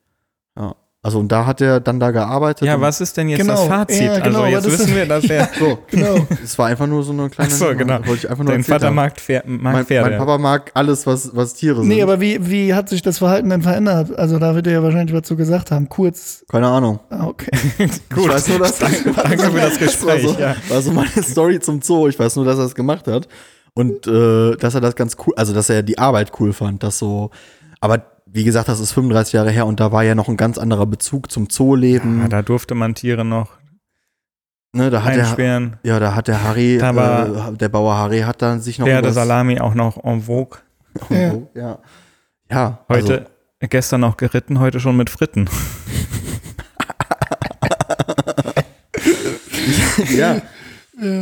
Also 1.03 1.19
und 1.19 1.33
da 1.33 1.47
hat 1.47 1.63
er 1.63 1.81
dann 1.81 1.99
da 1.99 2.11
gearbeitet. 2.11 2.69
Ja, 2.69 2.79
was 2.79 3.01
ist 3.01 3.17
denn 3.17 3.31
jetzt 3.31 3.41
Genau, 3.41 3.55
das 3.55 3.65
Fazit? 3.65 4.03
ja, 4.03 4.19
genau, 4.19 4.43
also 4.43 4.55
jetzt 4.55 4.67
das 4.67 4.79
wissen 4.81 4.95
wir, 4.97 5.07
dass 5.07 5.25
er 5.25 5.49
So, 5.59 5.79
Genau. 5.91 6.27
es 6.45 6.59
war 6.59 6.67
einfach 6.67 6.87
nur 6.87 7.03
so 7.03 7.13
eine 7.13 7.31
kleine. 7.31 7.51
Ach 7.51 7.57
so, 7.57 7.75
genau. 7.75 7.95
Wollte 8.05 8.17
ich 8.27 8.31
einfach 8.31 8.45
nur 8.45 8.53
dein 8.53 8.63
Vater 8.65 8.89
haben. 8.89 8.97
mag, 8.97 9.19
Pfer 9.19 9.43
mag 9.47 9.73
mein, 9.73 9.87
Pferde. 9.87 10.11
mein 10.11 10.19
Papa 10.19 10.37
mag 10.37 10.71
alles, 10.75 11.07
was, 11.07 11.35
was 11.35 11.55
Tiere 11.55 11.77
sind. 11.81 11.89
Nee, 11.89 12.03
aber 12.03 12.21
wie, 12.21 12.51
wie 12.51 12.75
hat 12.75 12.91
sich 12.91 13.01
das 13.01 13.17
Verhalten 13.17 13.49
denn 13.49 13.63
verändert? 13.63 14.15
Also 14.19 14.39
da 14.39 14.55
wird 14.55 14.67
er 14.67 14.75
ja 14.75 14.83
wahrscheinlich 14.83 15.17
was 15.17 15.23
zu 15.23 15.37
gesagt 15.37 15.71
haben. 15.71 15.89
Kurz. 15.89 16.45
Keine 16.51 16.69
Ahnung. 16.69 17.01
Ah, 17.09 17.27
okay. 17.29 17.51
Ich 17.89 18.29
weiß 18.29 18.49
nur, 18.49 18.59
dass 18.59 18.79
danke, 18.79 19.11
danke 19.15 19.39
für 19.51 19.59
das 19.61 19.79
Gespräch. 19.79 20.25
war 20.27 20.35
so, 20.35 20.39
ja. 20.39 20.55
war 20.69 20.83
so 20.83 20.93
meine 20.93 21.23
Story 21.23 21.61
zum 21.61 21.81
Zoo. 21.81 22.09
Ich 22.09 22.19
weiß 22.19 22.37
nur, 22.37 22.45
dass 22.45 22.59
er 22.59 22.67
es 22.67 22.75
gemacht 22.75 23.07
hat. 23.09 23.27
Und 23.73 24.07
äh, 24.07 24.57
dass 24.57 24.75
er 24.75 24.83
das 24.83 24.97
ganz 24.97 25.17
cool, 25.27 25.33
also 25.37 25.55
dass 25.55 25.71
er 25.71 25.83
die 25.83 25.97
Arbeit 25.99 26.33
cool 26.41 26.53
fand, 26.53 26.83
dass 26.83 26.99
so, 26.99 27.31
aber 27.81 28.03
wie 28.33 28.45
gesagt, 28.45 28.69
das 28.69 28.81
ist 28.81 28.93
35 28.93 29.33
Jahre 29.33 29.51
her 29.51 29.67
und 29.67 29.81
da 29.81 29.91
war 29.93 30.03
ja 30.05 30.15
noch 30.15 30.29
ein 30.29 30.37
ganz 30.37 30.57
anderer 30.59 30.87
Bezug 30.87 31.31
zum 31.31 31.49
Zooleben. 31.51 32.21
Ja, 32.23 32.29
da 32.29 32.43
durfte 32.43 32.75
man 32.75 32.95
Tiere 32.95 33.25
noch 33.25 33.59
ne, 34.73 34.89
da 34.91 35.03
hat 35.03 35.17
er, 35.17 35.25
einsperren. 35.25 35.77
ja, 35.83 35.99
da 35.99 36.15
hat 36.15 36.29
der 36.29 36.45
Harry, 36.45 36.79
Da 36.79 36.95
war- 36.95 37.53
äh, 37.53 37.57
der 37.57 37.69
Bauer 37.69 37.97
Harry 37.97 38.21
hat 38.21 38.41
dann 38.43 38.61
sich 38.61 38.79
noch 38.79 38.87
Pferde, 38.87 39.09
übers- 39.09 39.15
Salami 39.15 39.59
auch 39.61 39.75
noch 39.75 40.03
en 40.05 40.23
vogue. 40.23 40.59
Ja. 41.11 41.35
ja. 41.55 41.79
Ja, 42.51 42.85
Heute, 42.89 43.27
gestern 43.61 44.01
noch 44.01 44.17
geritten, 44.17 44.59
heute 44.59 44.81
schon 44.81 44.97
mit 44.97 45.09
Fritten. 45.11 45.49
Also, 49.99 50.17
ja. 50.17 50.41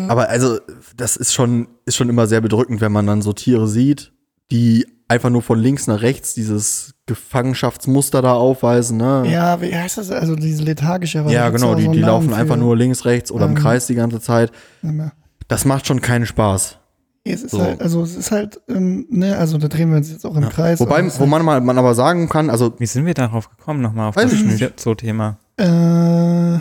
Aber 0.09 0.29
also, 0.29 0.59
das 0.97 1.17
ist 1.17 1.33
schon, 1.35 1.69
ist 1.85 1.97
schon 1.97 2.09
immer 2.09 2.27
sehr 2.27 2.41
bedrückend, 2.41 2.81
wenn 2.81 2.93
man 2.93 3.07
dann 3.07 3.23
so 3.23 3.33
Tiere 3.33 3.69
sieht, 3.69 4.13
die 4.51 4.87
einfach 5.09 5.31
nur 5.31 5.43
von 5.43 5.59
links 5.59 5.87
nach 5.87 6.03
rechts 6.03 6.35
dieses 6.35 6.95
Gefangenschaftsmuster 7.07 8.21
da 8.23 8.35
aufweisen, 8.35 8.99
ne? 8.99 9.25
Ja, 9.27 9.61
wie 9.63 9.75
heißt 9.75 9.99
das? 9.99 10.11
Also 10.11 10.37
diese 10.37 10.63
lethargische. 10.63 11.21
aber 11.21 11.31
Ja, 11.31 11.49
genau, 11.49 11.75
die, 11.75 11.85
so 11.85 11.93
die 11.93 12.01
laufen 12.01 12.29
für. 12.31 12.37
einfach 12.37 12.57
nur 12.57 12.77
links, 12.77 13.05
rechts 13.07 13.33
oder 13.33 13.47
im 13.47 13.53
Ähm. 13.53 13.57
Kreis 13.57 13.87
die 13.87 13.95
ganze 13.95 14.21
Zeit. 14.21 14.53
Ja, 14.83 15.13
Das 15.49 15.65
macht 15.65 15.87
schon 15.87 16.01
keinen 16.03 16.27
Spaß. 16.27 16.79
Es 17.25 17.43
ist 17.43 17.51
So. 17.51 17.61
halt, 17.63 17.83
also 17.83 18.03
es 18.03 18.17
ist 18.17 18.31
halt, 18.31 18.61
ähm, 18.69 19.07
ne, 19.11 19.37
also 19.37 19.59
da 19.59 19.69
drehen 19.69 19.91
wir 19.91 19.99
uns 19.99 20.11
jetzt 20.11 20.25
auch 20.25 20.37
im 20.37 20.49
Kreis. 20.49 20.81
Wobei, 20.81 21.05
wo 21.19 21.27
man, 21.27 21.45
mal, 21.45 21.61
man 21.61 21.77
aber 21.79 21.95
sagen 21.95 22.29
kann, 22.29 22.49
also 22.49 22.73
Wie 22.79 22.87
sind 22.87 23.05
wir 23.05 23.13
darauf 23.15 23.51
gekommen, 23.51 23.81
nochmal 23.83 24.09
auf 24.11 24.17
Weiß 24.17 24.25
das 24.31 24.33
ich 24.35 24.45
nicht. 24.45 24.81
Zoo-Thema? 24.81 25.39
halt, 25.61 26.61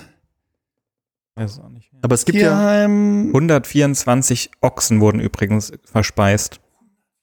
Weiß 1.36 1.52
es 1.52 1.60
auch 1.60 1.70
nicht. 1.70 1.90
aber 2.02 2.16
es 2.16 2.24
äh, 2.24 2.26
gibt 2.26 2.40
ja, 2.40 2.50
Tierheim 2.50 3.28
124 3.28 4.52
Ochsen 4.62 5.00
wurden 5.02 5.20
übrigens 5.20 5.72
verspeist 5.86 6.60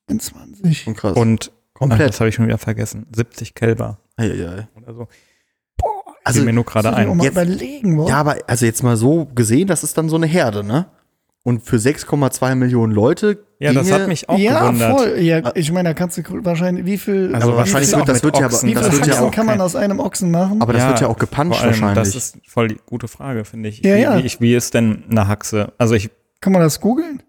24. 0.08 0.82
schon 0.82 0.94
krass, 0.94 1.16
und 1.16 1.50
ach, 1.74 1.78
komplett. 1.78 2.08
das 2.08 2.20
habe 2.20 2.28
ich 2.28 2.34
schon 2.34 2.46
wieder 2.46 2.58
vergessen. 2.58 3.06
70 3.14 3.54
Kälber 3.54 3.98
Ei, 4.16 4.24
ei, 4.30 4.48
ei. 4.48 4.68
oder 4.76 4.94
so. 4.94 5.08
Also, 6.26 6.38
Fiel 6.38 6.46
mir 6.46 6.52
nur 6.54 6.64
gerade 6.64 6.94
ein. 6.94 7.14
mal 7.16 7.22
Jetzt- 7.24 7.32
überlegen, 7.32 7.98
wo. 7.98 8.08
ja, 8.08 8.16
aber 8.16 8.36
also 8.46 8.64
jetzt 8.64 8.82
mal 8.82 8.96
so 8.96 9.26
gesehen, 9.34 9.66
das 9.68 9.82
ist 9.84 9.98
dann 9.98 10.08
so 10.08 10.16
eine 10.16 10.26
Herde, 10.26 10.64
ne? 10.64 10.86
Und 11.42 11.62
für 11.66 11.76
6,2 11.76 12.54
Millionen 12.54 12.94
Leute 12.94 13.44
Ja, 13.58 13.74
das 13.74 13.92
hat 13.92 14.08
mich 14.08 14.30
auch 14.30 14.38
ja, 14.38 14.60
gewundert. 14.60 14.98
voll. 14.98 15.18
Ja, 15.20 15.52
ich 15.54 15.70
meine, 15.70 15.90
da 15.90 15.94
kannst 15.94 16.16
du 16.16 16.22
wahrscheinlich, 16.42 16.86
wie 16.86 16.96
viel, 16.96 17.34
Also 17.34 17.48
Aber 17.48 17.58
wahrscheinlich 17.58 17.88
wie 17.90 17.92
viel- 17.92 17.98
wird 17.98 18.08
das 18.08 18.18
auch 18.20 18.22
wird 18.22 18.36
ja 18.38 18.44
aber- 18.46 18.50
das 18.52 18.60
viel 18.62 18.74
wird 18.74 19.06
ja 19.06 19.12
Haxen 19.12 19.26
auch 19.26 19.30
kann 19.30 19.44
man 19.44 19.60
aus 19.60 19.76
einem 19.76 20.00
Ochsen 20.00 20.30
machen? 20.30 20.62
Aber 20.62 20.72
das 20.72 20.80
Ja, 20.82 20.88
wird 20.88 21.00
ja 21.02 21.08
auch 21.08 21.18
gepanscht 21.18 21.58
Vor 21.58 21.68
allem, 21.68 21.80
wahrscheinlich. 21.82 22.14
Das 22.14 22.14
ist 22.16 22.38
voll 22.48 22.68
die 22.68 22.78
gute 22.86 23.08
Frage, 23.08 23.44
finde 23.44 23.68
ich. 23.68 23.80
Ja, 23.84 23.96
wie, 23.96 24.00
ja. 24.00 24.16
Wie, 24.16 24.22
ich, 24.26 24.40
wie 24.40 24.54
ist 24.54 24.72
denn 24.72 25.04
eine 25.10 25.28
Haxe? 25.28 25.74
Also 25.76 25.94
ich 25.94 26.08
kann 26.40 26.54
man 26.54 26.62
das 26.62 26.80
googeln? 26.80 27.22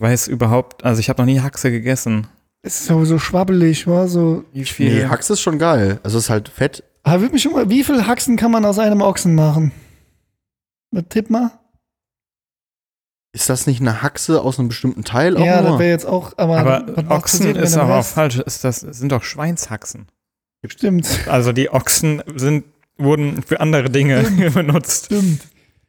Weiß 0.00 0.28
überhaupt, 0.28 0.84
also 0.84 1.00
ich 1.00 1.08
habe 1.08 1.20
noch 1.22 1.26
nie 1.26 1.40
Haxe 1.40 1.70
gegessen. 1.70 2.26
Es 2.62 2.80
ist 2.80 2.86
so, 2.86 3.04
so 3.04 3.18
schwabbelig, 3.18 3.86
war 3.86 4.08
so. 4.08 4.44
Wie 4.52 4.64
nee, 4.84 5.06
Haxe 5.06 5.32
ist 5.34 5.40
schon 5.40 5.58
geil. 5.58 5.98
Also 6.02 6.18
es 6.18 6.24
ist 6.24 6.30
halt 6.30 6.48
fett. 6.48 6.82
Aber 7.02 7.22
würde 7.22 7.32
mich 7.32 7.42
schon 7.42 7.52
mal, 7.52 7.70
wie 7.70 7.84
viel 7.84 8.06
Haxen 8.06 8.36
kann 8.36 8.50
man 8.50 8.64
aus 8.64 8.78
einem 8.78 9.00
Ochsen 9.00 9.34
machen? 9.34 9.72
Was 10.90 11.04
tipp 11.08 11.30
mal? 11.30 11.52
Ist 13.32 13.48
das 13.48 13.66
nicht 13.66 13.80
eine 13.80 14.02
Haxe 14.02 14.42
aus 14.42 14.58
einem 14.58 14.68
bestimmten 14.68 15.04
Teil 15.04 15.36
auch 15.36 15.44
Ja, 15.44 15.62
das 15.62 15.70
nur? 15.70 15.78
wäre 15.78 15.90
jetzt 15.90 16.04
auch, 16.06 16.36
aber. 16.36 16.58
Aber 16.58 16.88
Ochsen 17.10 17.46
passiert 17.46 17.56
ist 17.58 17.76
aber 17.76 18.00
auch 18.00 18.04
falsch. 18.04 18.38
Ist 18.38 18.64
das 18.64 18.80
sind 18.80 19.12
doch 19.12 19.22
Schweinshaxen. 19.22 20.08
Stimmt, 20.66 21.08
Also 21.28 21.52
die 21.52 21.70
Ochsen 21.72 22.22
sind 22.34 22.64
wurden 22.98 23.42
für 23.42 23.60
andere 23.60 23.88
Dinge 23.88 24.22
benutzt. 24.54 25.06
stimmt. 25.06 25.42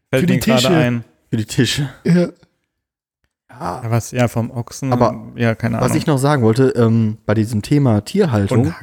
Fällt 0.09 0.21
Für 0.21 0.27
die 0.27 0.33
mir 0.35 0.39
gerade 0.39 0.61
Tische. 0.61 0.73
ein. 0.77 1.03
Für 1.29 1.37
die 1.37 1.45
Tische. 1.45 1.89
Ja. 2.05 2.29
Ja. 3.61 3.81
Ja, 3.83 3.91
was 3.91 4.11
ja 4.11 4.27
vom 4.27 4.51
Ochsen. 4.51 4.91
Aber 4.91 5.27
ja, 5.35 5.55
keine 5.55 5.77
Ahnung. 5.77 5.89
Was 5.89 5.95
ich 5.95 6.07
noch 6.07 6.17
sagen 6.17 6.43
wollte, 6.43 6.69
ähm, 6.75 7.17
bei 7.25 7.33
diesem 7.33 7.61
Thema 7.61 8.01
Tierhaltung, 8.01 8.65
und 8.67 8.73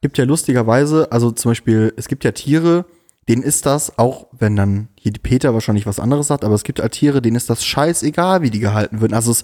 gibt 0.00 0.18
ja 0.18 0.24
lustigerweise, 0.24 1.10
also 1.12 1.30
zum 1.30 1.52
Beispiel, 1.52 1.92
es 1.96 2.08
gibt 2.08 2.24
ja 2.24 2.32
Tiere, 2.32 2.84
denen 3.28 3.42
ist 3.42 3.66
das, 3.66 3.98
auch 3.98 4.26
wenn 4.32 4.56
dann 4.56 4.88
hier 4.98 5.12
die 5.12 5.20
Peter 5.20 5.54
wahrscheinlich 5.54 5.86
was 5.86 6.00
anderes 6.00 6.26
sagt, 6.28 6.44
aber 6.44 6.54
es 6.54 6.64
gibt 6.64 6.80
halt 6.80 6.92
Tiere, 6.92 7.20
denen 7.22 7.36
ist 7.36 7.50
das 7.50 7.64
scheißegal, 7.64 8.42
wie 8.42 8.50
die 8.50 8.58
gehalten 8.60 9.00
werden. 9.00 9.14
Also 9.14 9.30
es, 9.30 9.42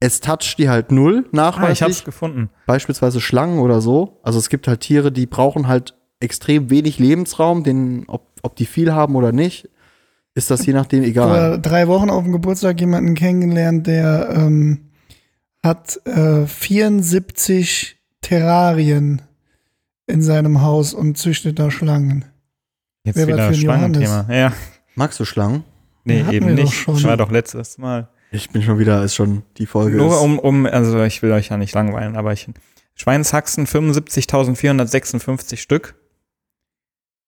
es 0.00 0.20
toucht 0.20 0.58
die 0.58 0.68
halt 0.68 0.92
null 0.92 1.18
Ah, 1.18 1.18
ich 1.18 1.40
hab's 1.40 1.56
nachweislich, 1.56 2.04
gefunden. 2.04 2.50
beispielsweise 2.66 3.20
Schlangen 3.20 3.58
oder 3.60 3.80
so. 3.80 4.20
Also 4.22 4.38
es 4.38 4.48
gibt 4.48 4.68
halt 4.68 4.80
Tiere, 4.80 5.10
die 5.12 5.26
brauchen 5.26 5.66
halt 5.66 5.94
extrem 6.20 6.68
wenig 6.70 6.98
Lebensraum, 6.98 7.64
den, 7.64 8.04
ob, 8.08 8.26
ob 8.42 8.56
die 8.56 8.66
viel 8.66 8.92
haben 8.92 9.16
oder 9.16 9.32
nicht, 9.32 9.68
ist 10.36 10.50
das 10.50 10.66
je 10.66 10.74
nachdem 10.74 11.02
egal. 11.02 11.50
Vor 11.50 11.58
drei 11.58 11.88
Wochen 11.88 12.10
auf 12.10 12.22
dem 12.22 12.32
Geburtstag 12.32 12.78
jemanden 12.78 13.14
kennengelernt, 13.14 13.86
der 13.86 14.28
ähm, 14.36 14.90
hat 15.62 15.98
äh, 16.06 16.46
74 16.46 17.96
Terrarien 18.20 19.22
in 20.06 20.20
seinem 20.20 20.60
Haus 20.60 20.92
und 20.92 21.16
züchtet 21.16 21.58
da 21.58 21.70
Schlangen. 21.70 22.26
Jetzt 23.02 23.16
Wer 23.16 23.28
wieder 23.28 23.54
Schlangenthema. 23.54 24.26
Ja. 24.30 24.52
Magst 24.94 25.18
du 25.18 25.24
Schlangen? 25.24 25.64
Nee, 26.04 26.22
Hatten 26.22 26.34
eben 26.34 26.54
nicht. 26.54 26.74
schon. 26.74 26.94
Das 26.94 27.04
war 27.04 27.16
doch 27.16 27.30
letztes 27.30 27.78
Mal. 27.78 28.10
Ich 28.30 28.50
bin 28.50 28.60
schon 28.62 28.78
wieder, 28.78 29.02
ist 29.02 29.14
schon 29.14 29.42
die 29.56 29.66
Folge. 29.66 29.96
Nur 29.96 30.16
ist, 30.16 30.20
um, 30.20 30.38
um, 30.38 30.66
also 30.66 31.02
ich 31.02 31.22
will 31.22 31.32
euch 31.32 31.48
ja 31.48 31.56
nicht 31.56 31.74
langweilen, 31.74 32.14
aber 32.14 32.34
ich. 32.34 32.46
Schweinshaxen 32.94 33.66
75.456 33.66 35.56
Stück. 35.56 35.94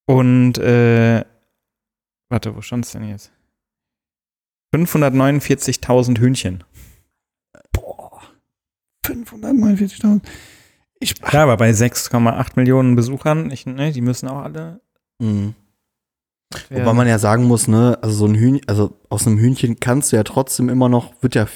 Und, 0.07 0.59
äh, 0.59 1.25
warte, 2.29 2.55
wo 2.57 2.61
stand's 2.61 2.93
denn 2.93 3.09
jetzt? 3.09 3.33
549.000 4.75 6.19
Hühnchen. 6.19 6.65
549.000. 9.07 10.21
Ich, 11.01 11.15
Ja, 11.33 11.45
aber 11.45 11.57
bei 11.57 11.71
6,8 11.71 12.53
Millionen 12.57 12.97
Besuchern, 12.97 13.51
ich, 13.51 13.67
ne, 13.67 13.93
die 13.93 14.01
müssen 14.01 14.29
auch 14.29 14.43
alle. 14.43 14.81
Mhm. 15.19 15.55
Wobei 16.71 16.93
man 16.95 17.07
ja 17.07 17.19
sagen 17.19 17.45
muss, 17.45 17.69
ne, 17.69 17.99
also 18.01 18.17
so 18.17 18.27
ein 18.27 18.35
Hühnchen, 18.35 18.69
also 18.69 18.99
aus 19.11 19.27
einem 19.27 19.39
Hühnchen 19.39 19.81
kannst 19.81 20.13
du 20.13 20.17
ja 20.17 20.25
trotzdem 20.25 20.69
immer 20.69 20.89
noch, 20.89 21.13
wird 21.23 21.35
ja 21.35 21.47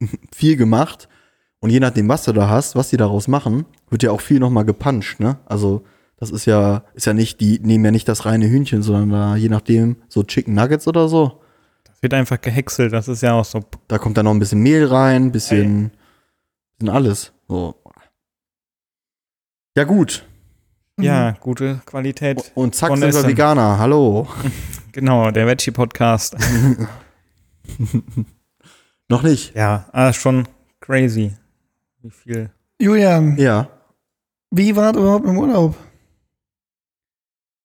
viel 0.34 0.56
gemacht. 0.56 1.08
Und 1.60 1.70
je 1.70 1.80
nachdem, 1.80 2.08
was 2.08 2.24
du 2.24 2.32
da 2.32 2.48
hast, 2.48 2.76
was 2.76 2.90
die 2.90 2.96
daraus 2.96 3.28
machen, 3.28 3.66
wird 3.90 4.02
ja 4.02 4.10
auch 4.12 4.20
viel 4.20 4.38
nochmal 4.38 4.64
gepanscht, 4.64 5.18
ne? 5.20 5.38
Also, 5.46 5.84
das 6.18 6.30
ist 6.30 6.46
ja, 6.46 6.84
ist 6.94 7.06
ja 7.06 7.14
nicht, 7.14 7.40
die 7.40 7.60
nehmen 7.60 7.84
ja 7.84 7.90
nicht 7.90 8.08
das 8.08 8.24
reine 8.26 8.48
Hühnchen, 8.48 8.82
sondern 8.82 9.10
da, 9.10 9.36
je 9.36 9.48
nachdem, 9.48 9.96
so 10.08 10.22
Chicken 10.24 10.54
Nuggets 10.54 10.86
oder 10.88 11.08
so. 11.08 11.40
Das 11.84 12.02
wird 12.02 12.14
einfach 12.14 12.40
gehäckselt, 12.40 12.92
das 12.92 13.08
ist 13.08 13.22
ja 13.22 13.34
auch 13.34 13.44
so. 13.44 13.64
Da 13.86 13.98
kommt 13.98 14.16
dann 14.16 14.24
noch 14.24 14.32
ein 14.34 14.38
bisschen 14.38 14.60
Mehl 14.60 14.86
rein, 14.86 15.32
bisschen, 15.32 15.92
bisschen 16.78 16.94
alles. 16.94 17.32
So. 17.48 17.74
Ja, 19.76 19.84
gut. 19.84 20.24
Ja, 21.00 21.30
gute 21.40 21.80
Qualität. 21.86 22.50
Und 22.56 22.74
zack, 22.74 22.96
sind 22.96 23.14
wir. 23.14 23.26
Veganer. 23.26 23.78
Hallo. 23.78 24.26
Genau, 24.90 25.30
der 25.30 25.46
Veggie-Podcast. 25.46 26.36
noch 29.08 29.22
nicht. 29.22 29.54
Ja, 29.54 29.88
ah, 29.92 30.12
schon 30.12 30.48
crazy. 30.80 31.34
Wie 32.02 32.10
viel. 32.10 32.50
Julian, 32.80 33.36
Ja. 33.36 33.68
wie 34.50 34.74
war 34.74 34.92
das 34.92 35.00
überhaupt 35.00 35.26
im 35.26 35.38
Urlaub? 35.38 35.76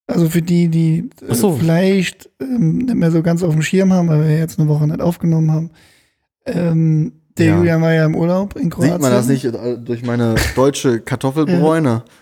Also 0.08 0.30
für 0.30 0.42
die, 0.42 0.68
die 0.68 1.10
äh, 1.28 1.34
so. 1.34 1.54
vielleicht 1.56 2.30
ähm, 2.42 2.80
nicht 2.80 2.96
mehr 2.96 3.12
so 3.12 3.22
ganz 3.24 3.42
auf 3.44 3.54
dem 3.54 3.62
Schirm 3.62 3.94
haben, 3.94 4.10
weil 4.10 4.28
wir 4.28 4.38
jetzt 4.38 4.60
eine 4.60 4.68
Woche 4.68 4.86
nicht 4.88 5.02
aufgenommen 5.02 5.52
haben. 5.52 5.72
Ähm, 6.46 7.14
der 7.38 7.46
Ja. 7.48 7.58
Julian 7.58 7.82
war 7.82 7.94
ja 7.94 8.06
im 8.06 8.16
Urlaub 8.16 8.56
in 8.56 8.70
Kroatien. 8.70 8.94
Sieht 8.94 9.02
man 9.02 9.12
das 9.12 9.28
nicht 9.28 9.46
äh, 9.46 9.78
durch 9.78 10.04
meine 10.06 10.36
deutsche 10.56 11.00
Kartoffelbräune? 11.00 12.04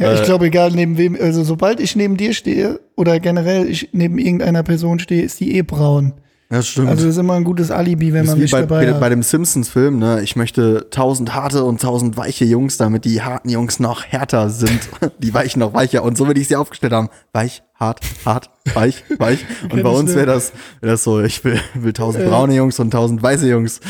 Ja, 0.00 0.14
ich 0.14 0.22
Äh, 0.22 0.24
glaube, 0.24 0.46
egal 0.46 0.72
neben 0.72 0.96
wem, 0.96 1.16
also 1.20 1.44
sobald 1.44 1.78
ich 1.78 1.94
neben 1.94 2.16
dir 2.16 2.32
stehe 2.32 2.80
oder 2.96 3.20
generell 3.20 3.68
ich 3.68 3.90
neben 3.92 4.18
irgendeiner 4.18 4.62
Person 4.64 4.98
stehe, 4.98 5.22
ist 5.22 5.38
die 5.38 5.54
eh 5.56 5.62
braun. 5.62 6.14
Das 6.52 6.68
stimmt. 6.68 6.88
Also 6.90 7.06
das 7.06 7.14
ist 7.14 7.18
immer 7.18 7.32
ein 7.32 7.44
gutes 7.44 7.70
Alibi, 7.70 8.12
wenn 8.12 8.26
das 8.26 8.34
man 8.34 8.40
mich 8.40 8.50
bei, 8.50 8.60
dabei 8.60 8.84
bei, 8.84 8.92
hat. 8.92 9.00
bei 9.00 9.08
dem 9.08 9.22
Simpsons-Film, 9.22 9.98
ne? 9.98 10.20
Ich 10.20 10.36
möchte 10.36 10.90
tausend 10.90 11.34
harte 11.34 11.64
und 11.64 11.80
tausend 11.80 12.18
weiche 12.18 12.44
Jungs, 12.44 12.76
damit 12.76 13.06
die 13.06 13.22
harten 13.22 13.48
Jungs 13.48 13.80
noch 13.80 14.04
härter 14.04 14.50
sind. 14.50 14.86
die 15.18 15.32
weichen 15.32 15.60
noch 15.60 15.72
weicher. 15.72 16.02
Und 16.02 16.18
so 16.18 16.26
würde 16.26 16.40
ich 16.40 16.48
sie 16.48 16.56
aufgestellt 16.56 16.92
haben. 16.92 17.08
Weich, 17.32 17.62
hart, 17.74 18.00
hart, 18.26 18.50
weich, 18.74 19.02
weich. 19.16 19.46
Und 19.70 19.82
bei 19.82 19.88
uns 19.88 20.14
wäre 20.14 20.26
das, 20.26 20.52
wär 20.82 20.90
das 20.90 21.02
so, 21.04 21.22
ich 21.22 21.42
will, 21.42 21.58
will 21.72 21.94
tausend 21.94 22.24
Äh. 22.24 22.28
braune 22.28 22.54
Jungs 22.54 22.78
und 22.78 22.90
tausend 22.90 23.22
weiße 23.22 23.48
Jungs. 23.48 23.80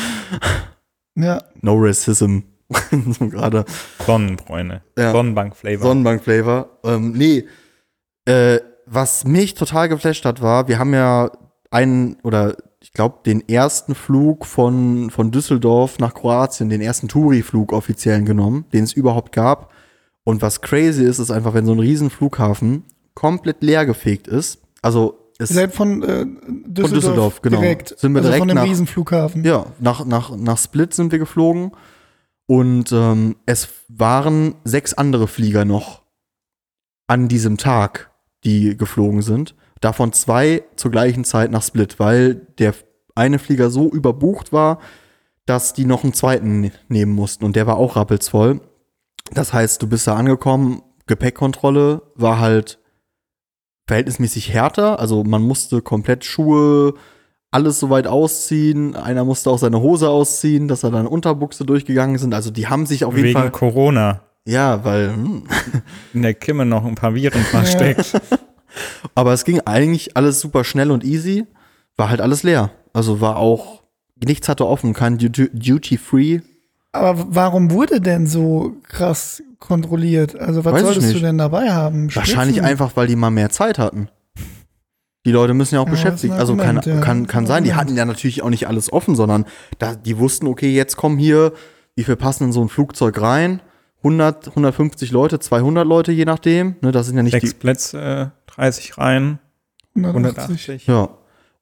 ja, 1.16 1.42
No 1.62 1.74
Racism. 1.76 2.38
so 3.18 3.26
gerade. 3.28 3.64
Sonnenbräune. 4.06 4.82
Ja. 4.96 5.10
Sonnenbank-Flavor. 5.10 5.84
Sonnenbank-Flavor. 5.84 6.78
Ähm, 6.84 7.10
nee. 7.10 7.44
Äh, 8.24 8.60
was 8.86 9.24
mich 9.24 9.54
total 9.54 9.88
geflasht 9.88 10.24
hat, 10.24 10.40
war, 10.40 10.68
wir 10.68 10.78
haben 10.78 10.94
ja 10.94 11.28
einen 11.72 12.16
oder 12.22 12.56
ich 12.80 12.92
glaube 12.92 13.18
den 13.24 13.48
ersten 13.48 13.94
Flug 13.94 14.44
von, 14.44 15.10
von 15.10 15.30
Düsseldorf 15.30 15.98
nach 15.98 16.14
Kroatien, 16.14 16.68
den 16.68 16.80
ersten 16.80 17.08
Touri-Flug 17.08 17.72
offiziellen 17.72 18.24
genommen, 18.24 18.64
den 18.72 18.84
es 18.84 18.92
überhaupt 18.92 19.32
gab. 19.32 19.70
Und 20.24 20.42
was 20.42 20.60
crazy 20.60 21.02
ist, 21.04 21.18
ist 21.18 21.30
einfach, 21.30 21.54
wenn 21.54 21.66
so 21.66 21.72
ein 21.72 21.78
riesen 21.78 22.10
Flughafen 22.10 22.84
komplett 23.14 23.62
leer 23.62 23.86
gefegt 23.86 24.26
ist. 24.28 24.62
Also 24.82 25.18
es 25.38 25.48
seid 25.50 25.74
von 25.74 26.02
äh, 26.02 26.24
Düsseldorf, 26.26 26.90
Von 26.90 26.94
Düsseldorf, 26.94 27.42
genau. 27.42 27.60
direkt. 27.60 27.98
Sind 27.98 28.12
wir 28.12 28.18
also 28.18 28.28
direkt 28.28 28.40
von 28.40 28.48
dem 28.48 28.56
nach- 28.56 28.64
Riesenflughafen. 28.64 29.44
Ja, 29.44 29.66
nach, 29.80 30.04
nach, 30.04 30.36
nach 30.36 30.58
Split 30.58 30.94
sind 30.94 31.10
wir 31.12 31.18
geflogen. 31.18 31.72
Und 32.46 32.92
ähm, 32.92 33.36
es 33.46 33.68
waren 33.88 34.56
sechs 34.64 34.92
andere 34.94 35.26
Flieger 35.28 35.64
noch 35.64 36.02
an 37.06 37.28
diesem 37.28 37.56
Tag, 37.56 38.10
die 38.44 38.76
geflogen 38.76 39.22
sind. 39.22 39.54
Davon 39.82 40.12
zwei 40.12 40.62
zur 40.76 40.90
gleichen 40.90 41.24
Zeit 41.24 41.50
nach 41.50 41.62
Split, 41.62 41.98
weil 41.98 42.36
der 42.58 42.72
eine 43.14 43.38
Flieger 43.38 43.68
so 43.68 43.90
überbucht 43.90 44.52
war, 44.52 44.78
dass 45.44 45.74
die 45.74 45.84
noch 45.84 46.04
einen 46.04 46.14
zweiten 46.14 46.60
ne- 46.60 46.72
nehmen 46.88 47.12
mussten. 47.12 47.44
Und 47.44 47.56
der 47.56 47.66
war 47.66 47.76
auch 47.76 47.96
rappelsvoll. 47.96 48.60
Das 49.34 49.52
heißt, 49.52 49.82
du 49.82 49.88
bist 49.88 50.06
da 50.06 50.14
angekommen, 50.14 50.82
Gepäckkontrolle 51.06 52.02
war 52.14 52.38
halt 52.38 52.78
verhältnismäßig 53.88 54.52
härter. 54.52 55.00
Also 55.00 55.24
man 55.24 55.42
musste 55.42 55.82
komplett 55.82 56.24
Schuhe, 56.24 56.94
alles 57.50 57.80
soweit 57.80 58.06
ausziehen. 58.06 58.94
Einer 58.94 59.24
musste 59.24 59.50
auch 59.50 59.58
seine 59.58 59.80
Hose 59.80 60.08
ausziehen, 60.08 60.68
dass 60.68 60.84
er 60.84 60.92
dann 60.92 61.08
Unterbuchse 61.08 61.64
durchgegangen 61.66 62.18
sind. 62.18 62.34
Also 62.34 62.50
die 62.52 62.68
haben 62.68 62.86
sich 62.86 63.04
auf 63.04 63.14
jeden 63.16 63.28
Wegen 63.28 63.38
Fall. 63.38 63.50
Corona. 63.50 64.22
Ja, 64.46 64.84
weil. 64.84 65.12
Hm. 65.12 65.42
In 66.14 66.22
der 66.22 66.34
Kimme 66.34 66.64
noch 66.64 66.84
ein 66.84 66.94
paar 66.94 67.14
Viren 67.14 67.42
versteckt. 67.50 68.20
Aber 69.14 69.32
es 69.32 69.44
ging 69.44 69.60
eigentlich 69.60 70.16
alles 70.16 70.40
super 70.40 70.64
schnell 70.64 70.90
und 70.90 71.04
easy. 71.04 71.46
War 71.96 72.08
halt 72.10 72.20
alles 72.20 72.42
leer. 72.42 72.70
Also 72.92 73.20
war 73.20 73.36
auch. 73.36 73.82
Nichts 74.24 74.48
hatte 74.48 74.66
offen, 74.66 74.94
kein 74.94 75.18
Duty- 75.18 75.50
Duty-Free. 75.52 76.40
Aber 76.92 77.26
warum 77.30 77.70
wurde 77.70 78.00
denn 78.00 78.26
so 78.26 78.76
krass 78.84 79.42
kontrolliert? 79.58 80.38
Also 80.38 80.64
was 80.64 80.74
Weiß 80.74 80.82
solltest 80.82 81.14
du 81.14 81.18
denn 81.20 81.38
dabei 81.38 81.72
haben? 81.72 82.14
Wahrscheinlich 82.14 82.56
Spritzen? 82.56 82.64
einfach, 82.70 82.92
weil 82.96 83.06
die 83.08 83.16
mal 83.16 83.30
mehr 83.30 83.50
Zeit 83.50 83.78
hatten. 83.78 84.08
Die 85.24 85.32
Leute 85.32 85.54
müssen 85.54 85.76
ja 85.76 85.80
auch 85.80 85.86
Ja, 85.86 85.92
beschäftigt. 85.92 86.34
Also 86.34 86.56
kann, 86.56 86.80
ja. 86.84 87.00
kann, 87.00 87.26
kann 87.26 87.46
sein, 87.46 87.64
die 87.64 87.74
hatten 87.74 87.96
ja 87.96 88.04
natürlich 88.04 88.42
auch 88.42 88.50
nicht 88.50 88.66
alles 88.68 88.92
offen, 88.92 89.14
sondern 89.16 89.44
da, 89.78 89.94
die 89.94 90.18
wussten, 90.18 90.46
okay, 90.48 90.70
jetzt 90.72 90.96
kommen 90.96 91.16
hier, 91.18 91.52
wie 91.94 92.04
viel 92.04 92.16
passen 92.16 92.44
in 92.44 92.52
so 92.52 92.60
ein 92.62 92.68
Flugzeug 92.68 93.20
rein? 93.20 93.60
100, 93.98 94.48
150 94.48 95.12
Leute, 95.12 95.38
200 95.38 95.86
Leute, 95.86 96.10
je 96.12 96.24
nachdem. 96.24 96.74
Ne, 96.80 96.90
das 96.90 97.06
sind 97.06 97.16
ja 97.16 97.22
nicht 97.22 97.32
Sechs 97.32 97.50
die. 97.50 97.54
Plätze, 97.56 98.00
äh, 98.00 98.41
30 98.56 98.98
Reihen, 98.98 99.38
180. 99.94 100.68
180. 100.80 100.86
Ja. 100.86 101.08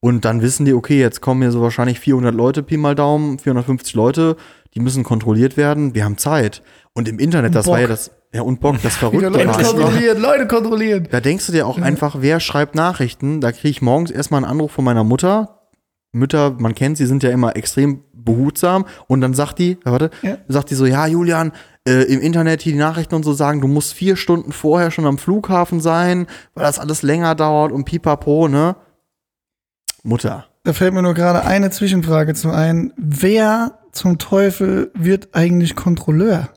Und 0.01 0.25
dann 0.25 0.41
wissen 0.41 0.65
die, 0.65 0.73
okay, 0.73 0.99
jetzt 0.99 1.21
kommen 1.21 1.43
hier 1.43 1.53
so 1.53 1.61
wahrscheinlich 1.61 2.01
400 2.01 2.35
Leute, 2.35 2.63
Pi 2.63 2.79
mal 2.79 2.95
Daumen, 2.95 3.39
450 3.39 3.95
Leute, 3.95 4.37
die 4.75 4.81
müssen 4.81 5.05
kontrolliert 5.05 5.57
werden. 5.57 5.95
Wir 5.95 6.05
haben 6.05 6.17
Zeit. 6.17 6.63
Und 6.95 7.07
im 7.07 7.19
Internet, 7.19 7.55
das 7.55 7.67
Bock. 7.67 7.75
war 7.75 7.81
ja 7.81 7.87
das, 7.87 8.11
ja, 8.33 8.43
und 8.43 8.61
Bock, 8.61 8.77
das 8.83 8.97
Verrückte 8.97 9.29
Leute 9.29 9.47
kontrollieren, 9.47 10.21
Leute 10.21 10.47
kontrollieren. 10.47 11.09
Da 11.11 11.21
denkst 11.21 11.47
du 11.47 11.53
dir 11.53 11.67
auch 11.67 11.79
einfach, 11.79 12.17
wer 12.21 12.41
schreibt 12.41 12.75
Nachrichten? 12.75 13.41
Da 13.41 13.53
kriege 13.53 13.69
ich 13.69 13.83
morgens 13.83 14.11
erstmal 14.11 14.43
einen 14.43 14.51
Anruf 14.51 14.73
von 14.73 14.85
meiner 14.85 15.05
Mutter. 15.05 15.61
Mütter, 16.13 16.57
man 16.59 16.75
kennt 16.75 16.97
sie, 16.97 17.07
sind 17.07 17.23
ja 17.23 17.31
immer 17.31 17.55
extrem 17.57 18.03
behutsam. 18.25 18.87
Und 19.07 19.21
dann 19.21 19.35
sagt 19.35 19.59
die, 19.59 19.79
ja, 19.85 19.93
warte, 19.93 20.11
Ja. 20.23 20.37
sagt 20.49 20.71
die 20.71 20.75
so, 20.75 20.87
ja, 20.87 21.07
Julian, 21.07 21.53
äh, 21.87 22.03
im 22.13 22.21
Internet 22.21 22.63
hier 22.63 22.73
die 22.73 22.79
Nachrichten 22.79 23.15
und 23.15 23.25
so 23.25 23.33
sagen, 23.33 23.61
du 23.61 23.69
musst 23.69 23.95
vier 23.95 24.17
Stunden 24.17 24.53
vorher 24.53 24.91
schon 24.91 25.07
am 25.07 25.19
Flughafen 25.19 25.81
sein, 25.81 26.27
weil 26.55 26.65
das 26.65 26.79
alles 26.79 27.03
länger 27.03 27.35
dauert 27.35 27.73
und 27.73 27.85
pipapo, 27.85 28.49
ne? 28.49 28.77
Mutter. 30.03 30.47
Da 30.65 30.73
fällt 30.73 30.93
mir 30.95 31.03
nur 31.03 31.15
gerade 31.15 31.43
eine 31.45 31.71
Zwischenfrage 31.71 32.35
zu 32.35 32.51
ein. 32.51 32.93
Wer 32.97 33.79
zum 33.93 34.19
Teufel 34.19 34.91
wird 34.95 35.31
eigentlich 35.35 35.75
Kontrolleur? 35.75 36.51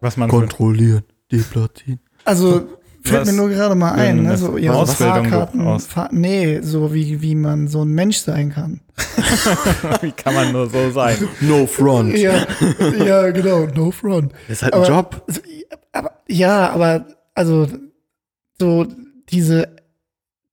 Was 0.00 0.16
man 0.16 0.28
Kontrollieren 0.30 1.04
die 1.30 1.38
Platinen. 1.38 2.00
Also 2.24 2.68
fällt 3.02 3.26
mir 3.26 3.32
nur 3.32 3.48
gerade 3.48 3.74
mal 3.74 3.92
ein. 3.92 4.22
Ne? 4.22 4.36
So, 4.36 4.56
ja, 4.58 4.72
Ausbildung 4.72 5.24
Fahrkarten, 5.26 5.60
aus- 5.66 5.86
Fahr 5.86 6.08
nee, 6.12 6.60
so 6.62 6.92
wie, 6.94 7.20
wie 7.22 7.34
man 7.34 7.66
so 7.68 7.84
ein 7.84 7.88
Mensch 7.90 8.18
sein 8.18 8.50
kann. 8.50 8.80
Wie 10.02 10.12
kann 10.12 10.34
man 10.34 10.52
nur 10.52 10.68
so 10.68 10.90
sein? 10.90 11.16
No 11.40 11.66
front. 11.66 12.16
Ja, 12.18 12.46
ja 13.04 13.30
genau, 13.30 13.66
no 13.74 13.90
front. 13.90 14.32
Das 14.48 14.58
ist 14.58 14.62
halt 14.62 14.74
ein 14.74 14.80
Aber- 14.80 14.88
Job. 14.88 15.22
Also, 15.26 15.40
aber, 15.92 16.10
ja, 16.28 16.70
aber 16.70 17.06
also 17.34 17.66
so 18.60 18.86
diese 19.30 19.68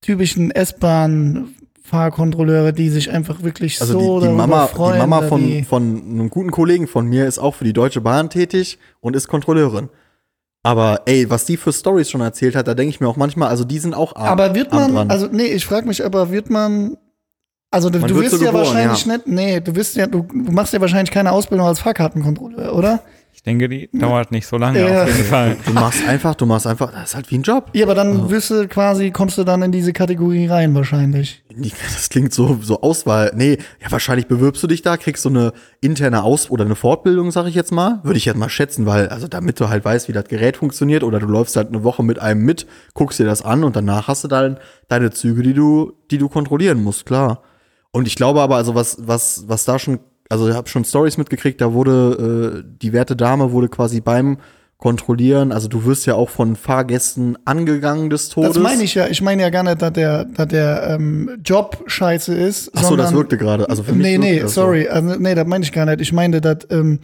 typischen 0.01 0.51
S-Bahn-Fahrkontrolleure, 0.51 2.73
die 2.73 2.89
sich 2.89 3.11
einfach 3.11 3.43
wirklich 3.43 3.81
Also 3.81 3.99
so 3.99 4.19
die, 4.21 4.27
die 4.27 4.33
Mama, 4.33 4.67
freuen, 4.67 4.93
die 4.93 4.99
Mama 4.99 5.21
von, 5.27 5.63
von 5.65 6.01
einem 6.09 6.29
guten 6.29 6.51
Kollegen 6.51 6.87
von 6.87 7.07
mir 7.07 7.25
ist 7.27 7.39
auch 7.39 7.55
für 7.55 7.65
die 7.65 7.73
Deutsche 7.73 8.01
Bahn 8.01 8.29
tätig 8.29 8.79
und 9.01 9.15
ist 9.15 9.27
Kontrolleurin. 9.27 9.89
Aber 10.63 11.01
ey, 11.05 11.29
was 11.29 11.45
die 11.45 11.57
für 11.57 11.71
Stories 11.71 12.09
schon 12.09 12.21
erzählt 12.21 12.55
hat, 12.55 12.67
da 12.67 12.73
denke 12.73 12.89
ich 12.89 12.99
mir 12.99 13.07
auch 13.07 13.15
manchmal, 13.15 13.49
also 13.49 13.63
die 13.63 13.79
sind 13.79 13.93
auch 13.93 14.15
arm, 14.15 14.27
Aber 14.27 14.55
wird 14.55 14.73
man, 14.73 14.93
dran. 14.93 15.09
also 15.09 15.27
nee, 15.31 15.45
ich 15.45 15.65
frage 15.65 15.87
mich, 15.87 16.03
aber 16.03 16.31
wird 16.31 16.49
man, 16.49 16.97
also 17.71 17.89
du, 17.89 17.99
Man 17.99 18.09
du 18.09 18.19
wirst 18.19 18.31
so 18.31 18.43
ja 18.43 18.51
geboren, 18.51 18.65
wahrscheinlich 18.65 19.05
ja. 19.05 19.13
nicht, 19.13 19.27
nee, 19.27 19.59
du 19.61 19.75
wirst 19.75 19.95
ja, 19.95 20.07
du 20.07 20.25
machst 20.31 20.73
ja 20.73 20.81
wahrscheinlich 20.81 21.11
keine 21.11 21.31
Ausbildung 21.31 21.65
als 21.67 21.79
Fahrkartenkontrolleur, 21.79 22.75
oder? 22.75 23.01
Ich 23.31 23.43
denke, 23.43 23.69
die 23.69 23.89
dauert 23.93 24.31
nicht 24.31 24.45
so 24.47 24.57
lange 24.57 24.81
Ja. 24.81 25.03
auf 25.03 25.07
jeden 25.15 25.23
Fall. 25.23 25.55
du 25.65 25.71
machst 25.71 26.05
einfach, 26.05 26.35
du 26.35 26.45
machst 26.45 26.67
einfach, 26.67 26.91
das 26.91 27.09
ist 27.11 27.15
halt 27.15 27.31
wie 27.31 27.35
ein 27.37 27.41
Job. 27.43 27.69
Ja, 27.73 27.85
aber 27.85 27.95
dann 27.95 28.29
wirst 28.29 28.49
du 28.49 28.67
quasi, 28.67 29.11
kommst 29.11 29.37
du 29.37 29.45
dann 29.45 29.61
in 29.61 29.71
diese 29.71 29.93
Kategorie 29.93 30.47
rein 30.47 30.75
wahrscheinlich. 30.75 31.41
Das 31.55 32.09
klingt 32.09 32.33
so, 32.33 32.59
so 32.61 32.81
Auswahl. 32.81 33.31
Nee, 33.35 33.57
ja, 33.81 33.89
wahrscheinlich 33.91 34.27
bewirbst 34.27 34.61
du 34.61 34.67
dich 34.67 34.81
da, 34.81 34.97
kriegst 34.97 35.23
so 35.23 35.29
eine 35.29 35.53
interne 35.79 36.23
Aus- 36.23 36.49
oder 36.51 36.65
eine 36.65 36.75
Fortbildung, 36.75 37.31
sag 37.31 37.47
ich 37.47 37.55
jetzt 37.55 37.71
mal. 37.71 38.01
Würde 38.03 38.17
ich 38.17 38.25
jetzt 38.25 38.37
mal 38.37 38.49
schätzen, 38.49 38.85
weil, 38.85 39.07
also 39.07 39.27
damit 39.29 39.57
du 39.61 39.69
halt 39.69 39.85
weißt, 39.85 40.09
wie 40.09 40.13
das 40.13 40.25
Gerät 40.25 40.57
funktioniert, 40.57 41.03
oder 41.03 41.19
du 41.19 41.27
läufst 41.27 41.55
halt 41.55 41.69
eine 41.69 41.83
Woche 41.85 42.03
mit 42.03 42.19
einem 42.19 42.41
mit, 42.43 42.67
guckst 42.93 43.19
dir 43.19 43.25
das 43.25 43.41
an 43.41 43.63
und 43.63 43.73
danach 43.75 44.09
hast 44.09 44.25
du 44.25 44.27
dann 44.27 44.57
deine 44.89 45.11
Züge, 45.11 45.43
die 45.43 45.53
du, 45.53 45.93
die 46.11 46.17
du 46.17 46.27
kontrollieren 46.27 46.83
musst, 46.83 47.05
klar. 47.05 47.41
Und 47.91 48.05
ich 48.05 48.15
glaube 48.15 48.41
aber, 48.41 48.57
also 48.57 48.75
was, 48.75 48.97
was, 48.99 49.45
was 49.47 49.65
da 49.65 49.79
schon, 49.79 49.99
also 50.29 50.47
ich 50.47 50.55
habe 50.55 50.69
schon 50.69 50.85
Stories 50.85 51.17
mitgekriegt, 51.17 51.59
da 51.59 51.73
wurde, 51.73 52.63
äh, 52.63 52.77
die 52.81 52.93
werte 52.93 53.15
Dame 53.15 53.51
wurde 53.51 53.67
quasi 53.67 53.99
beim 53.99 54.37
Kontrollieren, 54.77 55.51
also 55.51 55.67
du 55.67 55.83
wirst 55.83 56.05
ja 56.05 56.15
auch 56.15 56.29
von 56.29 56.55
Fahrgästen 56.55 57.37
angegangen 57.43 58.09
des 58.09 58.29
Todes. 58.29 58.53
Das 58.53 58.63
meine 58.63 58.81
ich 58.81 58.95
ja. 58.95 59.07
Ich 59.07 59.21
meine 59.21 59.41
ja 59.41 59.49
gar 59.49 59.63
nicht, 59.63 59.81
dass 59.81 59.91
der, 59.91 60.23
dass 60.23 60.47
der 60.47 60.91
ähm, 60.91 61.37
Job 61.43 61.83
scheiße 61.85 62.33
ist. 62.33 62.71
Ach 62.73 62.83
so, 62.83 62.87
sondern, 62.89 63.07
das 63.07 63.13
wirkte 63.13 63.37
gerade. 63.37 63.67
Also 63.69 63.83
für 63.83 63.91
mich 63.91 64.07
nee, 64.07 64.17
nee, 64.17 64.39
das 64.39 64.53
so. 64.53 64.61
sorry. 64.61 64.87
Also, 64.87 65.15
nee, 65.19 65.35
das 65.35 65.45
meine 65.45 65.65
ich 65.65 65.73
gar 65.73 65.85
nicht. 65.85 65.99
Ich 65.99 66.13
meine, 66.13 66.39
dass, 66.39 66.59
ähm, 66.69 66.99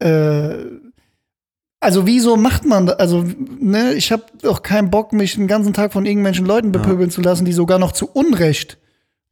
äh, 0.00 0.54
also 1.78 2.04
wieso 2.04 2.36
macht 2.36 2.64
man 2.64 2.86
das? 2.86 2.98
Also, 2.98 3.24
ne, 3.60 3.92
ich 3.92 4.10
habe 4.10 4.24
doch 4.42 4.62
keinen 4.62 4.90
Bock, 4.90 5.12
mich 5.12 5.36
den 5.36 5.46
ganzen 5.46 5.72
Tag 5.72 5.92
von 5.92 6.06
irgendwelchen 6.06 6.46
Leuten 6.46 6.72
bepöbeln 6.72 7.10
zu 7.10 7.20
lassen, 7.20 7.44
die 7.44 7.52
sogar 7.52 7.78
noch 7.78 7.92
zu 7.92 8.10
Unrecht 8.10 8.78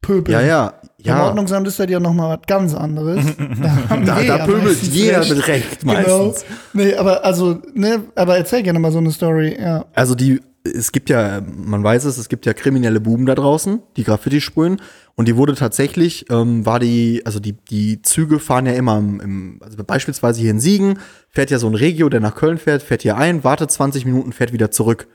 pöbeln. 0.03 0.31
Ja, 0.39 0.45
ja, 0.45 0.73
Im 0.99 1.05
ja. 1.05 1.23
Ordnungsamt 1.25 1.67
ist 1.67 1.79
das 1.79 1.89
ja 1.89 1.99
noch 1.99 2.13
mal 2.13 2.37
was 2.37 2.45
ganz 2.45 2.75
anderes. 2.75 3.25
da 3.89 3.97
Da, 3.97 4.21
da 4.23 4.45
pöbelt 4.45 4.79
jeder 4.83 5.21
recht. 5.21 5.29
mit 5.35 5.47
Recht 5.47 5.79
Genau. 5.79 5.93
meistens. 5.93 6.45
Nee, 6.73 6.93
aber 6.93 7.25
also, 7.25 7.59
ne, 7.73 8.03
aber 8.15 8.37
erzähl 8.37 8.61
gerne 8.61 8.77
mal 8.79 8.91
so 8.91 8.99
eine 8.99 9.11
Story, 9.11 9.57
ja. 9.59 9.85
Also 9.95 10.13
die, 10.13 10.39
es 10.63 10.91
gibt 10.91 11.09
ja, 11.09 11.41
man 11.41 11.83
weiß 11.83 12.05
es, 12.05 12.17
es 12.17 12.29
gibt 12.29 12.45
ja 12.45 12.53
kriminelle 12.53 13.01
Buben 13.01 13.25
da 13.25 13.33
draußen, 13.35 13.81
die 13.97 14.03
Graffiti 14.03 14.39
sprühen. 14.39 14.79
Und 15.15 15.27
die 15.27 15.35
wurde 15.37 15.53
tatsächlich, 15.55 16.25
ähm, 16.31 16.65
war 16.65 16.79
die, 16.79 17.21
also 17.25 17.39
die, 17.39 17.53
die 17.53 18.01
Züge 18.01 18.39
fahren 18.39 18.65
ja 18.65 18.73
immer 18.73 18.97
im, 18.97 19.19
im, 19.19 19.59
also 19.61 19.77
beispielsweise 19.83 20.41
hier 20.41 20.49
in 20.51 20.59
Siegen, 20.59 20.99
fährt 21.29 21.51
ja 21.51 21.59
so 21.59 21.67
ein 21.67 21.75
Regio, 21.75 22.09
der 22.09 22.19
nach 22.19 22.33
Köln 22.35 22.57
fährt, 22.57 22.81
fährt 22.81 23.01
hier 23.03 23.17
ein, 23.17 23.43
wartet 23.43 23.69
20 23.71 24.05
Minuten, 24.05 24.31
fährt 24.31 24.53
wieder 24.53 24.71
zurück. 24.71 25.07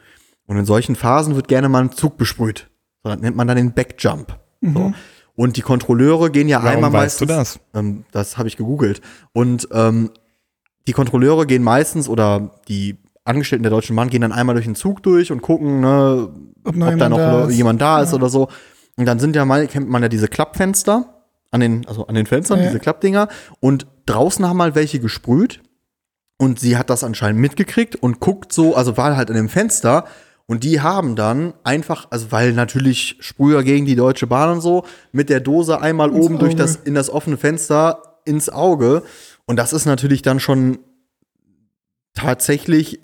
Und 0.47 0.57
in 0.57 0.65
solchen 0.67 0.95
Phasen 0.97 1.35
wird 1.35 1.49
gerne 1.49 1.69
mal 1.69 1.83
ein 1.83 1.93
Zug 1.93 2.17
besprüht. 2.17 2.69
Das 3.03 3.19
nennt 3.19 3.37
man 3.37 3.47
dann 3.49 3.57
den 3.57 3.73
Backjump. 3.75 4.39
So. 4.61 4.93
Und 5.37 5.57
die 5.57 5.63
Kontrolleure 5.63 6.31
gehen 6.31 6.49
ja 6.49 6.59
Warum 6.63 6.85
einmal 6.85 6.93
weißt 6.93 7.21
du 7.21 7.27
meistens. 7.27 7.61
das? 7.73 7.81
Ähm, 7.81 8.05
das 8.11 8.39
habe 8.39 8.49
ich 8.49 8.57
gegoogelt. 8.57 9.01
Und 9.33 9.69
ähm, 9.73 10.11
die 10.87 10.93
Kontrolleure 10.93 11.47
gehen 11.47 11.63
meistens 11.63 12.09
oder 12.09 12.51
die 12.69 12.97
Angestellten 13.25 13.63
der 13.63 13.71
Deutschen 13.71 13.95
Bahn 13.95 14.09
gehen 14.11 14.23
dann 14.23 14.33
einmal 14.33 14.55
durch 14.55 14.65
den 14.65 14.75
Zug 14.75 15.03
durch 15.03 15.31
und 15.31 15.43
gucken, 15.43 15.81
ne, 15.81 16.29
Ob 16.65 16.75
ob 16.77 16.99
da 16.99 17.09
noch 17.09 17.19
da 17.19 17.49
jemand 17.51 17.81
da 17.81 18.03
ist 18.03 18.15
oder 18.15 18.29
so. 18.31 18.49
Und 18.97 19.07
dann 19.07 19.19
sind 19.21 19.37
ja 19.37 19.45
mal, 19.45 19.67
kennt 19.69 19.89
man 19.89 20.03
ja 20.03 20.09
diese 20.09 20.29
Klappfenster 20.29 21.23
an 21.51 21.61
den, 21.61 21.87
also 21.87 22.07
an 22.07 22.15
den 22.15 22.27
Fenstern, 22.27 22.59
Ja. 22.59 22.67
diese 22.67 22.81
Klappdinger. 22.81 23.29
Und 23.61 23.87
draußen 24.07 24.45
haben 24.49 24.57
mal 24.57 24.75
welche 24.75 24.99
gesprüht. 24.99 25.61
Und 26.41 26.59
sie 26.59 26.77
hat 26.77 26.89
das 26.91 27.05
anscheinend 27.05 27.41
mitgekriegt 27.41 27.97
und 27.97 28.21
guckt 28.21 28.53
so, 28.53 28.75
also 28.77 28.97
war 28.97 29.17
halt 29.17 29.29
an 29.31 29.37
dem 29.37 29.49
Fenster. 29.49 30.05
Und 30.51 30.65
die 30.65 30.81
haben 30.81 31.15
dann 31.15 31.53
einfach, 31.63 32.07
also 32.09 32.33
weil 32.33 32.55
natürlich 32.55 33.19
Sprüher 33.21 33.63
gegen 33.63 33.85
die 33.85 33.97
Deutsche 33.97 34.27
Bahn 34.27 34.51
und 34.51 34.61
so, 34.63 34.85
mit 35.13 35.29
der 35.29 35.41
Dose 35.41 35.81
einmal 35.81 36.09
Ins 36.09 36.25
oben 36.25 36.39
durch 36.39 36.55
Auge. 36.55 36.63
das, 36.63 36.77
in 36.77 36.95
das 36.95 37.11
offene 37.11 37.37
Fenster 37.37 38.21
ins 38.25 38.49
Auge. 38.49 39.03
Und 39.45 39.57
das 39.57 39.75
ist 39.75 39.85
natürlich 39.85 40.23
dann 40.23 40.41
schon 40.41 40.79
tatsächlich 42.15 42.99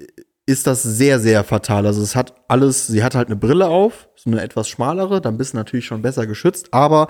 ist 0.47 0.67
das 0.67 0.83
sehr, 0.83 1.21
sehr 1.21 1.45
fatal. 1.45 1.87
Also 1.87 2.03
es 2.03 2.17
hat 2.17 2.35
alles, 2.49 2.87
sie 2.87 3.05
hat 3.05 3.15
halt 3.15 3.29
eine 3.29 3.37
Brille 3.37 3.69
auf, 3.69 4.09
so 4.17 4.31
eine 4.31 4.43
etwas 4.43 4.69
schmalere, 4.69 5.21
dann 5.21 5.37
bist 5.37 5.53
du 5.53 5.59
natürlich 5.59 5.87
schon 5.87 6.03
besser 6.03 6.27
geschützt, 6.27 6.69
aber 6.73 7.09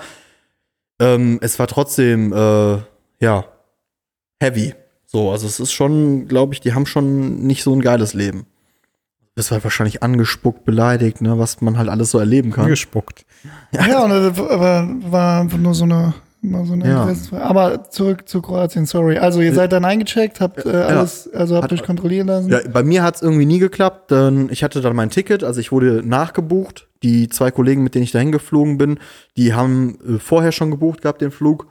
ähm, 1.01 1.39
es 1.43 1.59
war 1.59 1.67
trotzdem, 1.67 2.33
äh, 2.33 2.79
ja, 3.21 3.45
heavy. 4.41 4.75
So, 5.07 5.31
also 5.31 5.47
es 5.47 5.61
ist 5.61 5.73
schon, 5.73 6.29
glaube 6.29 6.55
ich, 6.55 6.61
die 6.61 6.75
haben 6.75 6.87
schon 6.87 7.47
nicht 7.47 7.63
so 7.63 7.73
ein 7.73 7.81
geiles 7.81 8.15
Leben. 8.15 8.47
Das 9.37 9.51
war 9.51 9.63
wahrscheinlich 9.65 10.03
angespuckt, 10.03 10.65
beleidigt, 10.65 11.21
ne, 11.21 11.39
was 11.39 11.61
man 11.61 11.77
halt 11.77 11.89
alles 11.89 12.11
so 12.13 12.19
erleben 12.19 12.53
kann. 12.53 12.65
Angespuckt. 12.65 13.25
Ja, 13.73 14.05
und 14.05 14.11
das 14.11 14.39
war, 14.39 14.87
war 15.11 15.41
einfach 15.41 15.59
nur 15.59 15.75
so 15.75 15.85
eine, 15.85 16.15
mal 16.41 16.65
so 16.65 16.75
eine 16.75 16.89
Ja. 16.89 17.09
Aber 17.41 17.91
zurück 17.91 18.29
zu 18.29 18.41
Kroatien, 18.43 18.87
sorry. 18.87 19.19
Also 19.19 19.41
ihr 19.41 19.53
seid 19.53 19.73
dann 19.73 19.85
eingecheckt, 19.85 20.41
habt 20.41 20.65
äh, 20.65 20.71
alles, 20.71 21.29
also 21.35 21.57
habt 21.57 21.65
Hat- 21.65 21.73
euch 21.73 21.83
kontrollieren 21.83 22.29
lassen. 22.29 22.49
Ja, 22.49 22.61
bei 22.73 22.85
mir 22.85 23.03
hat 23.03 23.17
es 23.17 23.23
irgendwie 23.23 23.47
nie 23.47 23.59
geklappt. 23.59 24.13
Denn 24.13 24.49
ich 24.53 24.63
hatte 24.63 24.81
dann 24.81 24.95
mein 24.95 25.11
Ticket, 25.11 25.43
also 25.43 25.59
ich 25.59 25.73
wurde 25.73 26.03
nachgebucht. 26.07 26.87
Die 27.03 27.29
zwei 27.29 27.51
Kollegen, 27.51 27.83
mit 27.83 27.95
denen 27.95 28.05
ich 28.05 28.13
dahin 28.13 28.33
geflogen 28.33 28.79
bin, 28.79 28.99
die 29.37 29.53
haben 29.53 29.99
äh, 30.09 30.19
vorher 30.21 30.53
schon 30.53 30.71
gebucht 30.71 31.03
gehabt, 31.03 31.21
den 31.21 31.33
Flug. 31.33 31.67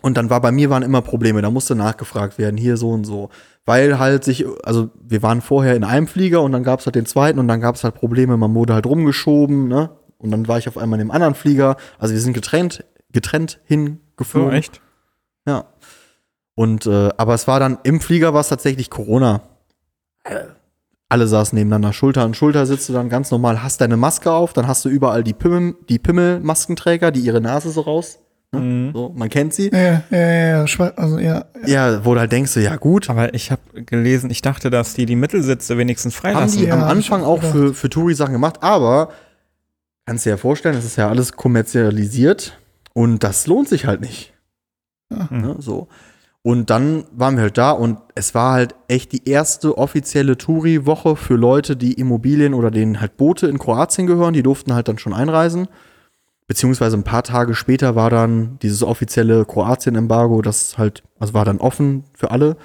Und 0.00 0.16
dann 0.16 0.30
war 0.30 0.40
bei 0.40 0.52
mir 0.52 0.70
waren 0.70 0.82
immer 0.82 1.02
Probleme. 1.02 1.42
Da 1.42 1.50
musste 1.50 1.74
nachgefragt 1.74 2.38
werden, 2.38 2.56
hier 2.56 2.76
so 2.76 2.90
und 2.90 3.04
so. 3.04 3.30
Weil 3.64 3.98
halt 3.98 4.24
sich, 4.24 4.46
also 4.64 4.90
wir 5.02 5.22
waren 5.22 5.40
vorher 5.40 5.76
in 5.76 5.84
einem 5.84 6.06
Flieger 6.06 6.42
und 6.42 6.52
dann 6.52 6.62
gab 6.62 6.80
es 6.80 6.86
halt 6.86 6.94
den 6.94 7.06
zweiten 7.06 7.38
und 7.38 7.48
dann 7.48 7.60
gab 7.60 7.74
es 7.74 7.84
halt 7.84 7.94
Probleme. 7.94 8.36
Man 8.36 8.54
wurde 8.54 8.74
halt 8.74 8.86
rumgeschoben, 8.86 9.68
ne? 9.68 9.90
Und 10.18 10.30
dann 10.30 10.48
war 10.48 10.58
ich 10.58 10.68
auf 10.68 10.78
einmal 10.78 11.00
in 11.00 11.06
dem 11.06 11.10
anderen 11.10 11.34
Flieger. 11.34 11.76
Also 11.98 12.14
wir 12.14 12.20
sind 12.20 12.32
getrennt, 12.32 12.84
getrennt 13.12 13.60
hingeflogen. 13.64 14.52
echt? 14.52 14.80
Ja. 15.46 15.66
Und 16.54 16.86
äh, 16.86 17.10
aber 17.16 17.34
es 17.34 17.46
war 17.46 17.60
dann 17.60 17.78
im 17.84 18.00
Flieger 18.00 18.34
war 18.34 18.40
es 18.40 18.48
tatsächlich 18.48 18.90
Corona. 18.90 19.42
Alle 21.08 21.26
saßen 21.26 21.56
nebeneinander, 21.56 21.92
Schulter 21.92 22.22
an 22.22 22.34
Schulter 22.34 22.66
sitzt 22.66 22.88
du 22.88 22.92
dann 22.92 23.08
ganz 23.08 23.30
normal, 23.30 23.62
hast 23.62 23.80
deine 23.80 23.96
Maske 23.96 24.30
auf, 24.30 24.52
dann 24.52 24.66
hast 24.66 24.84
du 24.84 24.88
überall 24.88 25.24
die 25.24 25.32
Pimmel, 25.32 25.76
die 25.88 25.98
Pimmelmaskenträger, 25.98 27.10
die 27.10 27.20
ihre 27.20 27.40
Nase 27.40 27.70
so 27.70 27.82
raus. 27.82 28.18
Ne? 28.52 28.60
Mhm. 28.60 28.92
So, 28.92 29.12
man 29.14 29.28
kennt 29.28 29.52
sie. 29.52 29.70
Ja, 29.70 30.02
ja, 30.10 30.18
ja, 30.18 30.64
ja, 30.64 30.92
also 30.96 31.18
ja. 31.18 31.44
Ja, 31.66 32.04
wo 32.04 32.14
du 32.14 32.20
halt 32.20 32.32
denkst 32.32 32.54
du, 32.54 32.60
ja 32.60 32.76
gut. 32.76 33.10
Aber 33.10 33.34
ich 33.34 33.50
habe 33.50 33.82
gelesen, 33.84 34.30
ich 34.30 34.42
dachte, 34.42 34.70
dass 34.70 34.94
die 34.94 35.06
die 35.06 35.16
Mittelsitze 35.16 35.76
wenigstens 35.76 36.16
Haben 36.16 36.34
freilassen. 36.34 36.58
die 36.58 36.66
Ja, 36.66 36.74
am 36.74 36.84
Anfang 36.84 37.22
auch 37.24 37.42
für, 37.42 37.74
für 37.74 37.90
Touri-Sachen 37.90 38.32
gemacht, 38.32 38.62
aber 38.62 39.10
kannst 40.06 40.24
dir 40.24 40.30
ja 40.30 40.36
vorstellen, 40.38 40.74
das 40.74 40.86
ist 40.86 40.96
ja 40.96 41.08
alles 41.08 41.32
kommerzialisiert 41.32 42.58
und 42.94 43.22
das 43.22 43.46
lohnt 43.46 43.68
sich 43.68 43.84
halt 43.86 44.00
nicht. 44.00 44.32
Ja. 45.10 45.28
Ne, 45.30 45.56
so. 45.58 45.88
Und 46.42 46.70
dann 46.70 47.04
waren 47.12 47.36
wir 47.36 47.42
halt 47.42 47.58
da 47.58 47.72
und 47.72 47.98
es 48.14 48.34
war 48.34 48.52
halt 48.54 48.74
echt 48.86 49.12
die 49.12 49.28
erste 49.28 49.76
offizielle 49.76 50.38
Touri-Woche 50.38 51.16
für 51.16 51.34
Leute, 51.34 51.76
die 51.76 51.92
Immobilien 51.94 52.54
oder 52.54 52.70
denen 52.70 53.00
halt 53.00 53.18
Boote 53.18 53.48
in 53.48 53.58
Kroatien 53.58 54.06
gehören. 54.06 54.32
Die 54.32 54.42
durften 54.42 54.72
halt 54.72 54.88
dann 54.88 54.98
schon 54.98 55.12
einreisen. 55.12 55.68
Beziehungsweise 56.48 56.96
ein 56.96 57.04
paar 57.04 57.22
Tage 57.22 57.54
später 57.54 57.94
war 57.94 58.10
dann 58.10 58.58
dieses 58.62 58.82
offizielle 58.82 59.44
Kroatien-Embargo, 59.44 60.42
das 60.42 60.78
halt, 60.78 61.02
also 61.20 61.34
war 61.34 61.44
dann 61.44 61.58
offen 61.58 62.04
für 62.14 62.30
alle. 62.30 62.56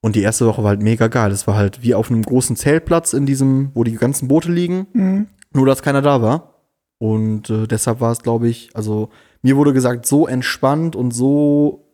Und 0.00 0.16
die 0.16 0.22
erste 0.22 0.44
Woche 0.46 0.62
war 0.62 0.70
halt 0.70 0.82
mega 0.82 1.06
geil. 1.08 1.30
Es 1.30 1.46
war 1.46 1.56
halt 1.56 1.82
wie 1.82 1.94
auf 1.94 2.10
einem 2.10 2.22
großen 2.22 2.56
Zeltplatz 2.56 3.12
in 3.12 3.26
diesem, 3.26 3.70
wo 3.74 3.84
die 3.84 3.94
ganzen 3.94 4.28
Boote 4.28 4.50
liegen. 4.52 4.86
Mhm. 4.92 5.26
Nur, 5.54 5.66
dass 5.66 5.82
keiner 5.82 6.02
da 6.02 6.20
war. 6.20 6.54
Und 6.98 7.48
äh, 7.48 7.66
deshalb 7.66 8.00
war 8.00 8.10
es, 8.12 8.22
glaube 8.22 8.48
ich, 8.48 8.70
also 8.74 9.08
mir 9.42 9.56
wurde 9.56 9.72
gesagt, 9.72 10.04
so 10.06 10.26
entspannt 10.26 10.96
und 10.96 11.12
so 11.12 11.92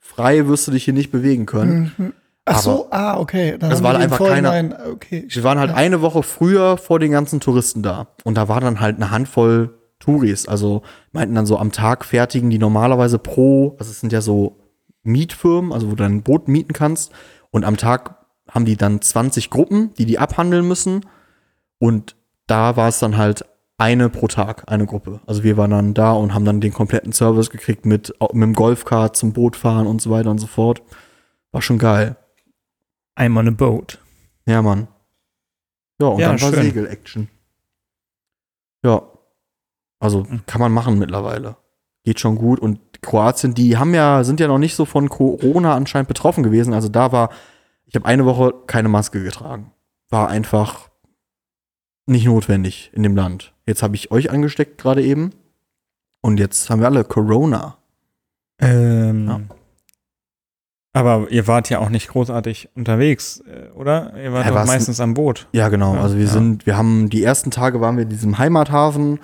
frei 0.00 0.48
wirst 0.48 0.66
du 0.66 0.72
dich 0.72 0.84
hier 0.84 0.94
nicht 0.94 1.12
bewegen 1.12 1.46
können. 1.46 1.92
Mhm. 1.96 2.12
Ach 2.46 2.58
so, 2.60 2.88
ah, 2.90 3.16
okay. 3.18 3.56
Dann 3.58 3.70
haben 3.72 3.82
war 3.84 3.94
im 3.94 4.00
einfach 4.00 4.16
Vorhinein- 4.18 4.74
Okay. 4.92 5.26
Wir 5.28 5.44
waren 5.44 5.58
halt 5.60 5.72
eine 5.72 6.02
Woche 6.02 6.24
früher 6.24 6.76
vor 6.78 6.98
den 6.98 7.12
ganzen 7.12 7.38
Touristen 7.38 7.82
da. 7.82 8.08
Und 8.24 8.36
da 8.36 8.48
war 8.48 8.60
dann 8.60 8.80
halt 8.80 8.96
eine 8.96 9.12
Handvoll 9.12 9.78
Touris. 10.00 10.48
Also 10.48 10.82
meinten 11.12 11.36
dann 11.36 11.46
so 11.46 11.56
am 11.56 11.70
Tag 11.70 12.04
fertigen 12.04 12.50
die 12.50 12.58
normalerweise 12.58 13.18
pro, 13.18 13.76
also 13.78 13.90
es 13.90 14.00
sind 14.00 14.12
ja 14.12 14.20
so 14.20 14.56
Mietfirmen, 15.02 15.72
also 15.72 15.86
wo 15.86 15.90
du 15.90 16.02
dein 16.02 16.22
Boot 16.22 16.48
mieten 16.48 16.72
kannst. 16.72 17.12
Und 17.50 17.64
am 17.64 17.76
Tag 17.76 18.16
haben 18.50 18.64
die 18.64 18.76
dann 18.76 19.00
20 19.00 19.50
Gruppen, 19.50 19.94
die 19.94 20.06
die 20.06 20.18
abhandeln 20.18 20.66
müssen. 20.66 21.06
Und 21.78 22.16
da 22.46 22.76
war 22.76 22.88
es 22.88 22.98
dann 22.98 23.16
halt 23.16 23.44
eine 23.78 24.10
pro 24.10 24.28
Tag, 24.28 24.64
eine 24.70 24.86
Gruppe. 24.86 25.20
Also 25.26 25.42
wir 25.42 25.56
waren 25.56 25.70
dann 25.70 25.94
da 25.94 26.12
und 26.12 26.34
haben 26.34 26.44
dann 26.44 26.60
den 26.60 26.72
kompletten 26.72 27.12
Service 27.12 27.50
gekriegt 27.50 27.86
mit, 27.86 28.12
mit 28.32 28.42
dem 28.42 28.54
Golfkart 28.54 29.16
zum 29.16 29.32
Boot 29.32 29.56
fahren 29.56 29.86
und 29.86 30.02
so 30.02 30.10
weiter 30.10 30.30
und 30.30 30.38
so 30.38 30.46
fort. 30.46 30.82
War 31.52 31.62
schon 31.62 31.78
geil. 31.78 32.16
I'm 33.16 33.38
on 33.38 33.48
a 33.48 33.52
boat. 33.52 33.98
Ja, 34.46 34.62
Mann. 34.62 34.88
Ja, 36.00 36.08
und 36.08 36.20
Ja, 36.20 36.28
dann 36.28 36.40
war. 36.40 36.52
Segel-Action. 36.52 37.28
Ja. 38.84 39.02
Also 40.00 40.26
kann 40.46 40.60
man 40.60 40.72
machen 40.72 40.98
mittlerweile. 40.98 41.56
Geht 42.02 42.18
schon 42.18 42.36
gut. 42.36 42.58
Und 42.58 42.80
Kroatien, 43.02 43.54
die 43.54 43.76
haben 43.76 43.94
ja, 43.94 44.24
sind 44.24 44.40
ja 44.40 44.48
noch 44.48 44.58
nicht 44.58 44.74
so 44.74 44.84
von 44.84 45.08
Corona 45.08 45.74
anscheinend 45.74 46.08
betroffen 46.08 46.42
gewesen. 46.42 46.74
Also 46.74 46.88
da 46.88 47.12
war, 47.12 47.30
ich 47.86 47.94
habe 47.94 48.06
eine 48.06 48.24
Woche 48.24 48.52
keine 48.66 48.88
Maske 48.88 49.22
getragen. 49.22 49.72
War 50.08 50.28
einfach 50.28 50.88
nicht 52.06 52.26
notwendig 52.26 52.90
in 52.94 53.02
dem 53.02 53.14
Land. 53.14 53.54
Jetzt 53.66 53.82
habe 53.82 53.94
ich 53.94 54.10
euch 54.10 54.30
angesteckt 54.30 54.78
gerade 54.80 55.02
eben. 55.02 55.30
Und 56.22 56.40
jetzt 56.40 56.68
haben 56.70 56.80
wir 56.80 56.88
alle 56.88 57.04
Corona. 57.04 57.76
Ähm, 58.58 59.28
Ja. 59.28 59.40
Aber 60.92 61.30
ihr 61.30 61.46
wart 61.46 61.70
ja 61.70 61.78
auch 61.78 61.88
nicht 61.88 62.08
großartig 62.08 62.70
unterwegs, 62.74 63.40
äh, 63.46 63.70
oder? 63.76 64.12
Ihr 64.20 64.32
wart 64.32 64.46
Ja, 64.46 64.64
meistens 64.64 64.98
am 65.00 65.14
Boot. 65.14 65.46
Ja, 65.52 65.68
genau. 65.68 65.94
Ja, 65.94 66.02
also 66.02 66.16
wir 66.18 66.26
sind, 66.26 66.66
wir 66.66 66.76
haben 66.76 67.08
die 67.08 67.22
ersten 67.22 67.52
Tage 67.52 67.80
waren 67.80 67.96
wir 67.96 68.02
in 68.02 68.08
diesem 68.08 68.38
Heimathafen 68.38 69.20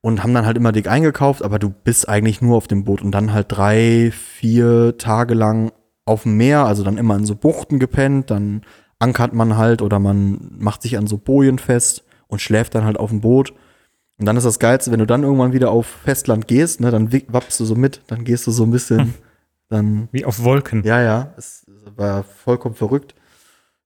und 0.00 0.22
haben 0.22 0.34
dann 0.34 0.46
halt 0.46 0.56
immer 0.56 0.72
dick 0.72 0.88
eingekauft, 0.88 1.42
aber 1.42 1.58
du 1.58 1.70
bist 1.70 2.08
eigentlich 2.08 2.40
nur 2.40 2.56
auf 2.56 2.68
dem 2.68 2.84
Boot 2.84 3.02
und 3.02 3.10
dann 3.12 3.32
halt 3.32 3.46
drei, 3.48 4.12
vier 4.12 4.96
Tage 4.98 5.34
lang 5.34 5.72
auf 6.04 6.22
dem 6.22 6.36
Meer, 6.36 6.64
also 6.64 6.84
dann 6.84 6.98
immer 6.98 7.16
in 7.16 7.26
so 7.26 7.34
Buchten 7.34 7.78
gepennt, 7.78 8.30
dann 8.30 8.62
ankert 8.98 9.32
man 9.32 9.56
halt 9.56 9.82
oder 9.82 9.98
man 9.98 10.50
macht 10.58 10.82
sich 10.82 10.96
an 10.96 11.06
so 11.06 11.18
Bojen 11.18 11.58
fest 11.58 12.04
und 12.28 12.40
schläft 12.40 12.74
dann 12.74 12.84
halt 12.84 12.98
auf 12.98 13.10
dem 13.10 13.20
Boot. 13.20 13.52
Und 14.18 14.26
dann 14.26 14.36
ist 14.36 14.44
das 14.44 14.58
Geilste, 14.58 14.90
wenn 14.90 14.98
du 14.98 15.06
dann 15.06 15.22
irgendwann 15.22 15.52
wieder 15.52 15.70
auf 15.70 15.86
Festland 15.86 16.48
gehst, 16.48 16.80
ne, 16.80 16.90
dann 16.90 17.12
wappst 17.28 17.60
du 17.60 17.64
so 17.64 17.76
mit, 17.76 18.02
dann 18.08 18.24
gehst 18.24 18.46
du 18.46 18.50
so 18.50 18.64
ein 18.64 18.70
bisschen, 18.70 19.14
dann 19.68 20.08
Wie 20.10 20.24
auf 20.24 20.42
Wolken. 20.42 20.82
ja, 20.84 21.00
ja, 21.00 21.34
es 21.36 21.66
war 21.96 22.24
vollkommen 22.24 22.74
verrückt. 22.74 23.14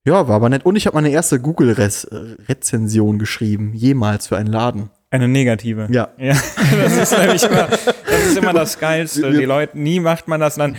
Ja, 0.05 0.27
war 0.27 0.37
aber 0.37 0.49
nett. 0.49 0.65
Und 0.67 0.77
ich 0.77 0.87
habe 0.87 0.97
meine 0.97 1.11
erste 1.11 1.39
Google-Rezension 1.39 3.19
geschrieben, 3.19 3.73
jemals 3.75 4.27
für 4.27 4.37
einen 4.37 4.53
Laden. 4.53 4.91
Eine 5.13 5.29
negative. 5.29 5.87
Ja. 5.91 6.09
Ja, 6.19 6.35
das 6.85 6.97
ist 6.97 7.19
nämlich 7.19 7.43
immer 7.45 7.69
das, 7.69 8.27
ist 8.27 8.37
immer 8.39 8.53
das 8.53 8.79
Geilste. 8.81 9.31
Die 9.31 9.45
Leute, 9.45 9.79
nie 9.79 10.01
macht 10.01 10.27
man 10.27 10.41
das 10.41 10.55
dann. 10.57 10.77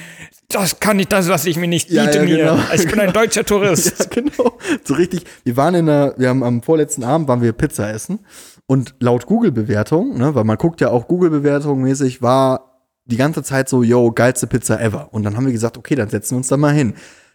Das 0.50 0.80
kann 0.80 1.00
ich, 1.00 1.08
das 1.08 1.28
lasse 1.28 1.50
ich 1.50 1.58
mir 1.58 1.68
nicht 1.68 1.90
Ja, 1.90 2.06
bieten 2.06 2.18
ja, 2.18 2.24
hier. 2.24 2.38
genau. 2.38 2.58
Ich 2.74 2.88
bin 2.88 3.00
ein 3.00 3.14
deutscher 3.14 3.42
Ja, 3.42 3.44
Tourist. 3.44 4.10
genau. 4.12 4.58
So 4.84 4.96
richtig. 4.96 5.24
Wir 5.44 5.56
waren 5.56 5.76
in 5.76 5.86
der, 5.86 6.16
wir 6.18 6.30
haben 6.30 6.44
am 6.44 6.62
vorletzten 6.64 7.04
Abend 7.04 7.28
waren 7.28 7.42
wir 7.42 7.54
Pizza 7.54 7.90
essen 7.92 8.20
und 8.66 8.96
laut 9.00 9.26
Google-Bewertung, 9.28 10.18
ne, 10.18 10.34
weil 10.36 10.44
man 10.44 10.58
guckt 10.58 10.82
ja 10.82 10.90
auch 10.90 11.08
Google-Bewertung 11.08 11.82
mäßig, 11.82 12.22
war 12.22 12.82
die 13.06 13.18
ganze 13.18 13.44
Zeit 13.44 13.70
so, 13.70 13.84
yo, 13.84 14.12
geilste 14.12 14.48
Pizza 14.48 14.80
ever. 14.82 15.10
Und 15.12 15.24
dann 15.24 15.36
haben 15.38 15.46
wir 15.46 15.54
gesagt, 15.54 15.78
okay, 15.78 15.96
dann 15.96 16.10
setzen 16.10 16.32
wir 16.32 16.38
uns 16.38 16.48
da 16.48 16.58
mal 16.58 16.74
hin. 16.74 16.94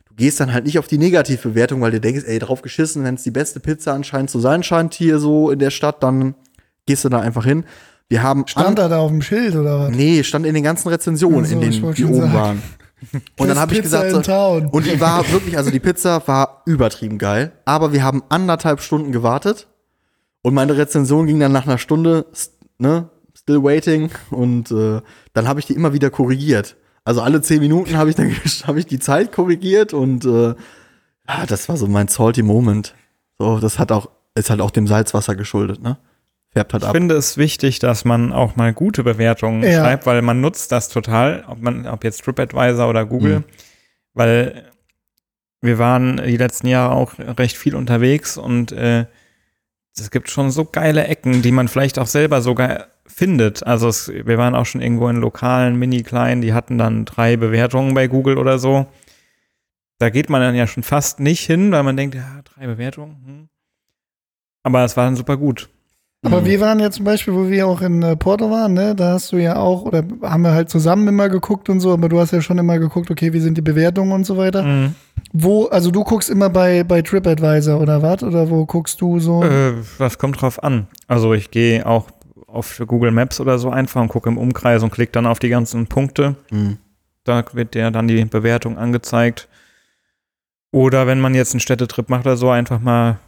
Du 0.09 0.14
gehst 0.16 0.40
dann 0.40 0.53
halt 0.53 0.64
nicht 0.64 0.78
auf 0.78 0.88
die 0.88 0.99
Negativbewertung, 0.99 1.80
weil 1.80 1.90
du 1.92 2.01
denkst, 2.01 2.24
ey, 2.26 2.38
drauf 2.38 2.62
geschissen, 2.62 3.05
wenn 3.05 3.14
es 3.16 3.22
die 3.22 3.30
beste 3.30 3.61
Pizza 3.61 3.92
anscheinend 3.92 4.30
zu 4.30 4.40
sein 4.40 4.62
scheint 4.64 4.94
hier 4.94 5.18
so 5.18 5.51
in 5.51 5.59
der 5.61 5.70
Stadt, 5.70 6.03
dann 6.03 6.34
gehst 6.89 7.05
du 7.05 7.09
da 7.09 7.20
einfach 7.20 7.45
hin. 7.45 7.64
Wir 8.09 8.22
haben 8.22 8.47
Stand 8.49 8.78
da 8.78 8.89
da 8.89 8.99
auf 8.99 9.11
dem 9.11 9.22
Schild 9.22 9.55
oder 9.55 9.78
was? 9.80 9.91
Nee, 9.91 10.22
stand 10.24 10.45
in 10.47 10.55
den 10.55 10.64
ganzen 10.64 10.89
Rezensionen, 10.89 11.45
so, 11.45 11.53
in 11.55 11.61
denen 11.61 11.95
die 11.95 12.05
oben 12.05 12.16
sagen. 12.16 12.32
waren. 12.34 12.62
Und 13.39 13.47
dann 13.49 13.59
habe 13.61 13.72
ich 13.74 13.82
gesagt, 13.82 14.11
so, 14.11 14.16
und 14.72 14.86
die 14.86 15.01
war 15.01 15.30
wirklich, 15.30 15.57
also 15.57 15.70
die 15.70 15.78
Pizza 15.78 16.20
war 16.26 16.62
übertrieben 16.66 17.18
geil, 17.18 17.53
aber 17.64 17.93
wir 17.93 18.03
haben 18.03 18.24
anderthalb 18.28 18.80
Stunden 18.80 19.12
gewartet 19.12 19.68
und 20.43 20.53
meine 20.55 20.76
Rezension 20.76 21.26
ging 21.26 21.39
dann 21.39 21.53
nach 21.53 21.66
einer 21.66 21.78
Stunde, 21.78 22.26
st- 22.34 22.51
ne, 22.78 23.09
still 23.39 23.62
waiting 23.62 24.11
und 24.30 24.72
äh, 24.72 25.01
dann 25.32 25.47
habe 25.47 25.61
ich 25.61 25.66
die 25.66 25.74
immer 25.74 25.93
wieder 25.93 26.11
korrigiert. 26.11 26.74
Also 27.05 27.20
alle 27.22 27.41
zehn 27.41 27.61
Minuten 27.61 27.97
habe 27.97 28.11
ich 28.11 28.16
dann 28.16 28.32
habe 28.66 28.80
ich 28.80 28.86
die 28.86 28.99
Zeit 28.99 29.30
korrigiert 29.32 29.93
und 29.95 30.24
äh, 30.24 30.49
ja, 31.28 31.47
das 31.47 31.68
war 31.68 31.76
so 31.76 31.86
mein 31.86 32.09
salty 32.09 32.43
Moment. 32.43 32.95
So, 33.39 33.61
das 33.61 33.78
hat 33.78 33.93
auch 33.93 34.09
ist 34.34 34.51
halt 34.51 34.61
auch 34.61 34.70
dem 34.72 34.86
Salzwasser 34.89 35.36
geschuldet, 35.36 35.82
ne? 35.82 35.99
Färbt 36.51 36.72
halt 36.72 36.82
Ich 36.82 36.88
ab. 36.88 36.94
finde 36.94 37.14
es 37.16 37.36
wichtig, 37.36 37.78
dass 37.78 38.05
man 38.05 38.32
auch 38.32 38.57
mal 38.57 38.72
gute 38.72 39.05
Bewertungen 39.05 39.62
Ja. 39.62 39.80
schreibt, 39.80 40.07
weil 40.07 40.22
man 40.22 40.40
nutzt 40.40 40.72
das 40.72 40.88
total, 40.88 41.44
ob 41.49 41.61
man, 41.61 41.86
ob 41.86 42.05
jetzt 42.05 42.24
TripAdvisor 42.24 42.88
oder 42.88 43.05
Google, 43.05 43.40
Mhm. 43.40 43.44
weil 44.14 44.64
wir 45.61 45.78
waren 45.78 46.18
die 46.24 46.36
letzten 46.36 46.68
Jahre 46.68 46.94
auch 46.94 47.14
recht 47.18 47.57
viel 47.57 47.74
unterwegs 47.74 48.36
und 48.38 48.72
äh, 48.72 49.07
es 49.99 50.11
gibt 50.12 50.30
schon 50.30 50.51
so 50.53 50.64
geile 50.64 51.05
Ecken, 51.09 51.42
die 51.42 51.51
man 51.51 51.66
vielleicht 51.66 51.99
auch 51.99 52.07
selber 52.07 52.40
sogar 52.40 52.86
findet. 53.07 53.66
Also 53.66 53.88
es, 53.88 54.09
wir 54.09 54.38
waren 54.38 54.55
auch 54.55 54.64
schon 54.66 54.80
irgendwo 54.80 55.09
in 55.09 55.16
lokalen, 55.16 55.76
mini 55.76 56.05
kleinen, 56.05 56.40
die 56.40 56.53
hatten 56.55 56.78
dann 56.78 57.05
drei 57.05 57.36
Bewertungen 57.36 57.94
bei 57.94 58.07
Google 58.07 58.38
oder 58.38 58.61
so. 58.61 58.86
Da 59.99 60.11
geht 60.11 60.30
man 60.30 60.40
dann 60.40 60.55
ja 60.55 60.68
schon 60.68 60.84
fast 60.84 61.18
nicht 61.18 61.44
hin, 61.44 61.72
weil 61.72 61.82
man 61.82 61.96
denkt, 61.96 62.14
ja, 62.14 62.40
drei 62.44 62.66
Bewertungen. 62.68 63.16
Hm. 63.26 63.49
Aber 64.62 64.84
es 64.84 64.96
war 64.96 65.05
dann 65.07 65.16
super 65.16 65.36
gut. 65.36 65.68
Aber 66.22 66.40
Mhm. 66.40 66.46
wir 66.46 66.60
waren 66.60 66.80
ja 66.80 66.90
zum 66.90 67.04
Beispiel, 67.04 67.32
wo 67.32 67.48
wir 67.48 67.66
auch 67.68 67.80
in 67.80 68.02
äh, 68.02 68.16
Porto 68.16 68.50
waren, 68.50 68.74
ne, 68.74 68.94
da 68.96 69.12
hast 69.12 69.30
du 69.30 69.36
ja 69.36 69.56
auch, 69.56 69.82
oder 69.82 70.02
haben 70.22 70.42
wir 70.42 70.52
halt 70.52 70.68
zusammen 70.68 71.06
immer 71.06 71.28
geguckt 71.28 71.68
und 71.68 71.78
so, 71.78 71.92
aber 71.92 72.08
du 72.08 72.18
hast 72.18 72.32
ja 72.32 72.40
schon 72.42 72.58
immer 72.58 72.78
geguckt, 72.80 73.08
okay, 73.10 73.32
wie 73.32 73.38
sind 73.38 73.56
die 73.56 73.62
Bewertungen 73.62 74.10
und 74.10 74.24
so 74.24 74.36
weiter. 74.36 74.64
Mhm. 74.64 74.94
Wo, 75.32 75.66
also 75.66 75.90
du 75.92 76.02
guckst 76.02 76.28
immer 76.28 76.50
bei, 76.50 76.82
bei 76.82 77.02
TripAdvisor 77.02 77.80
oder 77.80 78.02
was? 78.02 78.22
Oder 78.24 78.50
wo 78.50 78.66
guckst 78.66 79.00
du 79.00 79.20
so? 79.20 79.44
Äh, 79.44 79.74
was 79.98 80.18
kommt 80.18 80.40
drauf 80.42 80.60
an? 80.62 80.88
Also 81.06 81.34
ich 81.34 81.50
gehe 81.52 81.86
auch 81.86 82.08
auf 82.48 82.82
Google 82.86 83.12
Maps 83.12 83.40
oder 83.40 83.58
so 83.58 83.70
einfach 83.70 84.00
und 84.00 84.08
gucke 84.08 84.28
im 84.28 84.38
Umkreis 84.38 84.82
und 84.82 84.90
klicke 84.90 85.12
dann 85.12 85.26
auf 85.26 85.38
die 85.38 85.50
ganzen 85.50 85.86
Punkte. 85.86 86.34
Mhm. 86.50 86.78
Da 87.24 87.44
wird 87.52 87.74
dir 87.74 87.90
dann 87.92 88.08
die 88.08 88.24
Bewertung 88.24 88.76
angezeigt. 88.78 89.48
Oder 90.72 91.06
wenn 91.06 91.20
man 91.20 91.34
jetzt 91.34 91.52
einen 91.52 91.60
Städtetrip 91.60 92.08
macht 92.08 92.26
oder 92.26 92.36
so, 92.36 92.50
einfach 92.50 92.80
mal 92.80 93.18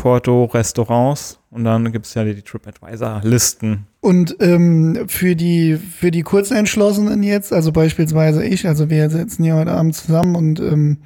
Porto 0.00 0.44
Restaurants 0.44 1.38
und 1.50 1.64
dann 1.64 1.92
gibt 1.92 2.06
es 2.06 2.14
ja 2.14 2.24
die 2.24 2.40
TripAdvisor-Listen. 2.40 3.86
Und 4.00 4.34
ähm, 4.40 5.04
für 5.08 5.36
die 5.36 5.76
für 5.76 6.10
die 6.10 6.22
Kurzentschlossenen 6.22 7.22
jetzt, 7.22 7.52
also 7.52 7.70
beispielsweise 7.70 8.42
ich, 8.42 8.66
also 8.66 8.88
wir 8.88 9.10
sitzen 9.10 9.44
hier 9.44 9.56
heute 9.56 9.72
Abend 9.72 9.94
zusammen 9.94 10.36
und 10.36 10.58
ähm, 10.58 10.98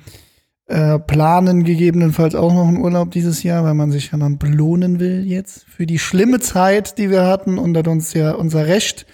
äh, 0.66 1.00
planen 1.00 1.64
gegebenenfalls 1.64 2.36
auch 2.36 2.54
noch 2.54 2.68
einen 2.68 2.78
Urlaub 2.78 3.10
dieses 3.10 3.42
Jahr, 3.42 3.64
weil 3.64 3.74
man 3.74 3.90
sich 3.90 4.12
ja 4.12 4.18
dann 4.18 4.38
belohnen 4.38 5.00
will 5.00 5.24
jetzt 5.26 5.64
für 5.64 5.86
die 5.86 5.98
schlimme 5.98 6.38
Zeit, 6.38 6.96
die 6.96 7.10
wir 7.10 7.26
hatten 7.26 7.58
und 7.58 7.74
dass 7.74 7.88
uns 7.88 8.14
ja 8.14 8.32
unser 8.32 8.68
Recht 8.68 9.06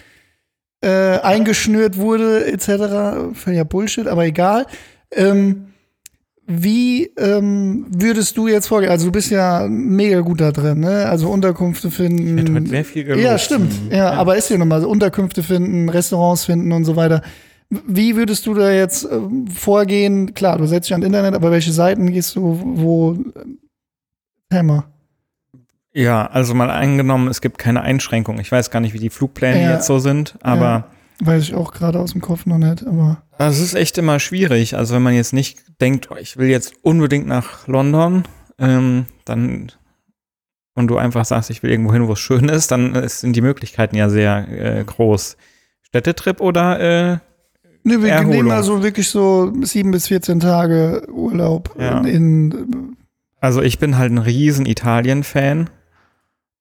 äh, 0.81 1.17
eingeschnürt 1.19 1.97
wurde 1.97 2.45
etc. 2.45 3.33
Völliger 3.33 3.65
Bullshit, 3.65 4.05
aber 4.05 4.25
egal. 4.25 4.67
Ähm, 5.11 5.70
wie 6.47 7.05
ähm, 7.17 7.85
würdest 7.89 8.35
du 8.37 8.47
jetzt 8.47 8.67
vorgehen? 8.67 8.91
Also 8.91 9.05
du 9.05 9.11
bist 9.11 9.31
ja 9.31 9.67
mega 9.69 10.19
gut 10.21 10.41
da 10.41 10.51
drin, 10.51 10.79
ne? 10.79 11.05
Also 11.07 11.29
Unterkünfte 11.29 11.91
finden. 11.91 12.35
Wird 12.37 12.51
heute 12.51 12.67
sehr 12.67 12.85
viel 12.85 13.03
gelobt. 13.03 13.23
Ja, 13.23 13.37
stimmt. 13.37 13.73
Ja, 13.91 14.11
aber 14.11 14.35
ist 14.35 14.49
ja 14.49 14.57
nochmal 14.57 14.83
Unterkünfte 14.83 15.43
finden, 15.43 15.87
Restaurants 15.89 16.45
finden 16.45 16.71
und 16.71 16.83
so 16.85 16.95
weiter. 16.95 17.21
Wie 17.87 18.17
würdest 18.17 18.45
du 18.47 18.53
da 18.53 18.71
jetzt 18.71 19.07
ähm, 19.09 19.47
vorgehen? 19.47 20.33
Klar, 20.33 20.57
du 20.57 20.65
setzt 20.65 20.89
dich 20.89 20.95
an 20.95 21.03
Internet, 21.03 21.35
aber 21.35 21.51
welche 21.51 21.71
Seiten 21.71 22.11
gehst 22.11 22.35
du, 22.35 22.59
wo 22.63 23.17
Hammer? 24.51 24.85
Ja, 25.93 26.25
also 26.25 26.53
mal 26.53 26.69
angenommen, 26.69 27.27
es 27.27 27.41
gibt 27.41 27.57
keine 27.57 27.81
Einschränkung. 27.81 28.39
Ich 28.39 28.51
weiß 28.51 28.71
gar 28.71 28.79
nicht, 28.79 28.93
wie 28.93 28.99
die 28.99 29.09
Flugpläne 29.09 29.61
Ja. 29.61 29.73
jetzt 29.73 29.85
so 29.87 29.99
sind, 29.99 30.35
aber 30.41 30.85
Weiß 31.23 31.43
ich 31.43 31.53
auch 31.53 31.71
gerade 31.71 31.99
aus 31.99 32.13
dem 32.13 32.21
Kopf 32.21 32.45
noch 32.47 32.57
nicht, 32.57 32.85
aber 32.85 33.21
es 33.37 33.59
ist 33.59 33.75
echt 33.75 33.97
immer 33.97 34.19
schwierig. 34.19 34.75
Also 34.75 34.95
wenn 34.95 35.03
man 35.03 35.13
jetzt 35.13 35.33
nicht 35.33 35.59
denkt, 35.79 36.09
oh, 36.11 36.15
ich 36.15 36.37
will 36.37 36.47
jetzt 36.49 36.73
unbedingt 36.81 37.27
nach 37.27 37.67
London, 37.67 38.23
ähm, 38.57 39.05
dann 39.25 39.71
und 40.73 40.87
du 40.87 40.97
einfach 40.97 41.25
sagst, 41.25 41.49
ich 41.49 41.61
will 41.63 41.69
irgendwo 41.69 41.93
hin, 41.93 42.07
wo 42.07 42.13
es 42.13 42.19
schön 42.19 42.49
ist, 42.49 42.71
dann 42.71 42.95
äh, 42.95 43.07
sind 43.09 43.35
die 43.35 43.41
Möglichkeiten 43.41 43.95
ja 43.95 44.09
sehr 44.09 44.47
äh, 44.49 44.83
groß. 44.83 45.37
Städtetrip 45.83 46.39
oder 46.41 46.79
äh, 46.79 47.17
ne, 47.83 48.01
wir 48.01 48.09
Erholung. 48.09 48.31
nehmen 48.31 48.47
mal 48.47 48.63
so 48.63 48.81
wirklich 48.81 49.09
so 49.09 49.53
sieben 49.61 49.91
bis 49.91 50.07
14 50.07 50.39
Tage 50.39 51.05
Urlaub 51.11 51.75
Ja. 51.79 51.99
in, 51.99 52.05
in 52.05 52.97
Also 53.41 53.61
ich 53.61 53.77
bin 53.79 53.97
halt 53.97 54.11
ein 54.11 54.17
riesen 54.17 54.65
Italien-Fan. 54.65 55.69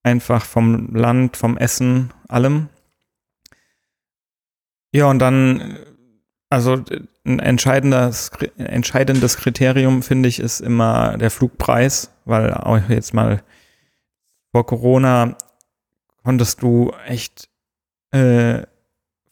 Einfach 0.03 0.45
vom 0.45 0.95
Land, 0.95 1.37
vom 1.37 1.57
Essen, 1.57 2.11
allem. 2.29 2.69
Ja, 4.93 5.07
und 5.07 5.19
dann, 5.21 5.79
also 6.49 6.83
ein 7.25 7.39
entscheidendes, 7.39 8.31
entscheidendes 8.57 9.37
Kriterium, 9.37 10.03
finde 10.03 10.29
ich, 10.29 10.41
ist 10.41 10.61
immer 10.61 11.17
der 11.19 11.31
Flugpreis, 11.31 12.11
weil 12.25 12.53
auch 12.55 12.89
jetzt 12.89 13.15
mal 13.15 13.43
vor 14.53 14.67
Corona 14.67 15.37
konntest 16.25 16.63
du 16.63 16.93
echt 17.07 17.49
äh, 18.11 18.63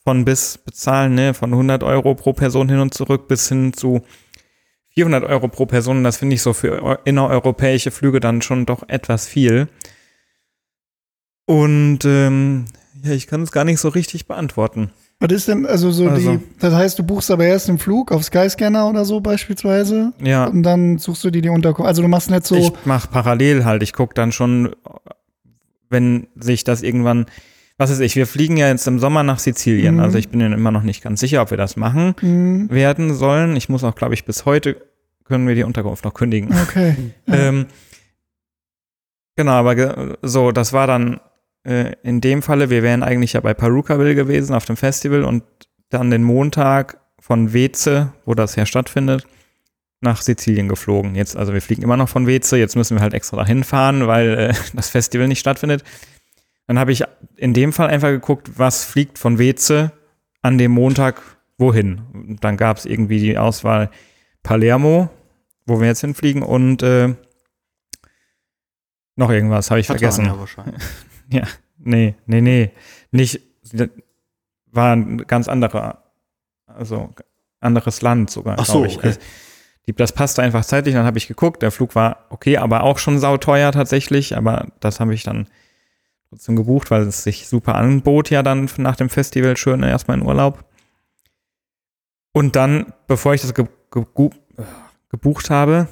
von 0.04 0.24
bis 0.24 0.58
bezahlen, 0.58 1.14
ne, 1.14 1.34
von 1.34 1.52
100 1.52 1.82
Euro 1.82 2.14
pro 2.14 2.32
Person 2.32 2.68
hin 2.68 2.78
und 2.78 2.94
zurück 2.94 3.26
bis 3.28 3.48
hin 3.48 3.72
zu 3.72 4.02
400 4.90 5.24
Euro 5.24 5.48
pro 5.48 5.66
Person, 5.66 6.02
das 6.04 6.16
finde 6.18 6.34
ich 6.34 6.42
so 6.42 6.52
für 6.52 6.82
eu- 6.82 6.96
innereuropäische 7.04 7.90
Flüge 7.90 8.20
dann 8.20 8.42
schon 8.42 8.64
doch 8.64 8.88
etwas 8.88 9.26
viel. 9.26 9.68
Und 11.46 12.00
ähm, 12.04 12.66
ja, 13.02 13.12
ich 13.12 13.26
kann 13.26 13.42
es 13.42 13.52
gar 13.52 13.64
nicht 13.64 13.80
so 13.80 13.88
richtig 13.88 14.26
beantworten. 14.26 14.92
Was 15.20 15.32
ist 15.32 15.48
denn, 15.48 15.66
also 15.66 15.90
so 15.90 16.08
Also- 16.08 16.36
die, 16.36 16.40
das 16.60 16.72
heißt, 16.72 16.98
du 16.98 17.02
buchst 17.02 17.30
aber 17.30 17.44
erst 17.44 17.66
den 17.68 17.78
Flug 17.78 18.12
auf 18.12 18.22
Skyscanner 18.22 18.88
oder 18.88 19.04
so 19.04 19.20
beispielsweise 19.20 20.12
Ja, 20.22 20.46
und 20.46 20.62
dann 20.62 20.98
suchst 20.98 21.24
du 21.24 21.30
dir 21.30 21.42
die 21.42 21.48
Unterkunft. 21.48 21.88
Also 21.88 22.02
du 22.02 22.08
machst 22.08 22.30
nicht 22.30 22.46
so, 22.46 22.54
ich 22.54 22.72
mache 22.84 23.08
parallel 23.08 23.64
halt. 23.64 23.82
Ich 23.82 23.92
gucke 23.92 24.14
dann 24.14 24.30
schon, 24.30 24.76
wenn 25.90 26.28
sich 26.36 26.62
das 26.62 26.82
irgendwann, 26.82 27.26
was 27.78 27.90
ist 27.90 27.98
ich, 27.98 28.14
wir 28.14 28.28
fliegen 28.28 28.56
ja 28.56 28.68
jetzt 28.68 28.86
im 28.86 29.00
Sommer 29.00 29.24
nach 29.24 29.40
Sizilien. 29.40 29.96
Mhm. 29.96 30.00
Also 30.00 30.18
ich 30.18 30.28
bin 30.28 30.40
immer 30.40 30.70
noch 30.70 30.84
nicht 30.84 31.02
ganz 31.02 31.18
sicher, 31.18 31.42
ob 31.42 31.50
wir 31.50 31.58
das 31.58 31.76
machen 31.76 32.14
hm, 32.20 32.70
werden 32.70 33.12
sollen. 33.12 33.56
Ich 33.56 33.68
muss 33.68 33.82
auch, 33.82 33.96
glaube 33.96 34.14
ich, 34.14 34.24
bis 34.24 34.44
heute 34.46 34.76
können 35.24 35.48
wir 35.48 35.56
die 35.56 35.64
Unterkunft 35.64 36.04
noch 36.04 36.14
kündigen. 36.14 36.54
okay. 36.62 36.94
Ähm, 37.26 37.66
genau, 39.36 39.52
aber 39.52 40.16
so, 40.22 40.52
das 40.52 40.72
war 40.72 40.86
dann 40.86 41.18
äh, 41.68 41.92
in 42.02 42.20
dem 42.20 42.42
Falle, 42.42 42.70
wir 42.70 42.82
wären 42.82 43.02
eigentlich 43.02 43.34
ja 43.34 43.40
bei 43.40 43.52
Perukaville 43.52 44.14
gewesen 44.14 44.54
auf 44.54 44.64
dem 44.64 44.76
Festival 44.76 45.24
und 45.24 45.44
dann 45.90 46.10
den 46.10 46.22
Montag 46.24 46.98
von 47.20 47.52
Weze, 47.52 48.12
wo 48.24 48.34
das 48.34 48.56
ja 48.56 48.64
stattfindet, 48.64 49.26
nach 50.00 50.22
Sizilien 50.22 50.68
geflogen. 50.68 51.14
Jetzt, 51.14 51.36
also 51.36 51.52
wir 51.52 51.60
fliegen 51.60 51.82
immer 51.82 51.96
noch 51.96 52.08
von 52.08 52.26
Weze, 52.26 52.56
jetzt 52.56 52.74
müssen 52.74 52.96
wir 52.96 53.02
halt 53.02 53.12
extra 53.12 53.36
dahin 53.36 53.64
fahren, 53.64 54.06
weil 54.06 54.38
äh, 54.38 54.54
das 54.74 54.88
Festival 54.88 55.28
nicht 55.28 55.40
stattfindet. 55.40 55.84
Dann 56.66 56.78
habe 56.78 56.92
ich 56.92 57.04
in 57.36 57.52
dem 57.52 57.72
Fall 57.72 57.88
einfach 57.88 58.08
geguckt, 58.08 58.52
was 58.56 58.84
fliegt 58.84 59.18
von 59.18 59.38
Weze 59.38 59.92
an 60.40 60.56
dem 60.56 60.72
Montag 60.72 61.20
wohin. 61.58 62.02
Und 62.14 62.44
dann 62.44 62.56
gab 62.56 62.78
es 62.78 62.86
irgendwie 62.86 63.20
die 63.20 63.36
Auswahl 63.36 63.90
Palermo, 64.42 65.10
wo 65.66 65.80
wir 65.80 65.88
jetzt 65.88 66.00
hinfliegen 66.00 66.42
und 66.42 66.82
äh, 66.82 67.14
noch 69.16 69.30
irgendwas, 69.30 69.70
habe 69.70 69.80
ich 69.80 69.86
vergessen. 69.86 70.26
Catania 70.26 70.46
wahrscheinlich. 71.30 71.58
Nee, 71.78 72.14
nee, 72.26 72.40
nee. 72.40 72.70
Nicht, 73.12 73.40
war 74.66 74.94
ein 74.94 75.18
ganz 75.26 75.48
anderer, 75.48 76.02
also 76.66 77.10
anderes 77.60 78.02
Land 78.02 78.30
sogar, 78.30 78.56
Ach 78.58 78.66
so, 78.66 78.80
glaube 78.80 78.86
ich. 78.88 78.98
okay. 78.98 79.14
Das 79.96 80.12
passte 80.12 80.42
einfach 80.42 80.66
zeitlich, 80.66 80.94
dann 80.94 81.06
habe 81.06 81.16
ich 81.16 81.28
geguckt, 81.28 81.62
der 81.62 81.70
Flug 81.70 81.94
war 81.94 82.26
okay, 82.28 82.58
aber 82.58 82.82
auch 82.82 82.98
schon 82.98 83.18
sauteuer 83.18 83.72
tatsächlich, 83.72 84.36
aber 84.36 84.66
das 84.80 85.00
habe 85.00 85.14
ich 85.14 85.22
dann 85.22 85.48
trotzdem 86.28 86.56
gebucht, 86.56 86.90
weil 86.90 87.02
es 87.02 87.22
sich 87.22 87.48
super 87.48 87.74
anbot 87.74 88.28
ja 88.28 88.42
dann 88.42 88.68
nach 88.76 88.96
dem 88.96 89.08
Festival 89.08 89.56
schön 89.56 89.82
erstmal 89.82 90.18
in 90.18 90.26
Urlaub. 90.26 90.64
Und 92.32 92.54
dann, 92.54 92.92
bevor 93.06 93.32
ich 93.32 93.40
das 93.40 93.54
ge 93.54 93.64
ge 93.90 94.04
äh, 94.04 94.62
gebucht 95.08 95.48
habe, 95.48 95.88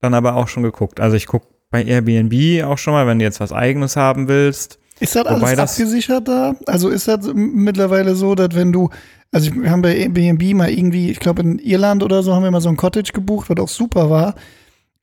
dann 0.00 0.14
aber 0.14 0.36
auch 0.36 0.46
schon 0.46 0.62
geguckt. 0.62 1.00
Also 1.00 1.16
ich 1.16 1.26
gucke 1.26 1.48
bei 1.76 1.84
Airbnb 1.84 2.64
auch 2.64 2.78
schon 2.78 2.94
mal, 2.94 3.06
wenn 3.06 3.18
du 3.18 3.24
jetzt 3.24 3.40
was 3.40 3.52
eigenes 3.52 3.96
haben 3.96 4.28
willst. 4.28 4.78
Ist 4.98 5.14
das 5.14 5.24
Wobei 5.26 5.34
alles 5.48 5.56
das- 5.56 5.72
abgesichert 5.80 6.26
da? 6.28 6.54
Also 6.66 6.88
ist 6.88 7.06
das 7.08 7.28
mittlerweile 7.34 8.14
so, 8.14 8.34
dass 8.34 8.54
wenn 8.54 8.72
du, 8.72 8.88
also 9.30 9.50
wir 9.54 9.70
haben 9.70 9.82
bei 9.82 9.94
Airbnb 9.96 10.54
mal 10.54 10.70
irgendwie, 10.70 11.10
ich 11.10 11.20
glaube 11.20 11.42
in 11.42 11.58
Irland 11.58 12.02
oder 12.02 12.22
so 12.22 12.34
haben 12.34 12.42
wir 12.44 12.50
mal 12.50 12.60
so 12.62 12.70
ein 12.70 12.76
Cottage 12.78 13.12
gebucht, 13.12 13.50
was 13.50 13.58
auch 13.62 13.68
super 13.68 14.08
war. 14.08 14.34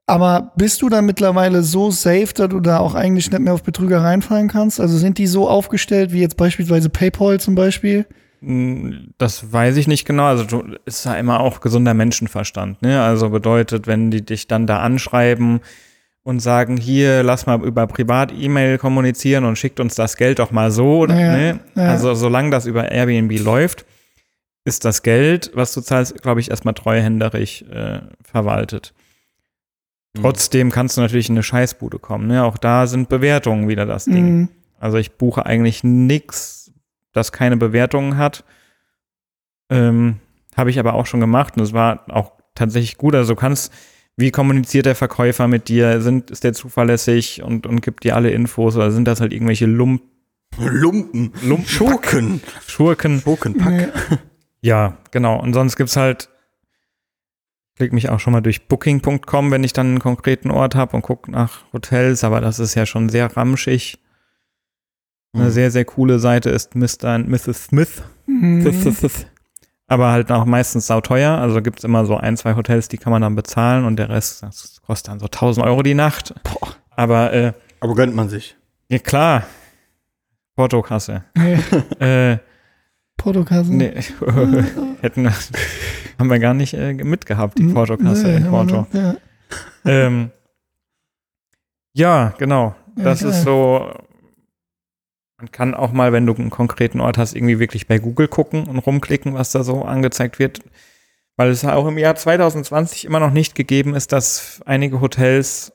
Aber 0.05 0.51
bist 0.57 0.81
du 0.81 0.89
da 0.89 1.01
mittlerweile 1.01 1.63
so 1.63 1.89
safe, 1.91 2.33
dass 2.35 2.49
du 2.49 2.59
da 2.59 2.79
auch 2.79 2.93
eigentlich 2.95 3.29
nicht 3.31 3.39
mehr 3.39 3.53
auf 3.53 3.63
Betrüger 3.63 4.01
reinfallen 4.01 4.49
kannst? 4.49 4.81
Also 4.81 4.97
sind 4.97 5.17
die 5.17 5.27
so 5.27 5.47
aufgestellt 5.47 6.11
wie 6.11 6.19
jetzt 6.21 6.35
beispielsweise 6.37 6.89
PayPal 6.89 7.39
zum 7.39 7.55
Beispiel? 7.55 8.05
Hm, 8.41 9.11
Das 9.17 9.53
weiß 9.53 9.77
ich 9.77 9.87
nicht 9.87 10.05
genau. 10.05 10.25
Also 10.25 10.43
du, 10.43 10.63
ist 10.85 11.05
ja 11.05 11.13
immer 11.15 11.39
auch 11.39 11.61
gesunder 11.61 11.93
Menschenverstand. 11.93 12.81
Ne? 12.81 13.01
Also 13.01 13.29
bedeutet, 13.29 13.87
wenn 13.87 14.11
die 14.11 14.25
dich 14.25 14.47
dann 14.47 14.67
da 14.67 14.79
anschreiben 14.79 15.61
und 16.23 16.39
sagen, 16.39 16.77
hier, 16.77 17.21
lass 17.21 17.45
mal 17.45 17.61
über 17.63 17.85
Privat-E-Mail 17.85 18.77
kommunizieren 18.77 19.43
und 19.43 19.57
schickt 19.57 19.79
uns 19.79 19.95
das 19.95 20.15
Geld 20.17 20.39
doch 20.39 20.51
mal 20.51 20.71
so. 20.71 21.05
Ja, 21.05 21.15
ne? 21.15 21.59
ja. 21.75 21.83
Also 21.89 22.13
solange 22.13 22.49
das 22.49 22.65
über 22.65 22.91
Airbnb 22.91 23.39
läuft, 23.39 23.85
ist 24.65 24.85
das 24.85 25.03
Geld, 25.03 25.51
was 25.53 25.73
du 25.73 25.81
zahlst, 25.81 26.21
glaube 26.21 26.39
ich, 26.39 26.49
erstmal 26.49 26.73
treuhänderig 26.73 27.65
äh, 27.69 27.99
verwaltet. 28.23 28.93
Trotzdem 30.15 30.71
kannst 30.71 30.95
du 30.95 31.01
natürlich 31.01 31.27
in 31.27 31.35
eine 31.35 31.43
Scheißbude 31.43 31.99
kommen. 31.99 32.27
Ne? 32.27 32.43
Auch 32.43 32.57
da 32.57 32.87
sind 32.87 33.09
Bewertungen 33.09 33.67
wieder 33.67 33.85
das 33.85 34.05
Ding. 34.05 34.37
Mhm. 34.37 34.49
Also 34.79 34.97
ich 34.97 35.13
buche 35.17 35.45
eigentlich 35.45 35.83
nix, 35.83 36.71
das 37.13 37.31
keine 37.31 37.57
Bewertungen 37.57 38.17
hat. 38.17 38.43
Ähm, 39.69 40.19
Habe 40.55 40.69
ich 40.69 40.79
aber 40.79 40.93
auch 40.93 41.07
schon 41.07 41.19
gemacht 41.19 41.57
und 41.57 41.63
es 41.63 41.73
war 41.73 42.05
auch 42.09 42.33
tatsächlich 42.53 42.97
gut. 42.97 43.15
Also 43.15 43.33
du 43.33 43.39
kannst, 43.39 43.73
wie 44.17 44.31
kommuniziert 44.31 44.85
der 44.85 44.95
Verkäufer 44.95 45.47
mit 45.47 45.67
dir? 45.69 46.01
Sind, 46.01 46.29
ist 46.31 46.43
der 46.43 46.53
zuverlässig 46.53 47.41
und, 47.43 47.65
und 47.67 47.81
gibt 47.81 48.03
dir 48.03 48.15
alle 48.15 48.31
Infos 48.31 48.75
oder 48.75 48.91
sind 48.91 49.05
das 49.05 49.21
halt 49.21 49.33
irgendwelche 49.33 49.65
Lump 49.65 50.01
Lumpen. 50.59 51.33
Lumpen- 51.43 51.65
Schurken. 51.67 52.41
Schurken? 52.67 53.21
Schurkenpack. 53.21 53.71
Nee. 53.71 54.17
Ja, 54.61 54.97
genau. 55.11 55.41
Und 55.41 55.51
sonst 55.53 55.75
gibt's 55.75 55.97
halt, 55.97 56.29
klicke 57.75 57.93
mich 57.93 58.07
auch 58.09 58.21
schon 58.21 58.31
mal 58.31 58.39
durch 58.39 58.67
booking.com, 58.69 59.51
wenn 59.51 59.63
ich 59.65 59.73
dann 59.73 59.87
einen 59.87 59.99
konkreten 59.99 60.51
Ort 60.51 60.75
habe 60.75 60.95
und 60.95 61.01
gucke 61.01 61.29
nach 61.31 61.63
Hotels, 61.73 62.23
aber 62.23 62.39
das 62.39 62.59
ist 62.59 62.73
ja 62.75 62.85
schon 62.85 63.09
sehr 63.09 63.35
ramschig. 63.35 63.99
Eine 65.33 65.45
Mhm. 65.45 65.49
sehr, 65.49 65.69
sehr 65.71 65.83
coole 65.83 66.17
Seite 66.19 66.49
ist 66.49 66.75
Mr. 66.75 67.15
und 67.15 67.27
Mrs. 67.27 67.65
Smith. 67.65 68.03
Mhm. 68.25 68.63
Aber 69.93 70.11
halt 70.11 70.31
auch 70.31 70.45
meistens 70.45 70.87
sauteuer. 70.87 71.37
Also 71.37 71.61
gibt 71.61 71.79
es 71.79 71.83
immer 71.83 72.05
so 72.05 72.17
ein, 72.17 72.35
zwei 72.37 72.55
Hotels, 72.55 72.87
die 72.87 72.97
kann 72.97 73.11
man 73.11 73.21
dann 73.21 73.35
bezahlen 73.35 73.85
und 73.85 73.97
der 73.97 74.09
Rest, 74.09 74.43
das 74.43 74.81
kostet 74.85 75.09
dann 75.11 75.19
so 75.19 75.25
1000 75.25 75.65
Euro 75.65 75.83
die 75.83 75.93
Nacht. 75.93 76.33
Aber 76.91 77.31
äh, 77.33 77.53
Aber 77.79 77.95
gönnt 77.95 78.15
man 78.15 78.29
sich. 78.29 78.55
ja 78.89 78.99
klar, 78.99 79.43
Portokasse. 80.55 81.23
Äh, 81.99 82.37
Portokassen. 83.17 83.77
nee, 83.77 83.93
hätten 85.01 85.23
wir, 85.23 85.33
haben 86.19 86.29
wir 86.29 86.39
gar 86.39 86.53
nicht 86.53 86.73
äh, 86.73 86.93
mitgehabt, 86.93 87.57
die 87.57 87.63
Hm, 87.63 87.73
Portokasse 87.73 88.27
nee, 88.27 88.35
in 88.37 88.47
Porto. 88.49 88.87
Ja. 88.91 89.15
Ähm, 89.85 90.31
ja, 91.93 92.33
genau. 92.37 92.75
Ja, 92.97 93.03
Das 93.03 93.21
geil. 93.21 93.29
ist 93.29 93.43
so. 93.43 93.91
Man 95.43 95.51
kann 95.51 95.73
auch 95.73 95.91
mal, 95.91 96.13
wenn 96.13 96.25
du 96.25 96.33
einen 96.33 96.49
konkreten 96.49 97.01
Ort 97.01 97.17
hast, 97.17 97.35
irgendwie 97.35 97.59
wirklich 97.59 97.85
bei 97.85 97.97
Google 97.97 98.29
gucken 98.29 98.63
und 98.63 98.77
rumklicken, 98.79 99.33
was 99.33 99.51
da 99.51 99.65
so 99.65 99.81
angezeigt 99.83 100.39
wird. 100.39 100.61
Weil 101.35 101.49
es 101.49 101.65
auch 101.65 101.85
im 101.85 101.97
Jahr 101.97 102.15
2020 102.15 103.03
immer 103.03 103.19
noch 103.19 103.31
nicht 103.33 103.53
gegeben 103.53 103.93
ist, 103.93 104.13
dass 104.13 104.61
einige 104.65 105.01
Hotels 105.01 105.73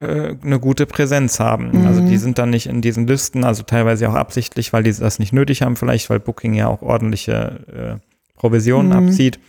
äh, 0.00 0.36
eine 0.42 0.58
gute 0.60 0.86
Präsenz 0.86 1.40
haben. 1.40 1.72
Mhm. 1.82 1.86
Also 1.86 2.00
die 2.00 2.16
sind 2.16 2.38
dann 2.38 2.48
nicht 2.48 2.66
in 2.66 2.80
diesen 2.80 3.06
Listen, 3.06 3.44
also 3.44 3.64
teilweise 3.64 4.08
auch 4.08 4.14
absichtlich, 4.14 4.72
weil 4.72 4.82
die 4.82 4.94
das 4.94 5.18
nicht 5.18 5.34
nötig 5.34 5.60
haben, 5.60 5.76
vielleicht, 5.76 6.08
weil 6.08 6.18
Booking 6.20 6.54
ja 6.54 6.66
auch 6.68 6.80
ordentliche 6.80 8.00
äh, 8.00 8.38
Provisionen 8.38 8.92
Mhm. 8.98 9.08
abzieht. 9.08 9.40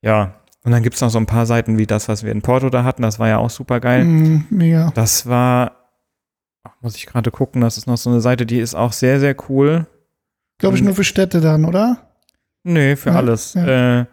Ja, 0.00 0.34
und 0.64 0.72
dann 0.72 0.82
gibt 0.82 0.96
es 0.96 1.00
noch 1.00 1.10
so 1.10 1.18
ein 1.18 1.26
paar 1.26 1.46
Seiten 1.46 1.78
wie 1.78 1.86
das, 1.86 2.08
was 2.08 2.24
wir 2.24 2.32
in 2.32 2.42
Porto 2.42 2.70
da 2.70 2.82
hatten. 2.82 3.02
Das 3.02 3.20
war 3.20 3.28
ja 3.28 3.38
auch 3.38 3.50
super 3.50 3.78
geil. 3.78 4.04
Mhm, 4.04 4.46
mega. 4.50 4.90
Das 4.96 5.28
war, 5.28 5.76
muss 6.80 6.96
ich 6.96 7.06
gerade 7.06 7.30
gucken, 7.30 7.60
das 7.60 7.76
ist 7.76 7.86
noch 7.86 7.96
so 7.96 8.10
eine 8.10 8.20
Seite, 8.20 8.46
die 8.46 8.58
ist 8.60 8.74
auch 8.74 8.92
sehr, 8.92 9.20
sehr 9.20 9.36
cool. 9.48 9.86
Glaube 10.58 10.76
ich 10.76 10.82
nur 10.82 10.94
für 10.94 11.04
Städte 11.04 11.40
dann, 11.40 11.64
oder? 11.64 12.08
Nee, 12.64 12.96
für 12.96 13.10
Ja, 13.10 13.16
alles. 13.16 13.54
ja. 13.54 14.00
Äh, 14.02 14.06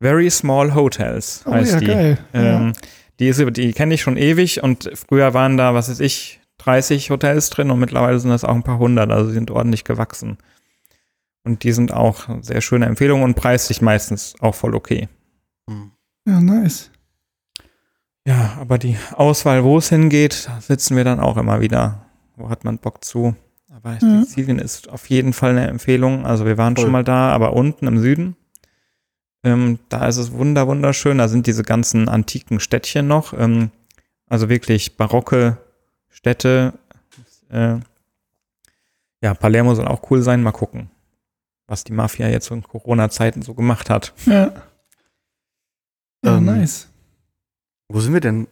Very 0.00 0.30
Small 0.30 0.74
Hotels 0.74 1.42
Oh 1.46 1.52
heißt 1.52 1.72
ja, 1.74 1.78
die. 1.80 1.86
geil. 1.86 2.18
Ähm, 2.32 2.72
Die, 3.20 3.26
ist, 3.28 3.42
die 3.56 3.72
kenne 3.72 3.94
ich 3.94 4.02
schon 4.02 4.16
ewig 4.16 4.62
und 4.62 4.90
früher 4.94 5.34
waren 5.34 5.56
da, 5.56 5.74
was 5.74 5.88
weiß 5.90 5.98
ich, 6.00 6.40
30 6.58 7.10
Hotels 7.10 7.50
drin 7.50 7.70
und 7.70 7.78
mittlerweile 7.80 8.18
sind 8.20 8.30
das 8.30 8.44
auch 8.44 8.54
ein 8.54 8.62
paar 8.62 8.78
hundert, 8.78 9.10
also 9.10 9.28
sie 9.28 9.34
sind 9.34 9.50
ordentlich 9.50 9.84
gewachsen. 9.84 10.38
Und 11.44 11.62
die 11.64 11.72
sind 11.72 11.92
auch 11.92 12.28
sehr 12.42 12.60
schöne 12.60 12.86
Empfehlungen 12.86 13.24
und 13.24 13.34
preislich 13.34 13.80
meistens 13.80 14.34
auch 14.40 14.54
voll 14.54 14.74
okay. 14.74 15.08
Ja. 15.68 15.76
ja, 16.28 16.40
nice. 16.40 16.90
Ja, 18.28 18.58
aber 18.60 18.76
die 18.76 18.98
Auswahl, 19.14 19.64
wo 19.64 19.78
es 19.78 19.88
hingeht, 19.88 20.48
da 20.48 20.60
sitzen 20.60 20.96
wir 20.98 21.04
dann 21.04 21.18
auch 21.18 21.38
immer 21.38 21.62
wieder. 21.62 22.02
Wo 22.36 22.50
hat 22.50 22.62
man 22.62 22.76
Bock 22.76 23.02
zu? 23.02 23.34
Aber 23.74 23.94
Ja. 23.94 24.00
Sizilien 24.00 24.58
ist 24.58 24.90
auf 24.90 25.08
jeden 25.08 25.32
Fall 25.32 25.52
eine 25.52 25.66
Empfehlung. 25.66 26.26
Also 26.26 26.44
wir 26.44 26.58
waren 26.58 26.76
Voll. 26.76 26.82
schon 26.84 26.92
mal 26.92 27.04
da, 27.04 27.30
aber 27.32 27.54
unten 27.54 27.86
im 27.86 27.98
Süden. 28.00 28.36
Ähm, 29.44 29.78
da 29.88 30.06
ist 30.06 30.18
es 30.18 30.32
wunder, 30.32 30.66
wunderschön. 30.66 31.16
Da 31.16 31.28
sind 31.28 31.46
diese 31.46 31.62
ganzen 31.62 32.10
antiken 32.10 32.60
Städtchen 32.60 33.06
noch. 33.08 33.32
Ähm, 33.32 33.70
also 34.26 34.50
wirklich 34.50 34.98
barocke 34.98 35.56
Städte. 36.10 36.74
Äh, 37.48 37.76
ja, 39.22 39.32
Palermo 39.32 39.74
soll 39.74 39.88
auch 39.88 40.10
cool 40.10 40.20
sein. 40.20 40.42
Mal 40.42 40.52
gucken, 40.52 40.90
was 41.66 41.82
die 41.82 41.94
Mafia 41.94 42.28
jetzt 42.28 42.50
in 42.50 42.62
Corona-Zeiten 42.62 43.40
so 43.40 43.54
gemacht 43.54 43.88
hat. 43.88 44.12
Ja. 44.26 44.52
Ähm, 46.22 46.44
nice. 46.44 46.88
Wo 47.88 48.00
sind 48.00 48.12
wir 48.12 48.20
denn? 48.20 48.46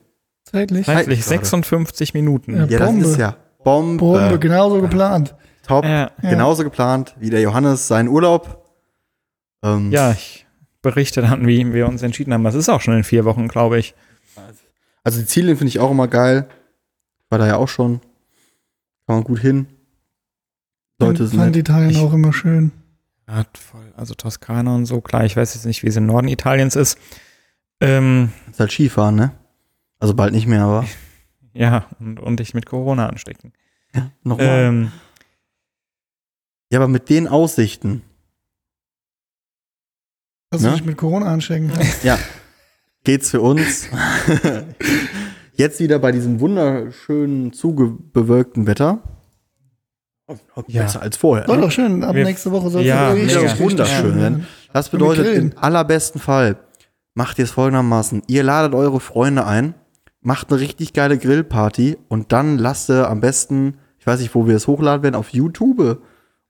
Zeitlich. 0.45 0.87
Zeitlich 0.87 1.21
gerade. 1.21 1.29
56 1.45 2.15
Minuten. 2.15 2.55
Ja. 2.57 2.65
Ja, 2.67 2.79
das 2.79 2.89
Bombe. 2.89 3.05
ist 3.07 3.17
ja 3.19 3.37
Bombe. 3.65 3.99
Bombe, 3.99 4.39
genauso 4.39 4.81
geplant. 4.81 5.35
Top. 5.67 5.85
Ja. 5.85 6.11
Ja. 6.23 6.31
Genauso 6.31 6.63
geplant 6.65 7.15
wie 7.19 7.31
der 7.31 7.41
Johannes 7.41 7.89
seinen 7.89 8.09
Urlaub. 8.09 8.65
Ähm, 9.63 9.91
Ja, 9.91 10.13
ich 10.13 10.47
berichte 10.83 11.21
dann, 11.23 11.47
wie 11.47 11.73
wir 11.75 11.89
uns 11.89 12.03
entschieden 12.03 12.33
haben. 12.33 12.45
Das 12.45 12.55
ist 12.55 12.69
auch 12.69 12.81
schon 12.81 12.95
in 12.97 13.05
vier 13.05 13.25
Wochen, 13.25 13.49
glaube 13.49 13.79
ich. 13.79 13.95
Also 15.03 15.21
die 15.21 15.27
Ziele 15.27 15.57
finde 15.57 15.69
ich 15.69 15.81
auch 15.81 15.91
immer 15.91 16.09
geil. 16.09 16.49
War 17.29 17.39
da 17.39 17.47
ja 17.47 17.57
auch 17.57 17.69
schon. 17.69 18.01
Kann 19.07 19.17
man 19.17 19.25
gut 19.25 19.41
hin. 19.41 19.67
Leute 21.01 21.25
Ich 21.25 21.31
sind 21.31 21.39
fand. 21.41 21.57
Italien 21.57 21.91
Ich- 21.91 21.99
auch 21.99 22.13
immer 22.13 22.33
schön. 22.33 22.71
Ja, 23.29 23.45
voll. 23.59 23.93
Also 23.97 24.15
Toskana 24.15 24.75
und 24.77 24.87
so, 24.87 25.01
klar. 25.01 25.25
Ich 25.25 25.37
weiß 25.37 25.55
jetzt 25.55 25.67
nicht, 25.67 25.83
wie 25.83 25.89
es 25.89 25.97
im 25.97 26.07
Norden 26.07 26.29
Italiens 26.29 26.77
ist. 26.77 26.97
Ähm, 27.81 28.33
Ist 28.51 28.61
halt 28.61 28.73
Skifahren, 28.73 29.15
ne? 29.17 29.33
Also 29.99 30.15
bald 30.15 30.33
nicht 30.33 30.47
mehr, 30.47 30.63
aber 30.63 30.87
ja, 31.55 31.87
und, 32.01 32.21
und 32.21 32.41
dich 32.41 32.55
mit 32.55 32.67
Corona 32.67 33.09
anstecken. 33.09 33.53
nochmal. 34.23 34.47
Ähm, 34.49 34.93
ja, 36.71 36.79
aber 36.79 36.89
mit 36.89 37.09
den 37.11 37.29
Aussichten. 37.29 38.03
Dass 40.51 40.63
du 40.63 40.69
Ne? 40.69 40.75
dich 40.75 40.85
mit 40.85 40.97
Corona 40.97 41.27
anstecken 41.33 41.71
kannst. 41.75 42.03
Ja. 42.05 42.19
Geht's 43.05 43.31
für 43.31 43.41
uns. 43.41 43.89
Jetzt 45.55 45.79
wieder 45.81 45.99
bei 46.01 46.11
diesem 46.13 46.41
wunderschönen, 46.41 47.53
zugebewölkten 47.53 48.67
Wetter. 48.67 48.99
Ja. 50.67 50.83
Besser 50.83 51.03
als 51.03 51.17
vorher. 51.17 51.47
Soll 51.47 51.57
Ne? 51.57 51.63
doch 51.63 51.71
schön. 51.71 52.03
Ab 52.03 52.17
Wir- 52.17 52.25
nächste 52.25 52.51
Woche 52.51 52.69
soll 52.69 52.81
es 52.83 52.89
Ja, 52.89 53.13
richtig 53.13 53.61
Wunderschön 53.61 53.97
schön 53.97 54.05
werden. 54.21 54.21
werden. 54.39 54.47
Das 54.73 54.89
bedeutet, 54.91 55.37
im 55.37 55.53
allerbesten 55.57 56.21
Fall 56.21 56.57
macht 57.17 57.39
ihr 57.39 57.45
es 57.45 57.51
folgendermaßen. 57.51 58.23
Ihr 58.29 58.45
ladet 58.45 58.75
eure 58.75 59.01
Freunde 59.01 59.47
ein, 59.47 59.75
macht 60.21 60.51
eine 60.53 60.61
richtig 60.61 60.93
geile 60.93 61.19
Grillparty 61.19 61.97
und 62.09 62.31
dann 62.33 62.59
lasst 62.59 62.91
ihr 62.91 63.09
am 63.09 63.21
besten, 63.21 63.79
ich 63.99 64.07
weiß 64.07 64.21
nicht, 64.21 64.35
wo 64.35 64.47
wir 64.47 64.55
es 64.55 64.67
hochladen 64.69 65.03
werden, 65.03 65.15
auf 65.17 65.31
YouTube 65.31 65.99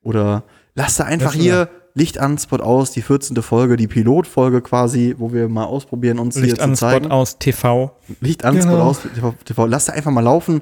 oder 0.02 0.42
lasst 0.74 1.00
ihr 1.00 1.06
einfach 1.06 1.32
hier 1.32 1.68
Licht 1.94 2.18
an, 2.18 2.36
Spot 2.36 2.56
aus, 2.56 2.90
die 2.90 3.00
14. 3.00 3.40
Folge, 3.42 3.76
die 3.76 3.86
Pilotfolge 3.86 4.60
quasi, 4.60 5.14
wo 5.16 5.32
wir 5.32 5.48
mal 5.48 5.64
ausprobieren, 5.64 6.18
uns 6.18 6.36
Licht 6.36 6.56
hier 6.56 6.64
an 6.64 6.74
zu 6.74 6.80
zeigen. 6.80 7.06
Spot 7.06 7.14
aus 7.14 7.38
TV. 7.38 7.96
Licht 8.20 8.44
an, 8.44 8.56
Genau. 8.56 8.72
Spot 8.72 8.82
aus, 8.82 9.00
TV, 9.14 9.34
TV. 9.44 9.66
Lasst 9.66 9.88
ihr 9.88 9.94
einfach 9.94 10.10
mal 10.10 10.20
laufen 10.20 10.60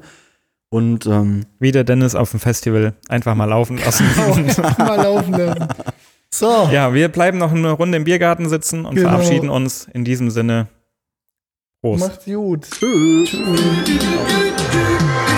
und 0.69 1.07
ähm, 1.07 1.47
Wie 1.59 1.73
der 1.73 1.83
Dennis 1.85 2.15
auf 2.15 2.31
dem 2.31 2.41
Festival. 2.41 2.93
Einfach 3.09 3.35
mal 3.35 3.47
laufen 3.47 3.79
lassen. 3.79 4.05
Mal 4.79 5.03
laufen 5.03 5.33
lassen. 5.33 5.69
So. 6.39 6.68
ja, 6.72 6.93
wir 6.93 7.09
bleiben 7.11 7.39
noch 7.39 7.53
eine 7.53 7.70
Runde 7.70 7.97
im 7.97 8.03
Biergarten 8.03 8.49
sitzen 8.49 8.87
und 8.87 8.97
Genau. 8.97 9.11
verabschieden 9.11 9.51
uns 9.51 9.87
in 9.93 10.05
diesem 10.05 10.30
Sinne. 10.30 10.66
Prost. 11.80 12.09
Macht's 12.09 12.24
gut. 12.24 12.66
tschüss. 12.70 13.30
Tschüss. 13.30 15.34